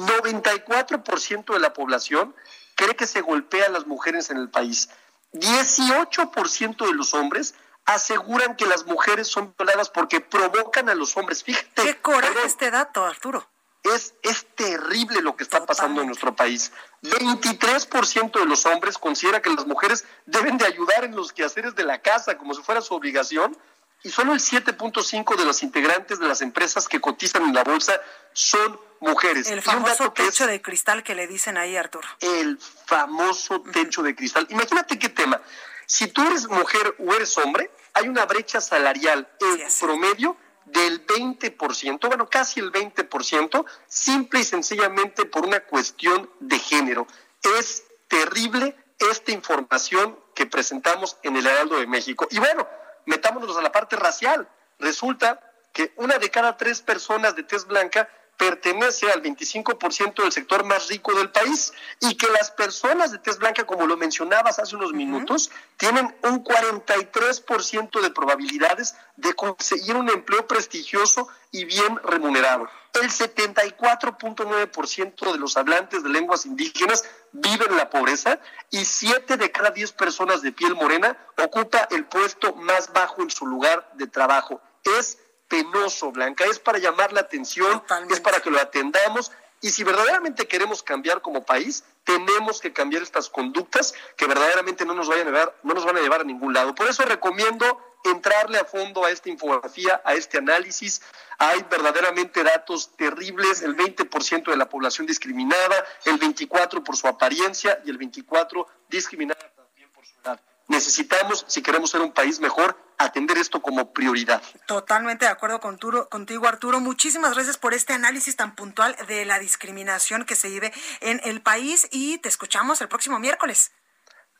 94% 0.00 1.52
de 1.52 1.60
la 1.60 1.72
población 1.72 2.34
cree 2.74 2.96
que 2.96 3.06
se 3.06 3.20
golpea 3.20 3.66
a 3.66 3.70
las 3.70 3.86
mujeres 3.86 4.30
en 4.30 4.36
el 4.36 4.48
país. 4.48 4.88
18% 5.32 6.86
de 6.86 6.94
los 6.94 7.14
hombres 7.14 7.54
aseguran 7.84 8.54
que 8.54 8.66
las 8.66 8.86
mujeres 8.86 9.28
son 9.28 9.54
violadas 9.56 9.88
porque 9.90 10.20
provocan 10.20 10.88
a 10.88 10.94
los 10.94 11.16
hombres. 11.16 11.42
Fíjate. 11.42 11.82
Qué 11.82 11.96
coraje 12.00 12.44
este 12.44 12.70
dato, 12.70 13.04
Arturo. 13.04 13.48
Es, 13.82 14.14
es 14.22 14.46
terrible 14.54 15.22
lo 15.22 15.36
que 15.36 15.44
está 15.44 15.64
pasando 15.64 16.02
en 16.02 16.08
nuestro 16.08 16.34
país. 16.36 16.72
23% 17.02 18.38
de 18.38 18.44
los 18.44 18.66
hombres 18.66 18.98
considera 18.98 19.40
que 19.40 19.50
las 19.50 19.66
mujeres 19.66 20.04
deben 20.26 20.58
de 20.58 20.66
ayudar 20.66 21.04
en 21.04 21.16
los 21.16 21.32
quehaceres 21.32 21.74
de 21.74 21.84
la 21.84 22.02
casa 22.02 22.36
como 22.36 22.54
si 22.54 22.62
fuera 22.62 22.82
su 22.82 22.94
obligación 22.94 23.56
y 24.02 24.10
solo 24.10 24.32
el 24.32 24.40
7.5 24.40 25.36
de 25.36 25.44
los 25.44 25.62
integrantes 25.62 26.18
de 26.18 26.26
las 26.26 26.40
empresas 26.40 26.86
que 26.88 27.00
cotizan 27.00 27.44
en 27.44 27.54
la 27.54 27.64
bolsa 27.64 28.00
son 28.32 28.78
mujeres. 29.00 29.50
El 29.50 29.62
famoso 29.62 30.12
techo 30.12 30.46
de 30.46 30.62
cristal 30.62 31.02
que 31.02 31.14
le 31.14 31.26
dicen 31.26 31.56
ahí, 31.56 31.76
Arturo. 31.76 32.08
El 32.20 32.58
famoso 32.86 33.62
techo 33.62 34.02
de 34.02 34.14
cristal. 34.14 34.46
Imagínate 34.50 34.98
qué 34.98 35.08
tema. 35.08 35.40
Si 35.86 36.06
tú 36.08 36.22
eres 36.26 36.48
mujer 36.48 36.94
o 36.98 37.12
eres 37.14 37.36
hombre, 37.38 37.70
hay 37.94 38.08
una 38.08 38.24
brecha 38.26 38.60
salarial 38.60 39.28
en 39.40 39.66
promedio 39.80 40.36
del 40.66 41.06
20%, 41.06 42.08
bueno, 42.08 42.28
casi 42.28 42.60
el 42.60 42.70
20%, 42.70 43.64
simple 43.86 44.40
y 44.40 44.44
sencillamente 44.44 45.24
por 45.24 45.46
una 45.46 45.60
cuestión 45.60 46.30
de 46.40 46.58
género. 46.58 47.06
Es 47.42 47.84
terrible 48.06 48.76
esta 48.98 49.32
información 49.32 50.18
que 50.34 50.46
presentamos 50.46 51.16
en 51.22 51.36
el 51.36 51.46
Heraldo 51.46 51.78
de 51.78 51.86
México. 51.86 52.28
Y 52.30 52.38
bueno, 52.38 52.68
metámonos 53.08 53.56
a 53.56 53.62
la 53.62 53.72
parte 53.72 53.96
racial. 53.96 54.48
Resulta 54.78 55.40
que 55.72 55.92
una 55.96 56.18
de 56.18 56.30
cada 56.30 56.56
tres 56.56 56.82
personas 56.82 57.34
de 57.34 57.42
tez 57.42 57.66
blanca 57.66 58.08
pertenece 58.38 59.10
al 59.10 59.22
25% 59.22 60.22
del 60.22 60.32
sector 60.32 60.64
más 60.64 60.88
rico 60.88 61.12
del 61.12 61.30
país 61.30 61.74
y 62.00 62.16
que 62.16 62.30
las 62.30 62.50
personas 62.52 63.10
de 63.10 63.18
tez 63.18 63.38
blanca, 63.38 63.66
como 63.66 63.84
lo 63.86 63.96
mencionabas 63.96 64.60
hace 64.60 64.76
unos 64.76 64.92
minutos, 64.92 65.50
tienen 65.76 66.14
un 66.22 66.44
43% 66.44 68.00
de 68.00 68.10
probabilidades 68.10 68.94
de 69.16 69.34
conseguir 69.34 69.96
un 69.96 70.08
empleo 70.08 70.46
prestigioso 70.46 71.26
y 71.50 71.64
bien 71.64 71.98
remunerado. 72.04 72.68
El 72.94 73.10
74.9% 73.10 75.32
de 75.32 75.38
los 75.38 75.56
hablantes 75.56 76.04
de 76.04 76.08
lenguas 76.08 76.46
indígenas 76.46 77.04
viven 77.32 77.70
en 77.70 77.76
la 77.76 77.90
pobreza 77.90 78.38
y 78.70 78.84
7 78.84 79.36
de 79.36 79.50
cada 79.50 79.70
10 79.70 79.90
personas 79.92 80.42
de 80.42 80.52
piel 80.52 80.76
morena 80.76 81.18
ocupa 81.36 81.88
el 81.90 82.04
puesto 82.06 82.54
más 82.54 82.92
bajo 82.92 83.22
en 83.22 83.30
su 83.30 83.46
lugar 83.46 83.90
de 83.94 84.06
trabajo. 84.06 84.60
Es 84.84 85.18
penoso, 85.48 86.12
Blanca, 86.12 86.44
es 86.44 86.58
para 86.58 86.78
llamar 86.78 87.12
la 87.12 87.20
atención, 87.20 87.82
es 88.10 88.20
para 88.20 88.40
que 88.40 88.50
lo 88.50 88.60
atendamos 88.60 89.32
y 89.60 89.70
si 89.70 89.82
verdaderamente 89.82 90.46
queremos 90.46 90.82
cambiar 90.82 91.20
como 91.20 91.44
país, 91.44 91.84
tenemos 92.04 92.60
que 92.60 92.72
cambiar 92.72 93.02
estas 93.02 93.28
conductas 93.28 93.92
que 94.16 94.26
verdaderamente 94.26 94.84
no 94.84 94.94
nos 94.94 95.08
vayan 95.08 95.26
a 95.26 95.30
llevar, 95.30 95.54
no 95.64 95.74
nos 95.74 95.84
van 95.84 95.96
a 95.96 96.00
llevar 96.00 96.20
a 96.20 96.24
ningún 96.24 96.54
lado. 96.54 96.74
Por 96.74 96.88
eso 96.88 97.02
recomiendo 97.04 97.80
entrarle 98.04 98.58
a 98.58 98.64
fondo 98.64 99.04
a 99.04 99.10
esta 99.10 99.28
infografía, 99.28 100.00
a 100.04 100.14
este 100.14 100.38
análisis. 100.38 101.02
Hay 101.38 101.64
verdaderamente 101.68 102.44
datos 102.44 102.96
terribles, 102.96 103.62
el 103.62 103.76
20% 103.76 104.50
de 104.50 104.56
la 104.56 104.68
población 104.68 105.06
discriminada, 105.08 105.84
el 106.04 106.18
24 106.18 106.84
por 106.84 106.96
su 106.96 107.08
apariencia 107.08 107.80
y 107.84 107.90
el 107.90 107.98
24 107.98 108.66
discriminada 108.88 109.52
también 109.56 109.90
por 109.90 110.06
su 110.06 110.14
edad. 110.20 110.40
Necesitamos, 110.68 111.44
si 111.48 111.62
queremos 111.62 111.90
ser 111.90 112.00
un 112.02 112.12
país 112.12 112.40
mejor, 112.40 112.76
atender 112.98 113.38
esto 113.38 113.62
como 113.62 113.92
prioridad. 113.92 114.42
Totalmente 114.66 115.24
de 115.24 115.30
acuerdo 115.30 115.60
con 115.60 115.78
contigo, 115.78 116.46
Arturo. 116.46 116.80
Muchísimas 116.80 117.34
gracias 117.34 117.56
por 117.56 117.72
este 117.72 117.94
análisis 117.94 118.36
tan 118.36 118.54
puntual 118.54 118.96
de 119.06 119.24
la 119.24 119.38
discriminación 119.38 120.24
que 120.24 120.34
se 120.34 120.48
vive 120.48 120.72
en 121.00 121.20
el 121.24 121.40
país 121.40 121.88
y 121.90 122.18
te 122.18 122.28
escuchamos 122.28 122.80
el 122.80 122.88
próximo 122.88 123.18
miércoles. 123.18 123.72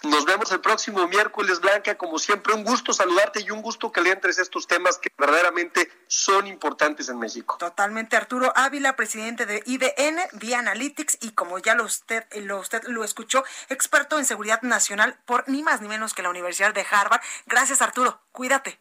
Nos 0.04 0.24
vemos 0.24 0.52
el 0.52 0.60
próximo 0.60 1.08
miércoles, 1.08 1.60
Blanca. 1.60 1.96
Como 1.96 2.20
siempre, 2.20 2.54
un 2.54 2.62
gusto 2.62 2.92
saludarte 2.92 3.40
y 3.40 3.50
un 3.50 3.62
gusto 3.62 3.90
que 3.90 4.00
le 4.00 4.12
entres 4.12 4.38
estos 4.38 4.68
temas 4.68 4.96
que 4.98 5.10
verdaderamente 5.18 5.90
son 6.06 6.46
importantes 6.46 7.08
en 7.08 7.18
México. 7.18 7.56
Totalmente, 7.58 8.16
Arturo 8.16 8.52
Ávila, 8.54 8.94
presidente 8.94 9.44
de 9.44 9.60
IBN, 9.66 10.20
Vía 10.34 10.60
Analytics, 10.60 11.18
y 11.20 11.32
como 11.32 11.58
ya 11.58 11.74
lo 11.74 11.82
usted, 11.82 12.24
lo 12.36 12.60
usted 12.60 12.84
lo 12.84 13.02
escuchó, 13.02 13.42
experto 13.68 14.18
en 14.18 14.24
seguridad 14.24 14.62
nacional 14.62 15.18
por 15.26 15.48
ni 15.48 15.64
más 15.64 15.80
ni 15.80 15.88
menos 15.88 16.14
que 16.14 16.22
la 16.22 16.30
Universidad 16.30 16.72
de 16.72 16.86
Harvard. 16.88 17.20
Gracias, 17.46 17.82
Arturo. 17.82 18.20
Cuídate. 18.30 18.78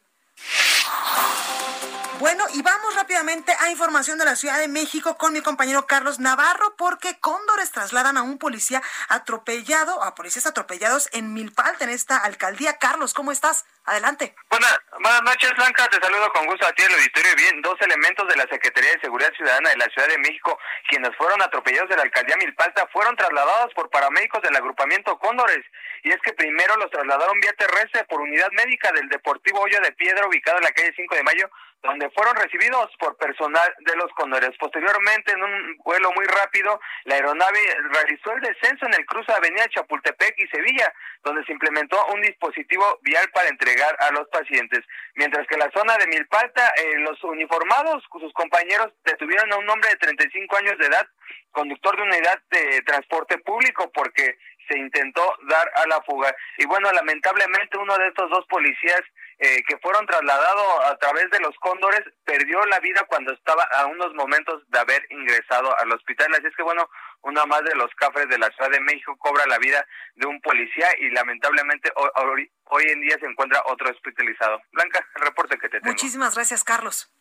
Bueno, 2.19 2.45
y 2.55 2.63
vamos 2.63 2.95
rápidamente 2.95 3.53
a 3.59 3.69
información 3.69 4.17
de 4.17 4.25
la 4.25 4.35
Ciudad 4.35 4.57
de 4.57 4.67
México 4.67 5.17
con 5.17 5.33
mi 5.33 5.41
compañero 5.41 5.85
Carlos 5.85 6.19
Navarro, 6.19 6.75
porque 6.75 7.19
cóndores 7.19 7.71
trasladan 7.71 8.17
a 8.17 8.23
un 8.23 8.39
policía 8.39 8.81
atropellado, 9.07 10.01
a 10.01 10.15
policías 10.15 10.47
atropellados 10.47 11.09
en 11.13 11.35
Milpalta, 11.35 11.83
en 11.83 11.91
esta 11.91 12.17
alcaldía. 12.17 12.79
Carlos, 12.79 13.13
¿cómo 13.13 13.31
estás? 13.31 13.65
Adelante. 13.85 14.33
Buenas, 14.49 14.79
buenas 14.99 15.21
noches, 15.21 15.53
Blanca. 15.55 15.87
Te 15.89 16.01
saludo 16.01 16.33
con 16.33 16.47
gusto 16.47 16.65
a 16.65 16.73
ti, 16.73 16.81
el 16.81 16.93
auditorio. 16.93 17.35
Bien, 17.35 17.61
dos 17.61 17.79
elementos 17.81 18.27
de 18.27 18.35
la 18.35 18.47
Secretaría 18.49 18.91
de 18.93 18.99
Seguridad 18.99 19.31
Ciudadana 19.33 19.69
de 19.69 19.77
la 19.77 19.85
Ciudad 19.85 20.07
de 20.07 20.17
México, 20.17 20.57
quienes 20.89 21.15
fueron 21.17 21.39
atropellados 21.43 21.89
de 21.89 21.97
la 21.97 22.01
alcaldía 22.01 22.35
Milpalta, 22.37 22.87
fueron 22.91 23.15
trasladados 23.15 23.71
por 23.75 23.91
paramédicos 23.91 24.41
del 24.41 24.55
agrupamiento 24.55 25.19
Cóndores. 25.19 25.63
Y 26.01 26.09
es 26.09 26.19
que 26.21 26.33
primero 26.33 26.75
los 26.77 26.89
trasladaron 26.89 27.39
vía 27.39 27.53
terrestre 27.53 28.05
por 28.05 28.21
unidad 28.21 28.49
médica 28.53 28.91
del 28.91 29.07
Deportivo 29.07 29.61
Hoyo 29.61 29.79
de 29.81 29.91
Piedra, 29.91 30.27
ubicado 30.27 30.57
en 30.57 30.63
la 30.63 30.71
calle 30.71 30.93
5 30.95 31.15
de 31.15 31.23
Mayo, 31.23 31.49
donde 31.83 32.09
fueron 32.11 32.35
recibidos 32.35 32.89
por 32.99 33.15
personal 33.17 33.73
de 33.79 33.95
los 33.95 34.11
Cóndores. 34.13 34.51
Posteriormente, 34.59 35.31
en 35.31 35.43
un 35.43 35.77
vuelo 35.85 36.11
muy 36.13 36.25
rápido, 36.25 36.79
la 37.05 37.15
aeronave 37.15 37.59
realizó 37.91 38.33
el 38.33 38.41
descenso 38.41 38.85
en 38.87 38.93
el 38.95 39.05
cruce 39.05 39.31
de 39.31 39.37
Avenida 39.37 39.67
Chapultepec 39.69 40.35
y 40.37 40.47
Sevilla, 40.47 40.91
donde 41.23 41.43
se 41.45 41.51
implementó 41.51 42.03
un 42.07 42.21
dispositivo 42.21 42.99
vial 43.03 43.29
para 43.33 43.49
entregar 43.49 43.95
a 43.99 44.11
los 44.11 44.27
pacientes. 44.29 44.83
Mientras 45.15 45.47
que 45.47 45.55
en 45.55 45.61
la 45.61 45.71
zona 45.71 45.97
de 45.97 46.07
Milpalta, 46.07 46.73
eh, 46.77 46.99
los 46.99 47.23
uniformados, 47.23 48.03
sus 48.11 48.33
compañeros 48.33 48.91
detuvieron 49.05 49.51
a 49.53 49.57
un 49.57 49.69
hombre 49.69 49.89
de 49.91 49.97
35 49.97 50.57
años 50.57 50.77
de 50.77 50.87
edad, 50.87 51.07
conductor 51.51 51.95
de 51.95 52.03
unidad 52.03 52.41
de 52.51 52.81
transporte 52.81 53.37
público, 53.39 53.91
porque 53.93 54.37
se 54.67 54.77
intentó 54.77 55.21
dar 55.47 55.71
a 55.75 55.87
la 55.87 56.01
fuga. 56.01 56.35
Y 56.57 56.65
bueno, 56.65 56.91
lamentablemente 56.91 57.77
uno 57.77 57.97
de 57.97 58.07
estos 58.07 58.29
dos 58.29 58.45
policías 58.47 59.01
eh, 59.39 59.63
que 59.67 59.77
fueron 59.77 60.05
trasladados 60.07 60.85
a 60.85 60.97
través 60.97 61.29
de 61.29 61.39
los 61.39 61.55
cóndores 61.59 62.01
perdió 62.25 62.65
la 62.65 62.79
vida 62.79 63.05
cuando 63.07 63.33
estaba 63.33 63.63
a 63.63 63.85
unos 63.85 64.13
momentos 64.15 64.63
de 64.69 64.79
haber 64.79 65.05
ingresado 65.11 65.77
al 65.79 65.91
hospital. 65.91 66.33
Así 66.33 66.47
es 66.47 66.55
que 66.55 66.63
bueno, 66.63 66.89
una 67.21 67.45
más 67.45 67.63
de 67.63 67.75
los 67.75 67.93
cafres 67.95 68.27
de 68.29 68.39
la 68.39 68.49
Ciudad 68.51 68.71
de 68.71 68.81
México 68.81 69.15
cobra 69.17 69.45
la 69.45 69.59
vida 69.59 69.85
de 70.15 70.25
un 70.25 70.41
policía 70.41 70.87
y 70.99 71.09
lamentablemente 71.11 71.91
hoy, 71.95 72.51
hoy 72.65 72.83
en 72.85 73.01
día 73.01 73.17
se 73.19 73.27
encuentra 73.27 73.61
otro 73.67 73.89
hospitalizado. 73.91 74.61
Blanca, 74.71 75.05
el 75.15 75.21
reporte 75.21 75.57
que 75.59 75.69
te 75.69 75.79
tengo. 75.79 75.91
Muchísimas 75.91 76.33
gracias, 76.33 76.63
Carlos. 76.63 77.11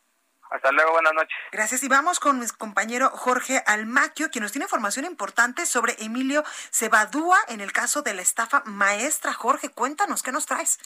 Hasta 0.51 0.71
luego, 0.71 0.93
buenas 0.93 1.12
noches. 1.12 1.37
Gracias. 1.51 1.83
Y 1.83 1.89
vamos 1.89 2.21
con 2.21 2.39
mi 2.39 2.47
compañero 2.47 3.11
Jorge 3.11 3.62
Almaquio, 3.67 4.31
quien 4.31 4.43
nos 4.43 4.53
tiene 4.53 4.64
información 4.64 5.05
importante 5.05 5.67
sobre 5.67 5.97
Emilio 5.99 6.45
Cebadúa 6.71 7.39
en 7.49 7.61
el 7.61 7.73
caso 7.73 8.03
de 8.03 8.14
la 8.14 8.23
estafa 8.23 8.62
maestra. 8.64 9.33
Jorge, 9.33 9.71
cuéntanos, 9.71 10.23
¿qué 10.23 10.33
nos 10.33 10.47
traes? 10.47 10.79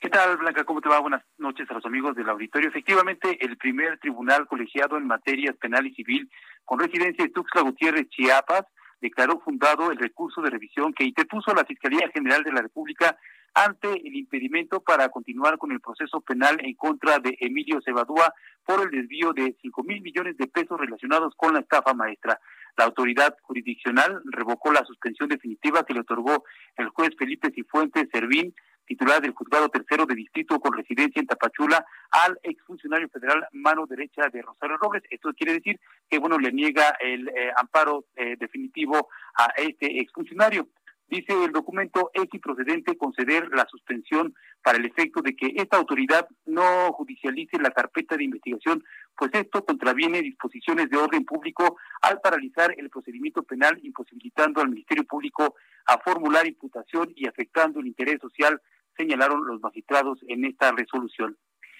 ¿Qué 0.00 0.08
tal, 0.08 0.38
Blanca? 0.38 0.64
¿Cómo 0.64 0.80
te 0.80 0.88
va? 0.88 0.98
Buenas 0.98 1.22
noches 1.36 1.70
a 1.70 1.74
los 1.74 1.84
amigos 1.84 2.16
del 2.16 2.30
auditorio. 2.30 2.70
Efectivamente, 2.70 3.36
el 3.44 3.58
primer 3.58 3.98
tribunal 3.98 4.46
colegiado 4.46 4.96
en 4.96 5.06
materias 5.06 5.54
penal 5.58 5.86
y 5.86 5.92
civil 5.92 6.30
con 6.64 6.80
residencia 6.80 7.22
en 7.22 7.34
Tuxtla 7.34 7.60
Gutiérrez, 7.60 8.08
Chiapas, 8.08 8.64
declaró 9.02 9.40
fundado 9.40 9.90
el 9.92 9.98
recurso 9.98 10.40
de 10.40 10.48
revisión 10.48 10.94
que 10.94 11.04
interpuso 11.04 11.52
la 11.52 11.66
Fiscalía 11.66 12.08
General 12.14 12.42
de 12.42 12.52
la 12.52 12.62
República 12.62 13.18
ante 13.52 13.92
el 13.92 14.16
impedimento 14.16 14.80
para 14.80 15.10
continuar 15.10 15.58
con 15.58 15.70
el 15.70 15.82
proceso 15.82 16.22
penal 16.22 16.56
en 16.62 16.74
contra 16.76 17.18
de 17.18 17.36
Emilio 17.38 17.82
Cebadúa 17.84 18.32
por 18.64 18.80
el 18.80 18.90
desvío 18.90 19.34
de 19.34 19.54
cinco 19.60 19.82
mil 19.82 20.00
millones 20.00 20.38
de 20.38 20.46
pesos 20.46 20.80
relacionados 20.80 21.34
con 21.36 21.52
la 21.52 21.60
estafa 21.60 21.92
maestra. 21.92 22.40
La 22.78 22.86
autoridad 22.86 23.36
jurisdiccional 23.42 24.22
revocó 24.30 24.72
la 24.72 24.82
suspensión 24.86 25.28
definitiva 25.28 25.84
que 25.84 25.92
le 25.92 26.00
otorgó 26.00 26.44
el 26.76 26.88
juez 26.88 27.10
Felipe 27.18 27.50
Cifuentes 27.50 28.08
Servín 28.10 28.54
titular 28.90 29.22
del 29.22 29.34
juzgado 29.34 29.68
tercero 29.68 30.04
de 30.04 30.16
distrito 30.16 30.58
con 30.58 30.72
residencia 30.72 31.20
en 31.20 31.26
Tapachula, 31.28 31.86
al 32.10 32.36
exfuncionario 32.42 33.08
federal 33.08 33.46
mano 33.52 33.86
derecha 33.86 34.28
de 34.32 34.42
Rosario 34.42 34.78
Robles. 34.78 35.04
Esto 35.10 35.32
quiere 35.32 35.52
decir 35.52 35.78
que 36.08 36.18
bueno 36.18 36.38
le 36.38 36.50
niega 36.50 36.96
el 36.98 37.28
eh, 37.28 37.52
amparo 37.56 38.06
eh, 38.16 38.34
definitivo 38.36 39.08
a 39.36 39.46
este 39.56 40.00
exfuncionario. 40.00 40.66
Dice 41.06 41.32
el 41.44 41.52
documento, 41.52 42.10
es 42.14 42.26
improcedente 42.32 42.96
conceder 42.96 43.48
la 43.50 43.66
suspensión 43.68 44.32
para 44.62 44.78
el 44.78 44.86
efecto 44.86 45.22
de 45.22 45.34
que 45.34 45.54
esta 45.56 45.76
autoridad 45.76 46.28
no 46.46 46.92
judicialice 46.92 47.58
la 47.58 47.72
carpeta 47.72 48.16
de 48.16 48.24
investigación, 48.24 48.84
pues 49.16 49.32
esto 49.34 49.64
contraviene 49.64 50.22
disposiciones 50.22 50.88
de 50.88 50.98
orden 50.98 51.24
público 51.24 51.78
al 52.02 52.20
paralizar 52.20 52.74
el 52.76 52.90
procedimiento 52.90 53.42
penal, 53.42 53.78
imposibilitando 53.82 54.60
al 54.60 54.70
Ministerio 54.70 55.04
Público 55.04 55.56
a 55.86 55.98
formular 55.98 56.46
imputación 56.46 57.12
y 57.16 57.26
afectando 57.26 57.80
el 57.80 57.88
interés 57.88 58.20
social, 58.20 58.60
señalaron 59.00 59.46
los 59.46 59.60
magistrados 59.60 60.18
en 60.28 60.44
esta 60.44 60.72
resolución. 60.72 61.36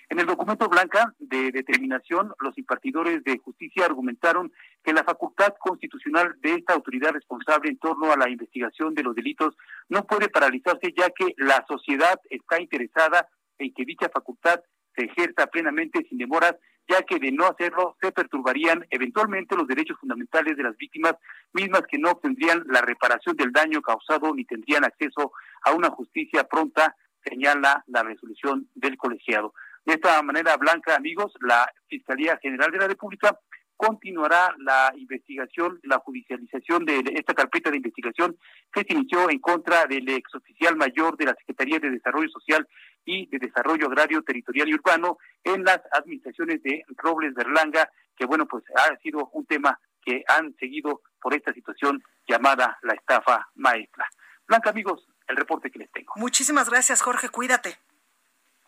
En 0.08 0.18
el 0.18 0.26
documento 0.26 0.68
blanca 0.68 1.14
de 1.18 1.52
determinación, 1.52 2.32
los 2.40 2.58
impartidores 2.58 3.22
de 3.22 3.38
justicia 3.38 3.84
argumentaron 3.84 4.50
que 4.82 4.92
la 4.92 5.04
facultad 5.04 5.54
constitucional 5.60 6.34
de 6.40 6.54
esta 6.54 6.74
autoridad 6.74 7.12
responsable 7.12 7.70
en 7.70 7.78
torno 7.78 8.10
a 8.10 8.16
la 8.16 8.28
investigación 8.28 8.94
de 8.94 9.04
los 9.04 9.14
delitos 9.14 9.54
no 9.88 10.04
puede 10.04 10.28
paralizarse 10.28 10.92
ya 10.96 11.10
que 11.10 11.32
la 11.36 11.64
sociedad 11.68 12.18
está 12.28 12.60
interesada 12.60 13.28
en 13.58 13.72
que 13.72 13.84
dicha 13.84 14.08
facultad 14.08 14.60
se 14.96 15.04
ejerza 15.04 15.46
plenamente 15.46 16.04
sin 16.08 16.18
demoras, 16.18 16.56
ya 16.88 17.02
que 17.02 17.20
de 17.20 17.30
no 17.30 17.46
hacerlo 17.46 17.96
se 18.00 18.10
perturbarían 18.10 18.84
eventualmente 18.90 19.54
los 19.54 19.68
derechos 19.68 19.96
fundamentales 20.00 20.56
de 20.56 20.64
las 20.64 20.76
víctimas, 20.76 21.14
mismas 21.52 21.82
que 21.88 21.98
no 21.98 22.10
obtendrían 22.10 22.64
la 22.66 22.80
reparación 22.80 23.36
del 23.36 23.52
daño 23.52 23.80
causado 23.80 24.34
ni 24.34 24.44
tendrían 24.44 24.84
acceso 24.84 25.32
a 25.62 25.72
una 25.72 25.90
justicia 25.90 26.42
pronta, 26.42 26.96
señala 27.24 27.84
la 27.86 28.02
resolución 28.02 28.68
del 28.74 28.96
colegiado. 28.96 29.54
De 29.84 29.94
esta 29.94 30.22
manera, 30.22 30.56
Blanca, 30.56 30.94
amigos, 30.94 31.32
la 31.40 31.70
Fiscalía 31.88 32.38
General 32.42 32.70
de 32.70 32.78
la 32.78 32.88
República 32.88 33.38
continuará 33.80 34.54
la 34.58 34.92
investigación, 34.94 35.80
la 35.84 35.98
judicialización 36.00 36.84
de 36.84 37.02
esta 37.14 37.32
carpeta 37.32 37.70
de 37.70 37.78
investigación 37.78 38.36
que 38.70 38.82
se 38.82 38.92
inició 38.92 39.30
en 39.30 39.38
contra 39.38 39.86
del 39.86 40.06
exoficial 40.10 40.76
mayor 40.76 41.16
de 41.16 41.24
la 41.24 41.34
Secretaría 41.34 41.78
de 41.78 41.90
Desarrollo 41.90 42.28
Social 42.28 42.68
y 43.06 43.26
de 43.28 43.38
Desarrollo 43.38 43.86
Agrario, 43.86 44.22
Territorial 44.22 44.68
y 44.68 44.74
Urbano 44.74 45.16
en 45.44 45.64
las 45.64 45.80
administraciones 45.92 46.62
de 46.62 46.84
Robles 46.88 47.32
Berlanga, 47.32 47.88
que 48.18 48.26
bueno, 48.26 48.44
pues 48.44 48.64
ha 48.76 48.94
sido 48.98 49.30
un 49.32 49.46
tema 49.46 49.80
que 50.04 50.24
han 50.28 50.54
seguido 50.56 51.00
por 51.18 51.32
esta 51.32 51.54
situación 51.54 52.02
llamada 52.28 52.78
la 52.82 52.92
estafa 52.92 53.48
maestra. 53.54 54.06
Blanca, 54.46 54.70
amigos, 54.70 55.06
el 55.30 55.36
reporte 55.36 55.70
que 55.70 55.78
les 55.78 55.90
tengo. 55.90 56.12
Muchísimas 56.16 56.68
gracias, 56.68 57.02
Jorge, 57.02 57.28
cuídate. 57.28 57.78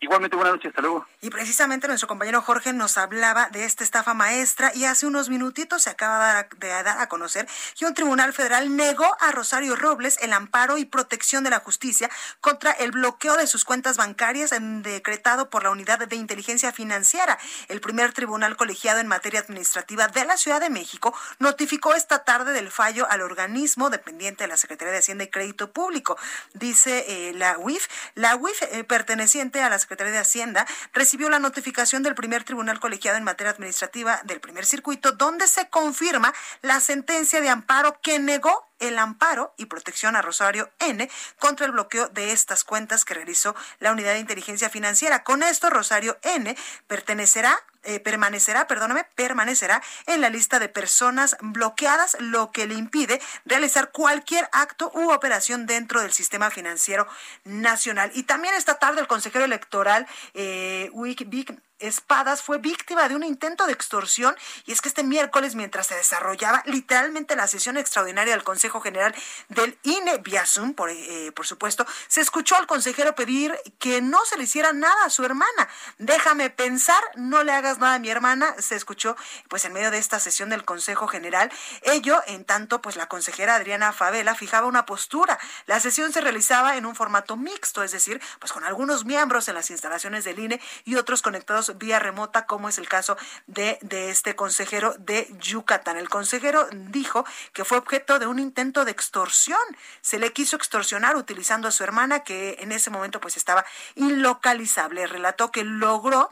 Igualmente, 0.03 0.35
buenas 0.35 0.55
noches, 0.55 0.71
hasta 0.71 0.83
luego. 0.83 1.07
Y 1.21 1.31
precisamente 1.31 1.87
nuestro 1.87 2.09
compañero 2.09 2.43
Jorge 2.43 2.73
nos 2.73 2.99
hablaba 2.99 3.49
de 3.51 3.65
esta 3.65 3.85
estafa 3.85 4.15
maestra 4.15 4.73
y 4.75 4.85
hace 4.85 5.07
unos 5.07 5.29
minutitos 5.29 5.85
se 5.85 5.91
acaba 5.91 6.49
de 6.57 6.67
dar 6.67 6.99
a 6.99 7.09
conocer 7.09 7.47
que 7.79 7.87
un 7.87 7.95
tribunal 7.95 8.33
federal 8.33 8.75
negó 8.75 9.07
a 9.21 9.31
Rosario 9.31 9.77
Robles 9.77 10.19
el 10.21 10.33
amparo 10.33 10.77
y 10.77 10.87
protección 10.87 11.45
de 11.45 11.51
la 11.51 11.61
justicia 11.61 12.11
contra 12.41 12.73
el 12.73 12.91
bloqueo 12.91 13.37
de 13.37 13.47
sus 13.47 13.65
cuentas 13.65 13.97
bancarias 13.97 14.51
decretado 14.83 15.51
por 15.51 15.63
la 15.63 15.71
Unidad 15.71 16.01
de 16.01 16.17
Inteligencia 16.17 16.73
Financiera. 16.73 17.39
El 17.69 17.81
primer 17.81 18.13
tribunal 18.13 18.57
colegiado 18.57 18.99
en 18.99 19.07
materia 19.07 19.39
administrativa 19.39 20.09
de 20.09 20.25
la 20.25 20.37
Ciudad 20.37 20.61
de 20.61 20.69
México 20.69 21.15
notificó 21.39 21.95
esta 21.95 22.25
tarde 22.25 22.53
del 22.53 22.73
fallo 22.73 23.07
al 23.09 23.21
organismo 23.21 23.89
dependiente 23.89 24.43
de 24.43 24.49
la 24.49 24.57
Secretaría 24.57 24.91
de 24.95 24.99
Hacienda 24.99 25.23
y 25.23 25.29
Crédito 25.29 25.71
Público. 25.71 26.19
Dice 26.55 27.05
eh, 27.07 27.35
la 27.35 27.57
UIF, 27.57 27.87
la 28.17 28.35
UIF 28.35 28.63
eh, 28.63 28.83
perteneciente 28.83 29.63
a 29.63 29.71
la 29.71 29.79
Secretaría 29.79 29.92
de 29.97 30.19
Hacienda, 30.19 30.67
recibió 30.93 31.29
la 31.29 31.39
notificación 31.39 32.03
del 32.03 32.15
primer 32.15 32.45
tribunal 32.45 32.81
colegiado 32.81 33.19
en 33.19 33.25
materia 33.25 33.53
administrativa 33.53 34.21
del 34.25 34.41
primer 34.41 34.65
circuito, 34.65 35.13
donde 35.13 35.47
se 35.47 35.69
confirma 35.69 36.33
la 36.63 36.81
sentencia 36.81 37.41
de 37.41 37.49
amparo 37.49 38.01
que 38.01 38.19
negó 38.19 38.72
el 38.83 38.99
amparo 38.99 39.55
y 39.57 39.67
protección 39.67 40.17
a 40.17 40.23
Rosario 40.23 40.71
N 40.81 41.09
contra 41.39 41.67
el 41.67 41.73
bloqueo 41.73 42.09
de 42.09 42.33
estas 42.33 42.65
cuentas 42.65 43.05
que 43.05 43.15
realizó 43.15 43.55
la 43.79 43.93
Unidad 43.93 44.13
de 44.13 44.19
Inteligencia 44.19 44.69
Financiera. 44.69 45.25
Con 45.25 45.43
esto, 45.43 45.71
Rosario 45.71 46.19
N 46.23 46.57
pertenecerá 46.87 47.59
eh, 47.85 47.99
permanecerá, 47.99 48.69
perdóname, 48.69 49.05
permanecerá 49.17 49.83
en 50.07 50.21
la 50.21 50.31
lista 50.31 50.61
de 50.61 50.69
personas 50.69 51.37
bloqueadas, 51.41 52.17
lo 52.21 52.53
que 52.53 52.69
le 52.69 52.75
impide 52.75 53.21
realizar 53.45 53.91
cualquier 53.91 54.49
acto 54.53 54.93
u 54.95 55.11
operación 55.11 55.67
dentro 55.67 56.01
del 56.01 56.13
sistema 56.13 56.51
financiero 56.51 57.09
nacional. 57.43 58.13
Y 58.15 58.23
también 58.23 58.55
esta 58.55 58.79
tarde 58.79 59.01
el 59.01 59.09
consejero 59.09 59.45
electoral 59.45 60.07
eh, 60.35 60.93
Vic 60.95 61.61
Espadas 61.83 62.43
fue 62.43 62.59
víctima 62.59 63.09
de 63.09 63.17
un 63.17 63.25
intento 63.25 63.67
de 63.67 63.73
extorsión 63.73 64.37
y 64.67 64.73
es 64.73 64.81
que 64.81 64.89
este 64.89 65.03
miércoles 65.03 65.55
mientras 65.55 65.89
se 65.89 65.95
desarrollaba 65.97 66.63
literalmente 66.67 67.37
la 67.37 67.47
sesión 67.47 67.77
extraordinaria 67.77 68.35
del 68.35 68.45
Consejo 68.45 68.81
General 68.81 69.15
del 69.49 69.79
INE 69.83 70.19
vía 70.19 70.47
Zoom, 70.47 70.75
por, 70.75 70.91
eh, 70.91 71.33
por 71.35 71.47
supuesto, 71.47 71.87
se 72.09 72.21
escuchó 72.21 72.57
al 72.57 72.67
consejero 72.67 73.15
pedir 73.15 73.57
que 73.79 74.01
no 74.01 74.25
se 74.25 74.37
le 74.37 74.45
hiciera 74.45 74.73
nada 74.73 75.05
a 75.05 75.11
su 75.11 75.25
hermana. 75.25 75.69
Déjame 75.99 76.51
pensar, 76.51 77.03
no 77.17 77.43
le 77.43 77.53
hagas 77.53 77.79
nada 77.79 77.95
a 77.95 77.99
mi 77.99 78.11
hermana, 78.11 78.55
se 78.59 78.77
escuchó 78.77 79.17
pues 79.49 79.65
en 79.65 79.73
medio 79.73 79.91
de 79.91 79.99
esta 79.99 80.21
sesión 80.21 80.51
del 80.51 80.65
Consejo 80.65 81.09
General. 81.09 81.51
Ello, 81.83 82.23
en 82.27 82.45
tanto, 82.45 82.81
pues 82.81 82.97
la 82.97 83.09
consejera 83.09 83.57
Adriana 83.57 83.93
Favela 83.93 84.35
fijaba 84.35 84.67
una 84.67 84.87
postura. 84.87 85.39
La 85.67 85.81
sesión 85.81 86.13
se 86.13 86.21
realizaba 86.21 86.77
en 86.77 86.87
un 86.87 86.95
formato 86.95 87.37
mixto, 87.37 87.83
es 87.83 87.93
decir, 87.93 88.21
pues 88.39 88.53
con 88.53 88.65
algunos 88.65 89.05
miembros 89.05 89.49
en 89.49 89.55
las 89.55 89.71
instalaciones 89.71 90.25
del 90.25 90.39
INE 90.39 90.61
y 90.85 90.97
otros 90.97 91.23
conectados 91.23 91.72
vía 91.75 91.99
remota, 91.99 92.47
como 92.47 92.69
es 92.69 92.79
el 92.79 92.89
caso 92.89 93.17
de, 93.47 93.79
de 93.83 94.11
este 94.11 94.37
consejero 94.37 94.95
de 94.99 95.29
Yucatán. 95.41 95.97
El 95.97 96.09
consejero 96.09 96.69
dijo 96.73 97.25
que 97.53 97.65
fue 97.65 97.79
objeto 97.79 98.19
de 98.19 98.27
un 98.27 98.39
intento 98.39 98.85
de 98.85 98.91
extorsión. 98.93 99.61
Se 100.01 100.19
le 100.19 100.33
quiso 100.33 100.57
extorsionar 100.57 101.17
utilizando 101.17 101.69
a 101.69 101.73
su 101.73 101.85
hermana, 101.85 102.25
que 102.25 102.57
en 102.61 102.73
ese 102.73 102.91
momento 102.91 103.21
pues 103.21 103.37
estaba 103.37 103.65
inlocalizable. 103.95 105.07
Relató 105.07 105.51
que 105.51 105.65
logró 105.65 106.31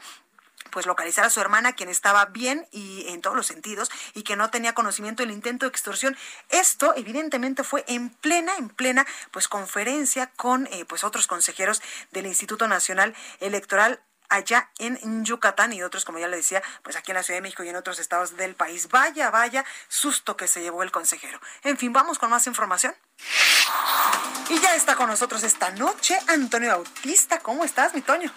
pues 0.71 0.85
localizar 0.85 1.25
a 1.25 1.29
su 1.29 1.39
hermana, 1.39 1.73
quien 1.73 1.89
estaba 1.89 2.25
bien 2.25 2.67
y 2.71 3.05
en 3.07 3.21
todos 3.21 3.35
los 3.35 3.47
sentidos 3.47 3.91
y 4.13 4.23
que 4.23 4.35
no 4.35 4.49
tenía 4.49 4.73
conocimiento 4.73 5.21
del 5.21 5.31
intento 5.31 5.65
de 5.65 5.69
extorsión. 5.69 6.17
Esto 6.49 6.93
evidentemente 6.95 7.63
fue 7.63 7.83
en 7.87 8.09
plena, 8.09 8.55
en 8.57 8.69
plena 8.69 9.05
pues 9.31 9.47
conferencia 9.47 10.31
con 10.35 10.67
eh, 10.67 10.85
pues 10.85 11.03
otros 11.03 11.27
consejeros 11.27 11.81
del 12.11 12.25
Instituto 12.25 12.67
Nacional 12.67 13.13
Electoral 13.39 14.01
allá 14.31 14.69
en 14.79 15.25
Yucatán 15.25 15.73
y 15.73 15.83
otros, 15.83 16.05
como 16.05 16.17
ya 16.17 16.27
le 16.27 16.37
decía, 16.37 16.63
pues 16.83 16.95
aquí 16.95 17.11
en 17.11 17.17
la 17.17 17.23
Ciudad 17.23 17.37
de 17.37 17.41
México 17.41 17.63
y 17.63 17.69
en 17.69 17.75
otros 17.75 17.99
estados 17.99 18.37
del 18.37 18.55
país. 18.55 18.87
Vaya, 18.89 19.29
vaya 19.29 19.65
susto 19.87 20.37
que 20.37 20.47
se 20.47 20.61
llevó 20.61 20.83
el 20.83 20.91
consejero. 20.91 21.39
En 21.63 21.77
fin, 21.77 21.93
vamos 21.93 22.17
con 22.17 22.29
más 22.29 22.47
información. 22.47 22.95
Y 24.49 24.59
ya 24.59 24.75
está 24.75 24.95
con 24.95 25.07
nosotros 25.07 25.43
esta 25.43 25.71
noche 25.71 26.17
Antonio 26.27 26.69
Bautista. 26.69 27.39
¿Cómo 27.39 27.63
estás, 27.63 27.93
mi 27.93 28.01
Toño? 28.01 28.31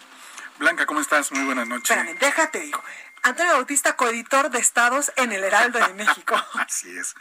Blanca, 0.59 0.87
¿cómo 0.87 1.01
estás? 1.01 1.33
Muy 1.33 1.45
buenas 1.45 1.67
noches. 1.67 1.91
Espérame, 1.91 2.19
déjate, 2.19 2.61
digo. 2.61 2.83
Antonio 3.23 3.55
Bautista, 3.55 3.97
coeditor 3.97 4.51
de 4.51 4.59
estados 4.59 5.11
en 5.17 5.33
el 5.33 5.43
Heraldo 5.43 5.79
de 5.79 5.95
México. 5.95 6.37
Así 6.55 6.95
es. 6.97 7.15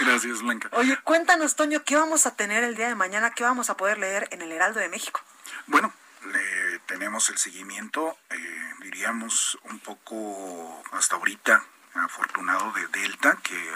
Gracias, 0.00 0.40
Blanca. 0.42 0.68
Oye, 0.72 0.96
cuéntanos, 1.04 1.56
Toño, 1.56 1.84
¿qué 1.84 1.96
vamos 1.96 2.26
a 2.26 2.34
tener 2.34 2.64
el 2.64 2.74
día 2.74 2.88
de 2.88 2.94
mañana? 2.94 3.32
¿Qué 3.32 3.44
vamos 3.44 3.68
a 3.68 3.76
poder 3.76 3.98
leer 3.98 4.28
en 4.30 4.42
el 4.42 4.50
Heraldo 4.50 4.80
de 4.80 4.88
México? 4.88 5.20
Bueno, 5.66 5.92
le 6.26 6.78
tenemos 6.80 7.28
el 7.30 7.38
seguimiento, 7.38 8.16
eh, 8.30 8.74
diríamos, 8.82 9.58
un 9.64 9.78
poco 9.80 10.82
hasta 10.92 11.16
ahorita 11.16 11.64
afortunado 11.94 12.72
de 12.72 12.86
Delta, 12.88 13.38
que 13.42 13.70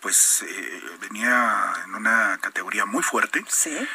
pues 0.00 0.42
eh, 0.42 0.82
venía 1.00 1.72
en 1.84 1.94
una 1.94 2.38
categoría 2.40 2.84
muy 2.84 3.02
fuerte 3.02 3.44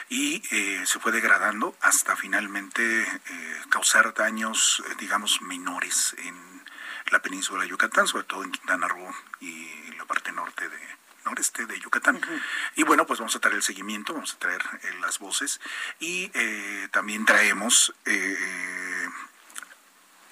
y 0.10 0.42
eh, 0.52 0.84
se 0.86 1.00
fue 1.00 1.12
degradando 1.12 1.78
hasta 1.82 2.16
finalmente 2.16 3.06
causar 3.70 4.14
daños, 4.14 4.84
digamos, 4.98 5.42
menores 5.42 6.16
en 6.18 6.64
la 7.12 7.22
península 7.22 7.64
de 7.64 7.70
Yucatán, 7.70 8.08
sobre 8.08 8.26
todo 8.26 8.44
en 8.44 8.52
Quintana 8.52 8.88
Roo 8.88 9.14
y 9.40 9.94
la 9.98 10.06
parte 10.06 10.32
norte 10.32 10.68
de, 10.68 10.80
noreste 11.26 11.66
de 11.66 11.80
Yucatán. 11.80 12.22
Y 12.76 12.84
bueno, 12.84 13.06
pues 13.06 13.20
vamos 13.20 13.36
a 13.36 13.40
traer 13.40 13.58
el 13.58 13.64
seguimiento, 13.64 14.14
vamos 14.14 14.34
a 14.34 14.40
traer 14.40 14.62
eh, 14.62 14.94
las 15.02 15.20
voces 15.20 15.60
y 16.00 16.32
eh, 16.34 16.88
también 16.92 17.26
traemos, 17.26 17.94
eh, 18.06 19.10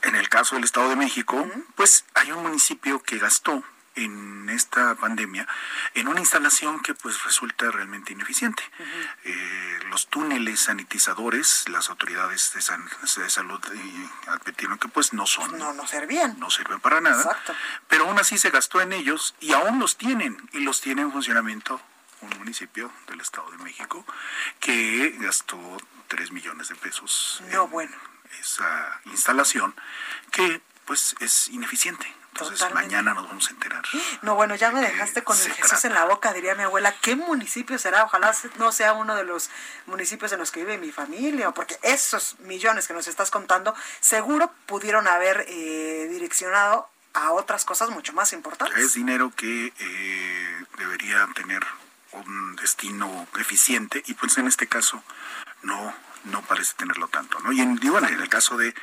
en 0.03 0.15
el 0.15 0.29
caso 0.29 0.55
del 0.55 0.63
Estado 0.63 0.89
de 0.89 0.95
México, 0.95 1.47
pues 1.75 2.05
hay 2.15 2.31
un 2.31 2.43
municipio 2.43 3.01
que 3.03 3.17
gastó 3.17 3.63
en 3.95 4.49
esta 4.49 4.95
pandemia 4.95 5.47
en 5.93 6.07
una 6.07 6.19
instalación 6.19 6.81
que 6.81 6.93
pues 6.93 7.23
resulta 7.23 7.69
realmente 7.71 8.13
ineficiente. 8.13 8.63
Eh, 9.23 9.79
los 9.89 10.07
túneles 10.07 10.61
sanitizadores, 10.61 11.67
las 11.69 11.89
autoridades 11.89 12.53
de, 12.53 12.61
salud 13.29 13.61
advirtieron 14.27 14.77
que 14.77 14.87
pues 14.87 15.13
no 15.13 15.25
son... 15.25 15.57
No, 15.57 15.73
no 15.73 15.85
servían. 15.87 16.39
No 16.39 16.49
sirven 16.49 16.79
para 16.79 17.01
nada. 17.01 17.37
Pero 17.87 18.05
aún 18.07 18.19
así 18.19 18.37
se 18.37 18.49
gastó 18.49 18.81
en 18.81 18.93
ellos 18.93 19.35
y 19.39 19.53
aún 19.53 19.79
los 19.79 19.97
tienen 19.97 20.37
y 20.53 20.59
los 20.61 20.81
tiene 20.81 21.01
en 21.01 21.11
funcionamiento 21.11 21.81
un 22.21 22.29
municipio 22.37 22.91
del 23.07 23.21
Estado 23.21 23.49
de 23.51 23.57
México 23.57 24.05
que 24.59 25.15
gastó 25.19 25.77
3 26.07 26.31
millones 26.31 26.69
de 26.69 26.75
pesos 26.75 27.41
no, 27.51 27.67
bueno. 27.67 27.95
esa 28.39 29.01
instalación 29.05 29.73
que 30.31 30.61
pues 30.85 31.15
es 31.19 31.47
ineficiente 31.47 32.20
Entonces 32.34 32.73
mañana 32.73 33.13
nos 33.13 33.27
vamos 33.27 33.47
a 33.47 33.51
enterar. 33.51 33.84
No, 34.21 34.36
bueno, 34.36 34.55
ya 34.55 34.71
me 34.71 34.82
dejaste 34.82 35.23
con 35.23 35.39
el 35.39 35.51
Jesús 35.51 35.84
en 35.86 35.93
la 35.93 36.05
boca, 36.05 36.34
diría 36.34 36.55
mi 36.55 36.63
abuela. 36.63 36.93
¿Qué 37.01 37.15
municipio 37.15 37.77
será? 37.77 38.03
Ojalá 38.03 38.34
no 38.57 38.71
sea 38.71 38.93
uno 38.93 39.15
de 39.15 39.23
los 39.23 39.49
municipios 39.88 40.32
en 40.32 40.39
los 40.39 40.51
que 40.51 40.61
vive 40.61 40.77
mi 40.77 40.91
familia, 40.91 41.51
porque 41.51 41.77
esos 41.82 42.39
millones 42.39 42.88
que 42.88 42.93
nos 42.93 43.07
estás 43.07 43.32
contando 43.32 43.75
seguro 43.99 44.53
pudieron 44.65 45.07
haber 45.07 45.45
eh, 45.47 46.07
direccionado 46.11 46.88
a 47.13 47.32
otras 47.32 47.65
cosas 47.65 47.89
mucho 47.89 48.13
más 48.13 48.32
importantes. 48.34 48.77
Es 48.77 48.93
dinero 48.93 49.32
que 49.36 49.73
eh, 49.77 50.65
debería 50.77 51.27
tener 51.36 51.65
un 52.11 52.55
destino 52.55 53.27
eficiente 53.39 54.03
y 54.05 54.13
pues 54.13 54.38
en 54.38 54.47
este 54.47 54.67
caso 54.67 55.03
no 55.63 55.93
no 56.25 56.41
parece 56.43 56.73
tenerlo 56.75 57.07
tanto, 57.07 57.39
¿no? 57.39 57.51
Y 57.51 57.61
en, 57.61 57.79
en 57.82 58.21
el 58.21 58.29
caso 58.29 58.57
de, 58.57 58.73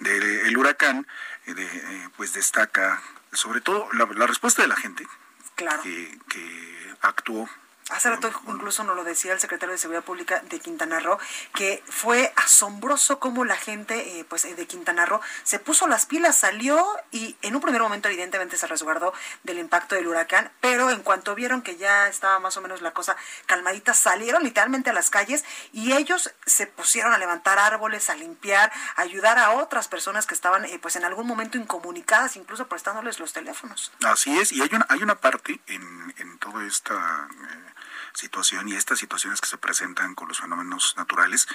el 0.00 0.56
huracán, 0.56 1.06
eh, 1.50 1.54
eh, 1.58 2.08
pues 2.16 2.32
destaca 2.32 3.02
sobre 3.32 3.60
todo 3.60 3.88
la, 3.92 4.26
respuesta 4.26 4.62
de 4.62 4.68
la 4.68 4.76
gente 4.76 5.06
claro. 5.54 5.82
que, 5.82 6.18
que 6.28 6.94
actuó 7.02 7.48
Hace 7.90 8.10
rato 8.10 8.30
incluso 8.46 8.84
nos 8.84 8.96
lo 8.96 9.02
decía 9.02 9.32
el 9.32 9.40
secretario 9.40 9.72
de 9.72 9.78
Seguridad 9.78 10.04
Pública 10.04 10.42
de 10.50 10.60
Quintana 10.60 11.00
Roo, 11.00 11.18
que 11.54 11.82
fue 11.88 12.34
asombroso 12.36 13.18
cómo 13.18 13.46
la 13.46 13.56
gente 13.56 14.20
eh, 14.20 14.26
pues 14.28 14.42
de 14.42 14.66
Quintana 14.66 15.06
Roo 15.06 15.20
se 15.42 15.58
puso 15.58 15.86
las 15.86 16.04
pilas, 16.04 16.36
salió 16.36 16.86
y 17.12 17.36
en 17.40 17.54
un 17.54 17.62
primer 17.62 17.80
momento 17.80 18.08
evidentemente 18.08 18.58
se 18.58 18.66
resguardó 18.66 19.14
del 19.42 19.58
impacto 19.58 19.94
del 19.94 20.06
huracán, 20.06 20.52
pero 20.60 20.90
en 20.90 21.02
cuanto 21.02 21.34
vieron 21.34 21.62
que 21.62 21.76
ya 21.76 22.08
estaba 22.08 22.38
más 22.40 22.58
o 22.58 22.60
menos 22.60 22.82
la 22.82 22.92
cosa 22.92 23.16
calmadita, 23.46 23.94
salieron 23.94 24.42
literalmente 24.42 24.90
a 24.90 24.92
las 24.92 25.08
calles 25.08 25.46
y 25.72 25.94
ellos 25.94 26.34
se 26.44 26.66
pusieron 26.66 27.14
a 27.14 27.18
levantar 27.18 27.58
árboles, 27.58 28.10
a 28.10 28.14
limpiar, 28.16 28.70
a 28.96 29.02
ayudar 29.02 29.38
a 29.38 29.52
otras 29.52 29.88
personas 29.88 30.26
que 30.26 30.34
estaban 30.34 30.66
eh, 30.66 30.78
pues 30.78 30.96
en 30.96 31.06
algún 31.06 31.26
momento 31.26 31.56
incomunicadas, 31.56 32.36
incluso 32.36 32.68
prestándoles 32.68 33.18
los 33.18 33.32
teléfonos. 33.32 33.92
Así 34.04 34.38
es, 34.38 34.52
y 34.52 34.60
hay 34.60 34.68
una, 34.72 34.86
hay 34.90 35.02
una 35.02 35.14
parte 35.14 35.58
en, 35.66 36.14
en 36.18 36.38
toda 36.38 36.66
esta... 36.66 37.28
Eh, 37.32 37.77
situación 38.18 38.68
y 38.68 38.74
estas 38.74 38.98
situaciones 38.98 39.40
que 39.40 39.48
se 39.48 39.58
presentan 39.58 40.14
con 40.14 40.28
los 40.28 40.40
fenómenos 40.40 40.94
naturales 40.96 41.46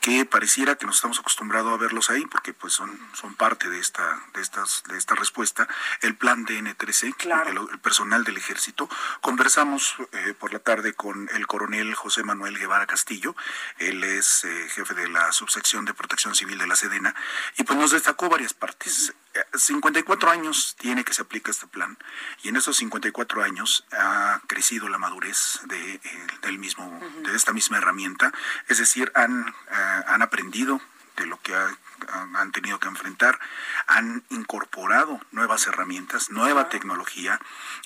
que 0.00 0.24
pareciera 0.24 0.76
que 0.76 0.86
nos 0.86 0.96
estamos 0.96 1.18
acostumbrados 1.18 1.72
a 1.72 1.76
verlos 1.76 2.10
ahí 2.10 2.26
porque 2.26 2.52
pues 2.52 2.74
son 2.74 2.90
son 3.14 3.34
parte 3.34 3.68
de 3.68 3.78
esta 3.78 4.20
de 4.34 4.42
estas 4.42 4.82
de 4.88 4.98
esta 4.98 5.14
respuesta. 5.14 5.66
El 6.02 6.16
plan 6.16 6.44
de 6.44 6.60
N13 6.60 7.14
el, 7.46 7.78
personal 7.80 8.24
del 8.24 8.36
ejército. 8.36 8.88
Conversamos 9.20 9.94
eh, 10.12 10.34
por 10.38 10.52
la 10.52 10.58
tarde 10.58 10.94
con 10.94 11.28
el 11.32 11.46
coronel 11.46 11.94
José 11.94 12.22
Manuel 12.22 12.58
Guevara 12.58 12.86
Castillo. 12.86 13.34
Él 13.78 14.02
es 14.04 14.44
eh, 14.44 14.68
jefe 14.74 14.94
de 14.94 15.08
la 15.08 15.32
subsección 15.32 15.84
de 15.84 15.94
protección 15.94 16.34
civil 16.34 16.58
de 16.58 16.66
la 16.66 16.76
Sedena. 16.76 17.14
Y 17.56 17.64
pues 17.64 17.78
nos 17.78 17.92
destacó 17.92 18.28
varias 18.28 18.54
partes. 18.54 19.14
54 19.54 20.28
eh, 20.28 20.32
años 20.32 20.76
tiene 20.78 21.04
que 21.04 21.14
se 21.14 21.22
aplica 21.22 21.50
este 21.50 21.66
plan. 21.66 21.98
Y 22.42 22.48
en 22.48 22.56
esos 22.56 22.76
54 22.76 23.42
años 23.42 23.86
ha 23.92 24.40
crecido 24.46 24.88
la 24.88 24.98
madurez 24.98 25.60
de 25.64 26.00
del 26.42 26.58
mismo, 26.58 27.00
de 27.22 27.36
esta 27.36 27.52
misma 27.52 27.78
herramienta, 27.78 28.32
es 28.68 28.78
decir, 28.78 29.10
han, 29.14 29.48
eh, 29.48 30.02
han 30.06 30.22
aprendido 30.22 30.80
de 31.16 31.26
lo 31.26 31.38
que 31.40 31.54
han 31.54 32.50
tenido 32.52 32.78
que 32.80 32.88
enfrentar, 32.88 33.38
han 33.86 34.24
incorporado 34.30 35.20
nuevas 35.32 35.66
herramientas, 35.66 36.30
nueva 36.30 36.70
tecnología 36.70 37.38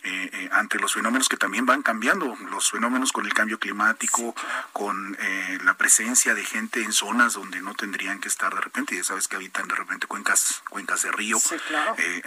eh, 0.04 0.30
eh, 0.32 0.48
ante 0.52 0.78
los 0.78 0.94
fenómenos 0.94 1.28
que 1.28 1.36
también 1.36 1.66
van 1.66 1.82
cambiando, 1.82 2.36
los 2.50 2.70
fenómenos 2.70 3.10
con 3.10 3.26
el 3.26 3.34
cambio 3.34 3.58
climático, 3.58 4.36
con 4.72 5.18
la 5.64 5.76
presencia 5.76 6.34
de 6.34 6.44
gente 6.44 6.82
en 6.82 6.92
zonas 6.92 7.34
donde 7.34 7.60
no 7.60 7.74
tendrían 7.74 8.20
que 8.20 8.28
estar 8.28 8.54
de 8.54 8.60
repente, 8.60 8.96
ya 8.96 9.02
sabes 9.02 9.26
que 9.26 9.34
habitan 9.34 9.66
de 9.66 9.74
repente 9.74 10.06
cuencas, 10.06 10.62
cuencas 10.70 11.02
de 11.02 11.10
río. 11.10 11.38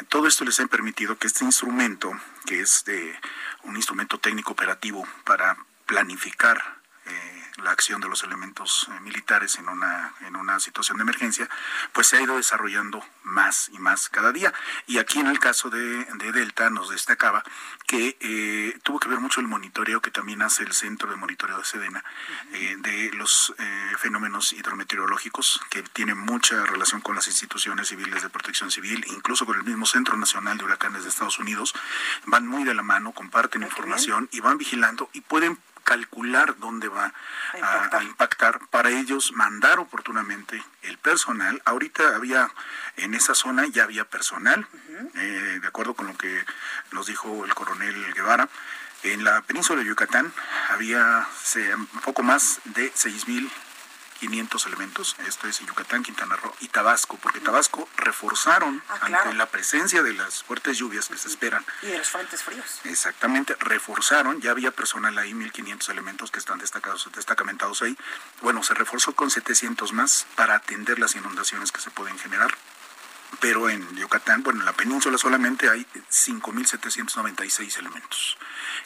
todo 0.10 0.28
esto 0.28 0.44
les 0.44 0.60
ha 0.60 0.68
permitido 0.68 1.18
que 1.18 1.28
este 1.28 1.46
instrumento, 1.46 2.12
que 2.46 2.60
es 2.60 2.84
de 2.84 3.18
un 3.64 3.78
instrumento 3.78 4.20
técnico 4.20 4.52
operativo 4.52 5.08
para 5.24 5.58
planificar 5.88 6.78
eh, 7.10 7.44
la 7.64 7.72
acción 7.72 8.02
de 8.02 8.10
los 8.10 8.24
elementos 8.24 8.88
eh, 8.92 9.00
militares 9.00 9.56
en 9.56 9.68
una, 9.68 10.14
en 10.28 10.36
una 10.36 10.60
situación 10.60 10.98
de 10.98 11.04
emergencia, 11.04 11.50
pues 11.92 12.08
se 12.08 12.18
ha 12.18 12.22
ido 12.22 12.36
desarrollando 12.36 13.04
más 13.24 13.70
y 13.74 13.80
más 13.80 14.10
cada 14.10 14.32
día. 14.32 14.54
Y 14.86 15.00
aquí 15.00 15.20
en 15.20 15.28
el 15.28 15.40
caso 15.40 15.70
de, 15.70 16.06
Delta 16.34 16.70
nos 16.70 16.90
destacaba 16.90 17.44
que 17.88 18.18
eh, 18.20 18.78
tuvo 18.84 19.00
que 19.00 19.10
ver 19.10 19.20
mucho 19.20 19.40
el 19.40 19.48
monitoreo 19.48 20.02
que 20.02 20.12
también 20.12 20.42
hace 20.42 20.64
el 20.64 20.74
Centro 20.74 21.10
de 21.10 21.16
Monitoreo 21.16 21.58
de 21.58 21.66
Sedena 21.66 22.04
de 22.52 23.12
los 23.14 23.54
fenómenos 23.98 24.54
hidrometeorológicos, 24.54 25.62
que 25.70 25.82
tiene 25.82 26.14
mucha 26.14 26.64
relación 26.66 27.02
con 27.02 27.16
las 27.16 27.28
instituciones 27.28 27.88
civiles 27.88 28.22
de 28.22 28.30
protección 28.30 28.70
civil, 28.72 29.06
incluso 29.08 29.46
con 29.46 29.58
el 29.58 29.64
mismo 29.64 29.86
Centro 29.86 30.18
Nacional 30.18 30.58
de 30.58 30.66
Huracanes 30.66 31.04
de 31.04 31.10
Estados 31.10 31.40
Unidos. 31.40 31.74
Van 32.26 32.46
muy 32.46 32.64
de 32.66 32.76
la 32.76 32.84
mano, 32.84 33.14
comparten 33.14 33.64
información 33.64 34.28
y 34.32 34.42
van 34.42 34.58
vigilando 34.58 35.10
y 35.14 35.22
pueden 35.22 35.58
calcular 35.88 36.58
dónde 36.58 36.90
va 36.90 37.14
a 37.62 38.04
impactar. 38.04 38.60
para 38.70 38.90
ellos 38.90 39.32
mandar 39.32 39.80
oportunamente 39.80 40.62
el 40.82 40.98
personal. 40.98 41.62
Ahorita 41.64 42.14
había 42.14 42.52
en 42.98 43.14
esa 43.14 43.34
zona 43.34 43.66
ya 43.68 43.84
había 43.86 44.04
personal, 44.04 44.68
eh, 45.16 45.60
de 45.62 45.68
acuerdo 45.68 45.94
con 45.94 46.08
lo 46.08 46.18
que 46.18 46.46
nos 46.92 47.08
dijo 47.08 47.46
el 47.46 47.56
coronel 47.56 48.14
Guevara. 48.14 48.50
En 49.04 49.24
la 49.24 49.42
península 49.44 49.80
de 49.80 49.88
Yucatán 49.88 50.34
había 50.70 51.26
un 51.78 52.02
poco 52.02 52.22
más 52.22 52.60
de 52.66 52.92
seis 52.94 53.26
mil 53.28 53.50
500 54.18 54.66
elementos, 54.66 55.16
esto 55.28 55.48
es 55.48 55.60
en 55.62 55.68
Yucatán, 55.68 56.04
Quintana 56.04 56.36
Roo 56.36 56.54
y 56.60 56.68
Tabasco, 56.68 57.18
porque 57.22 57.40
Tabasco 57.40 57.88
reforzaron 57.98 58.84
ah, 58.90 59.00
ante 59.02 59.34
la 59.36 59.46
presencia 59.48 60.04
de 60.04 60.14
las 60.14 60.44
fuertes 60.44 60.78
lluvias 60.78 61.08
que 61.08 61.18
se 61.18 61.28
esperan. 61.28 61.66
Y 61.82 61.88
de 61.88 61.98
los 61.98 62.08
frentes 62.08 62.44
fríos. 62.44 62.80
Exactamente, 62.84 63.56
reforzaron, 63.60 64.42
ya 64.42 64.52
había 64.52 64.72
personal 64.72 65.18
ahí, 65.18 65.34
1.500 65.34 65.90
elementos 65.90 66.32
que 66.32 66.40
están 66.40 66.60
destacados, 66.60 67.10
destacamentados 67.16 67.82
ahí. 67.82 67.98
Bueno, 68.42 68.64
se 68.64 68.74
reforzó 68.74 69.14
con 69.14 69.30
700 69.30 69.94
más 69.94 70.26
para 70.36 70.56
atender 70.56 71.00
las 71.00 71.16
inundaciones 71.16 71.72
que 71.72 71.82
se 71.82 71.92
pueden 71.92 72.18
generar 72.18 72.58
pero 73.40 73.70
en 73.70 73.96
Yucatán, 73.96 74.42
bueno, 74.42 74.62
en 74.62 74.66
la 74.66 74.74
península 74.74 75.18
solamente 75.18 75.70
hay 75.70 75.86
5.796 76.10 77.78
elementos 77.78 78.38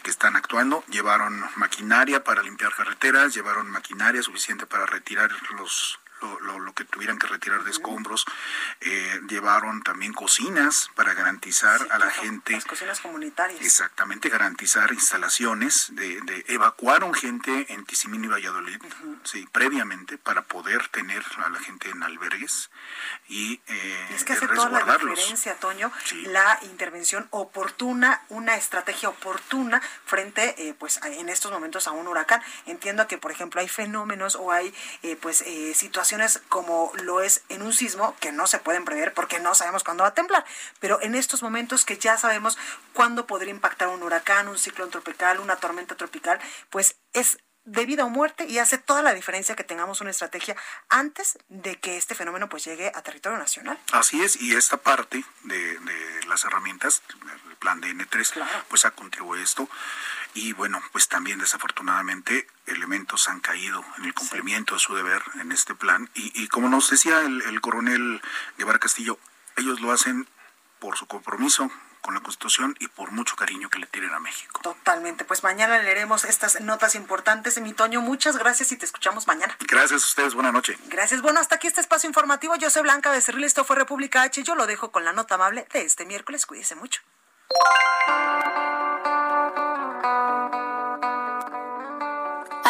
que 0.03 0.09
están 0.09 0.35
actuando. 0.35 0.83
Llevaron 0.89 1.43
maquinaria 1.55 2.23
para 2.23 2.43
limpiar 2.43 2.75
carreteras, 2.75 3.33
llevaron 3.33 3.69
maquinaria 3.69 4.21
suficiente 4.21 4.65
para 4.65 4.85
retirar 4.85 5.31
los 5.57 6.00
lo, 6.41 6.73
que 6.73 6.85
tuvieran 6.85 7.17
que 7.17 7.27
retirar 7.27 7.63
de 7.63 7.71
escombros. 7.71 8.25
Eh, 8.79 9.21
llevaron 9.27 9.81
también 9.81 10.13
cocinas 10.13 10.89
para 10.95 11.13
garantizar 11.13 11.87
a 11.91 11.97
la 11.97 12.09
gente. 12.09 12.53
Las 12.53 12.65
cocinas 12.65 12.99
comunitarias. 13.01 13.61
Exactamente, 13.61 14.29
garantizar 14.29 14.91
instalaciones. 14.93 15.89
De, 15.95 16.21
de 16.21 16.45
evacuaron 16.47 17.13
gente 17.13 17.73
en 17.73 17.85
Tizimín 17.85 18.23
y 18.25 18.27
Valladolid, 18.27 18.79
sí, 19.23 19.47
previamente, 19.51 20.17
para 20.17 20.43
poder 20.43 20.87
tener 20.89 21.23
a 21.37 21.49
la 21.49 21.59
gente 21.59 21.89
en 21.89 22.03
albergues 22.03 22.69
y 23.27 23.61
eh, 23.67 24.07
Es 24.15 24.23
que 24.23 24.33
hace 24.33 24.47
toda 24.47 24.69
la 24.69 24.97
diferencia, 24.97 25.55
Toño, 25.55 25.91
la 26.25 26.59
intervención 26.63 27.27
oportuna, 27.31 28.23
una 28.29 28.55
estrategia 28.55 29.09
oportuna 29.09 29.81
frente, 30.05 30.67
eh, 30.67 30.73
pues, 30.77 30.99
en 31.03 31.29
estos 31.29 31.51
momentos 31.51 31.87
a 31.87 31.91
un 31.91 32.07
huracán. 32.07 32.41
Entiendo 32.65 33.07
que, 33.07 33.17
por 33.17 33.31
ejemplo, 33.31 33.61
hay 33.61 33.67
fenómenos 33.67 34.35
o 34.35 34.51
hay, 34.51 34.73
pues, 35.21 35.43
situaciones 35.73 36.10
como 36.49 36.91
lo 37.03 37.21
es 37.21 37.43
en 37.49 37.61
un 37.61 37.73
sismo 37.73 38.15
que 38.19 38.31
no 38.31 38.47
se 38.47 38.59
pueden 38.59 38.85
prever 38.85 39.13
porque 39.13 39.39
no 39.39 39.55
sabemos 39.55 39.83
cuándo 39.83 40.03
va 40.03 40.09
a 40.09 40.13
temblar, 40.13 40.45
pero 40.79 41.01
en 41.01 41.15
estos 41.15 41.41
momentos 41.43 41.85
que 41.85 41.97
ya 41.97 42.17
sabemos 42.17 42.57
cuándo 42.93 43.27
podría 43.27 43.51
impactar 43.51 43.87
un 43.87 44.03
huracán, 44.03 44.47
un 44.47 44.57
ciclón 44.57 44.89
tropical, 44.89 45.39
una 45.39 45.55
tormenta 45.55 45.95
tropical, 45.95 46.39
pues 46.69 46.95
es 47.13 47.37
de 47.63 47.85
vida 47.85 48.05
o 48.05 48.09
muerte 48.09 48.45
y 48.45 48.57
hace 48.57 48.77
toda 48.77 49.01
la 49.01 49.13
diferencia 49.13 49.55
que 49.55 49.63
tengamos 49.63 50.01
una 50.01 50.09
estrategia 50.09 50.55
antes 50.89 51.37
de 51.47 51.79
que 51.79 51.97
este 51.97 52.15
fenómeno 52.15 52.49
pues 52.49 52.65
llegue 52.65 52.91
a 52.93 53.01
territorio 53.03 53.37
nacional. 53.37 53.77
Así 53.91 54.21
es, 54.21 54.41
y 54.41 54.55
esta 54.55 54.77
parte 54.77 55.23
de, 55.43 55.79
las 56.27 56.43
herramientas, 56.45 57.03
el 57.49 57.55
plan 57.57 57.79
de 57.81 57.89
N3, 57.89 58.65
pues 58.67 58.85
ha 58.85 58.91
contribuido 58.91 59.41
a 59.41 59.43
esto. 59.43 59.69
Y 60.33 60.53
bueno, 60.53 60.81
pues 60.91 61.07
también 61.07 61.39
desafortunadamente 61.39 62.47
elementos 62.65 63.27
han 63.27 63.39
caído 63.39 63.83
en 63.97 64.05
el 64.05 64.13
cumplimiento 64.13 64.75
de 64.75 64.79
su 64.79 64.95
deber 64.95 65.21
en 65.39 65.51
este 65.51 65.75
plan. 65.75 66.09
Y, 66.13 66.47
como 66.47 66.69
nos 66.69 66.89
decía 66.89 67.21
el, 67.21 67.41
el 67.41 67.61
coronel 67.61 68.21
Guevara 68.57 68.79
Castillo, 68.79 69.19
ellos 69.57 69.81
lo 69.81 69.91
hacen 69.91 70.27
por 70.79 70.97
su 70.97 71.05
compromiso 71.05 71.69
con 72.01 72.15
la 72.15 72.21
Constitución 72.21 72.75
y 72.79 72.87
por 72.87 73.11
mucho 73.11 73.35
cariño 73.35 73.69
que 73.69 73.79
le 73.79 73.85
tienen 73.85 74.11
a 74.13 74.19
México. 74.19 74.59
Totalmente. 74.61 75.23
Pues 75.23 75.43
mañana 75.43 75.77
leeremos 75.79 76.25
estas 76.25 76.59
notas 76.61 76.95
importantes. 76.95 77.59
Mi 77.61 77.73
Toño, 77.73 78.01
muchas 78.01 78.37
gracias 78.37 78.71
y 78.71 78.77
te 78.77 78.85
escuchamos 78.85 79.27
mañana. 79.27 79.55
Gracias 79.67 80.03
a 80.03 80.05
ustedes. 80.05 80.33
Buenas 80.33 80.53
noches. 80.53 80.77
Gracias. 80.87 81.21
Bueno, 81.21 81.39
hasta 81.39 81.55
aquí 81.55 81.67
este 81.67 81.81
espacio 81.81 82.07
informativo. 82.07 82.55
Yo 82.55 82.69
soy 82.69 82.81
Blanca 82.81 83.11
Becerril. 83.11 83.43
Esto 83.43 83.63
fue 83.63 83.75
República 83.75 84.23
H. 84.23 84.43
Yo 84.43 84.55
lo 84.55 84.65
dejo 84.65 84.91
con 84.91 85.05
la 85.05 85.13
nota 85.13 85.35
amable 85.35 85.67
de 85.71 85.83
este 85.83 86.05
miércoles. 86.05 86.45
Cuídese 86.45 86.75
mucho. 86.75 87.01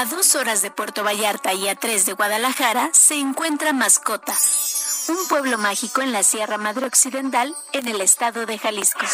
A 0.02 0.06
dos 0.06 0.34
horas 0.34 0.64
de 0.64 0.72
Puerto 0.72 1.04
Vallarta 1.04 1.54
y 1.54 1.68
a 1.68 1.76
tres 1.76 2.08
de 2.08 2.14
Guadalajara 2.14 2.90
se 2.92 3.20
encuentra 3.20 3.72
Mascota, 3.72 4.36
un 5.10 5.28
pueblo 5.28 5.60
mágico 5.60 6.02
en 6.02 6.12
la 6.12 6.24
Sierra 6.24 6.58
Madre 6.58 6.88
Occidental 6.88 7.56
en 7.72 7.88
el 7.88 8.02
estado 8.02 8.48
de 8.48 8.58
Jalisco. 8.58 9.06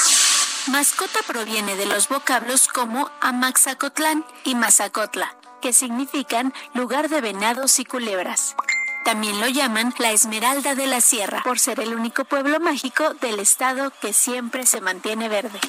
Mascota 0.67 1.19
proviene 1.27 1.75
de 1.75 1.87
los 1.87 2.07
vocablos 2.07 2.69
como 2.69 3.11
Amaxacotlán 3.19 4.23
y 4.45 4.55
Mazacotla, 4.55 5.35
que 5.61 5.73
significan 5.73 6.53
lugar 6.73 7.09
de 7.09 7.19
venados 7.19 7.79
y 7.79 7.83
culebras. 7.83 8.55
También 9.03 9.41
lo 9.41 9.49
llaman 9.49 9.93
la 9.97 10.13
Esmeralda 10.13 10.73
de 10.73 10.87
la 10.87 11.01
Sierra, 11.01 11.43
por 11.43 11.59
ser 11.59 11.81
el 11.81 11.93
único 11.93 12.23
pueblo 12.23 12.61
mágico 12.61 13.13
del 13.15 13.41
estado 13.41 13.91
que 13.99 14.13
siempre 14.13 14.65
se 14.65 14.79
mantiene 14.79 15.27
verde. 15.27 15.59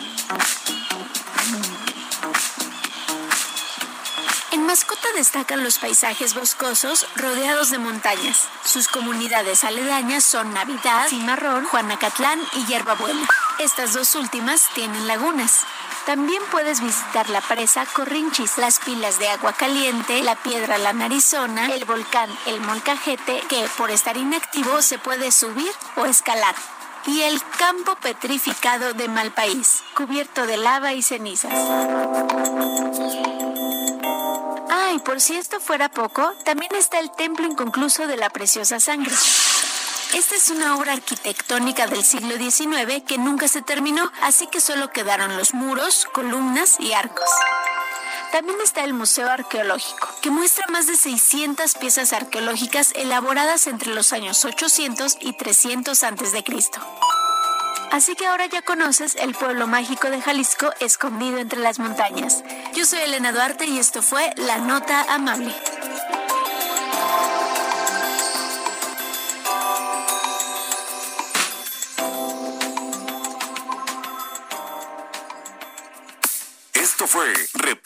Mascota 4.69 5.09
destacan 5.17 5.65
los 5.65 5.79
paisajes 5.79 6.35
boscosos 6.35 7.07
rodeados 7.17 7.71
de 7.71 7.79
montañas. 7.79 8.49
Sus 8.67 8.87
comunidades 8.87 9.65
aledañas 9.65 10.25
son 10.25 10.53
Navidad, 10.53 11.09
Cimarrón, 11.09 11.65
Juanacatlán 11.65 12.39
y 12.55 12.67
Hierbabuena. 12.67 13.27
Estas 13.61 13.95
dos 13.95 14.15
últimas 14.15 14.69
tienen 14.75 15.07
lagunas. 15.07 15.63
También 16.05 16.43
puedes 16.51 16.83
visitar 16.83 17.31
la 17.31 17.41
presa 17.41 17.87
Corrinchis, 17.87 18.59
las 18.59 18.79
pilas 18.79 19.19
de 19.19 19.31
agua 19.31 19.55
caliente, 19.55 20.23
la 20.23 20.37
piedra 20.37 20.77
La 20.77 20.93
Narizona, 20.93 21.73
el 21.73 21.87
volcán 21.87 22.29
El 22.45 22.61
Molcajete, 22.61 23.41
que 23.49 23.67
por 23.79 23.91
estar 23.91 24.19
inactivo 24.19 24.83
se 24.83 24.99
puede 24.99 25.33
subir 25.33 25.73
o 25.97 26.05
escalar, 26.05 26.55
y 27.07 27.23
el 27.23 27.41
campo 27.57 27.97
petrificado 28.03 28.93
de 28.93 29.09
Malpaís, 29.09 29.83
cubierto 29.95 30.47
de 30.47 30.59
lava 30.59 30.93
y 30.93 31.03
cenizas. 31.03 31.55
Ah, 34.71 34.93
y 34.95 34.99
por 34.99 35.21
si 35.21 35.37
esto 35.37 35.61
fuera 35.61 35.89
poco, 35.89 36.33
también 36.45 36.75
está 36.75 36.99
el 36.99 37.11
templo 37.11 37.47
inconcluso 37.47 38.07
de 38.07 38.17
la 38.17 38.31
preciosa 38.31 38.81
sangre. 38.81 39.15
Esta 40.15 40.37
es 40.37 40.51
una 40.51 40.77
obra 40.77 40.95
arquitectónica 40.95 41.87
del 41.87 42.03
siglo 42.03 42.37
XIX 42.37 43.03
que 43.07 43.19
nunca 43.19 43.47
se 43.47 43.63
terminó, 43.63 44.11
así 44.23 44.47
que 44.47 44.61
solo 44.61 44.91
quedaron 44.91 45.37
los 45.37 45.55
muros, 45.55 46.07
columnas 46.13 46.81
y 46.81 46.93
arcos. 46.93 47.29
También 48.33 48.59
está 48.63 48.85
el 48.85 48.95
Museo 48.95 49.31
Arqueológico, 49.31 50.09
que 50.21 50.31
muestra 50.31 50.67
más 50.69 50.87
de 50.87 50.97
600 50.97 51.75
piezas 51.75 52.13
arqueológicas 52.13 52.93
elaboradas 52.95 53.67
entre 53.67 53.95
los 53.95 54.13
años 54.13 54.45
800 54.45 55.17
y 55.21 55.33
300 55.33 56.03
a.C. 56.03 56.45
Así 57.91 58.15
que 58.15 58.27
ahora 58.27 58.47
ya 58.47 58.63
conoces 58.63 59.17
el 59.17 59.35
pueblo 59.35 59.67
mágico 59.67 60.11
de 60.11 60.21
Jalisco 60.21 60.71
escondido 60.81 61.39
entre 61.39 61.59
las 61.61 61.79
montañas. 61.79 62.45
Yo 62.75 62.85
soy 62.85 63.01
Elena 63.01 63.33
Duarte 63.33 63.67
y 63.67 63.79
esto 63.79 64.03
fue 64.03 64.33
La 64.37 64.59
Nota 64.59 65.15
Amable. 65.15 65.55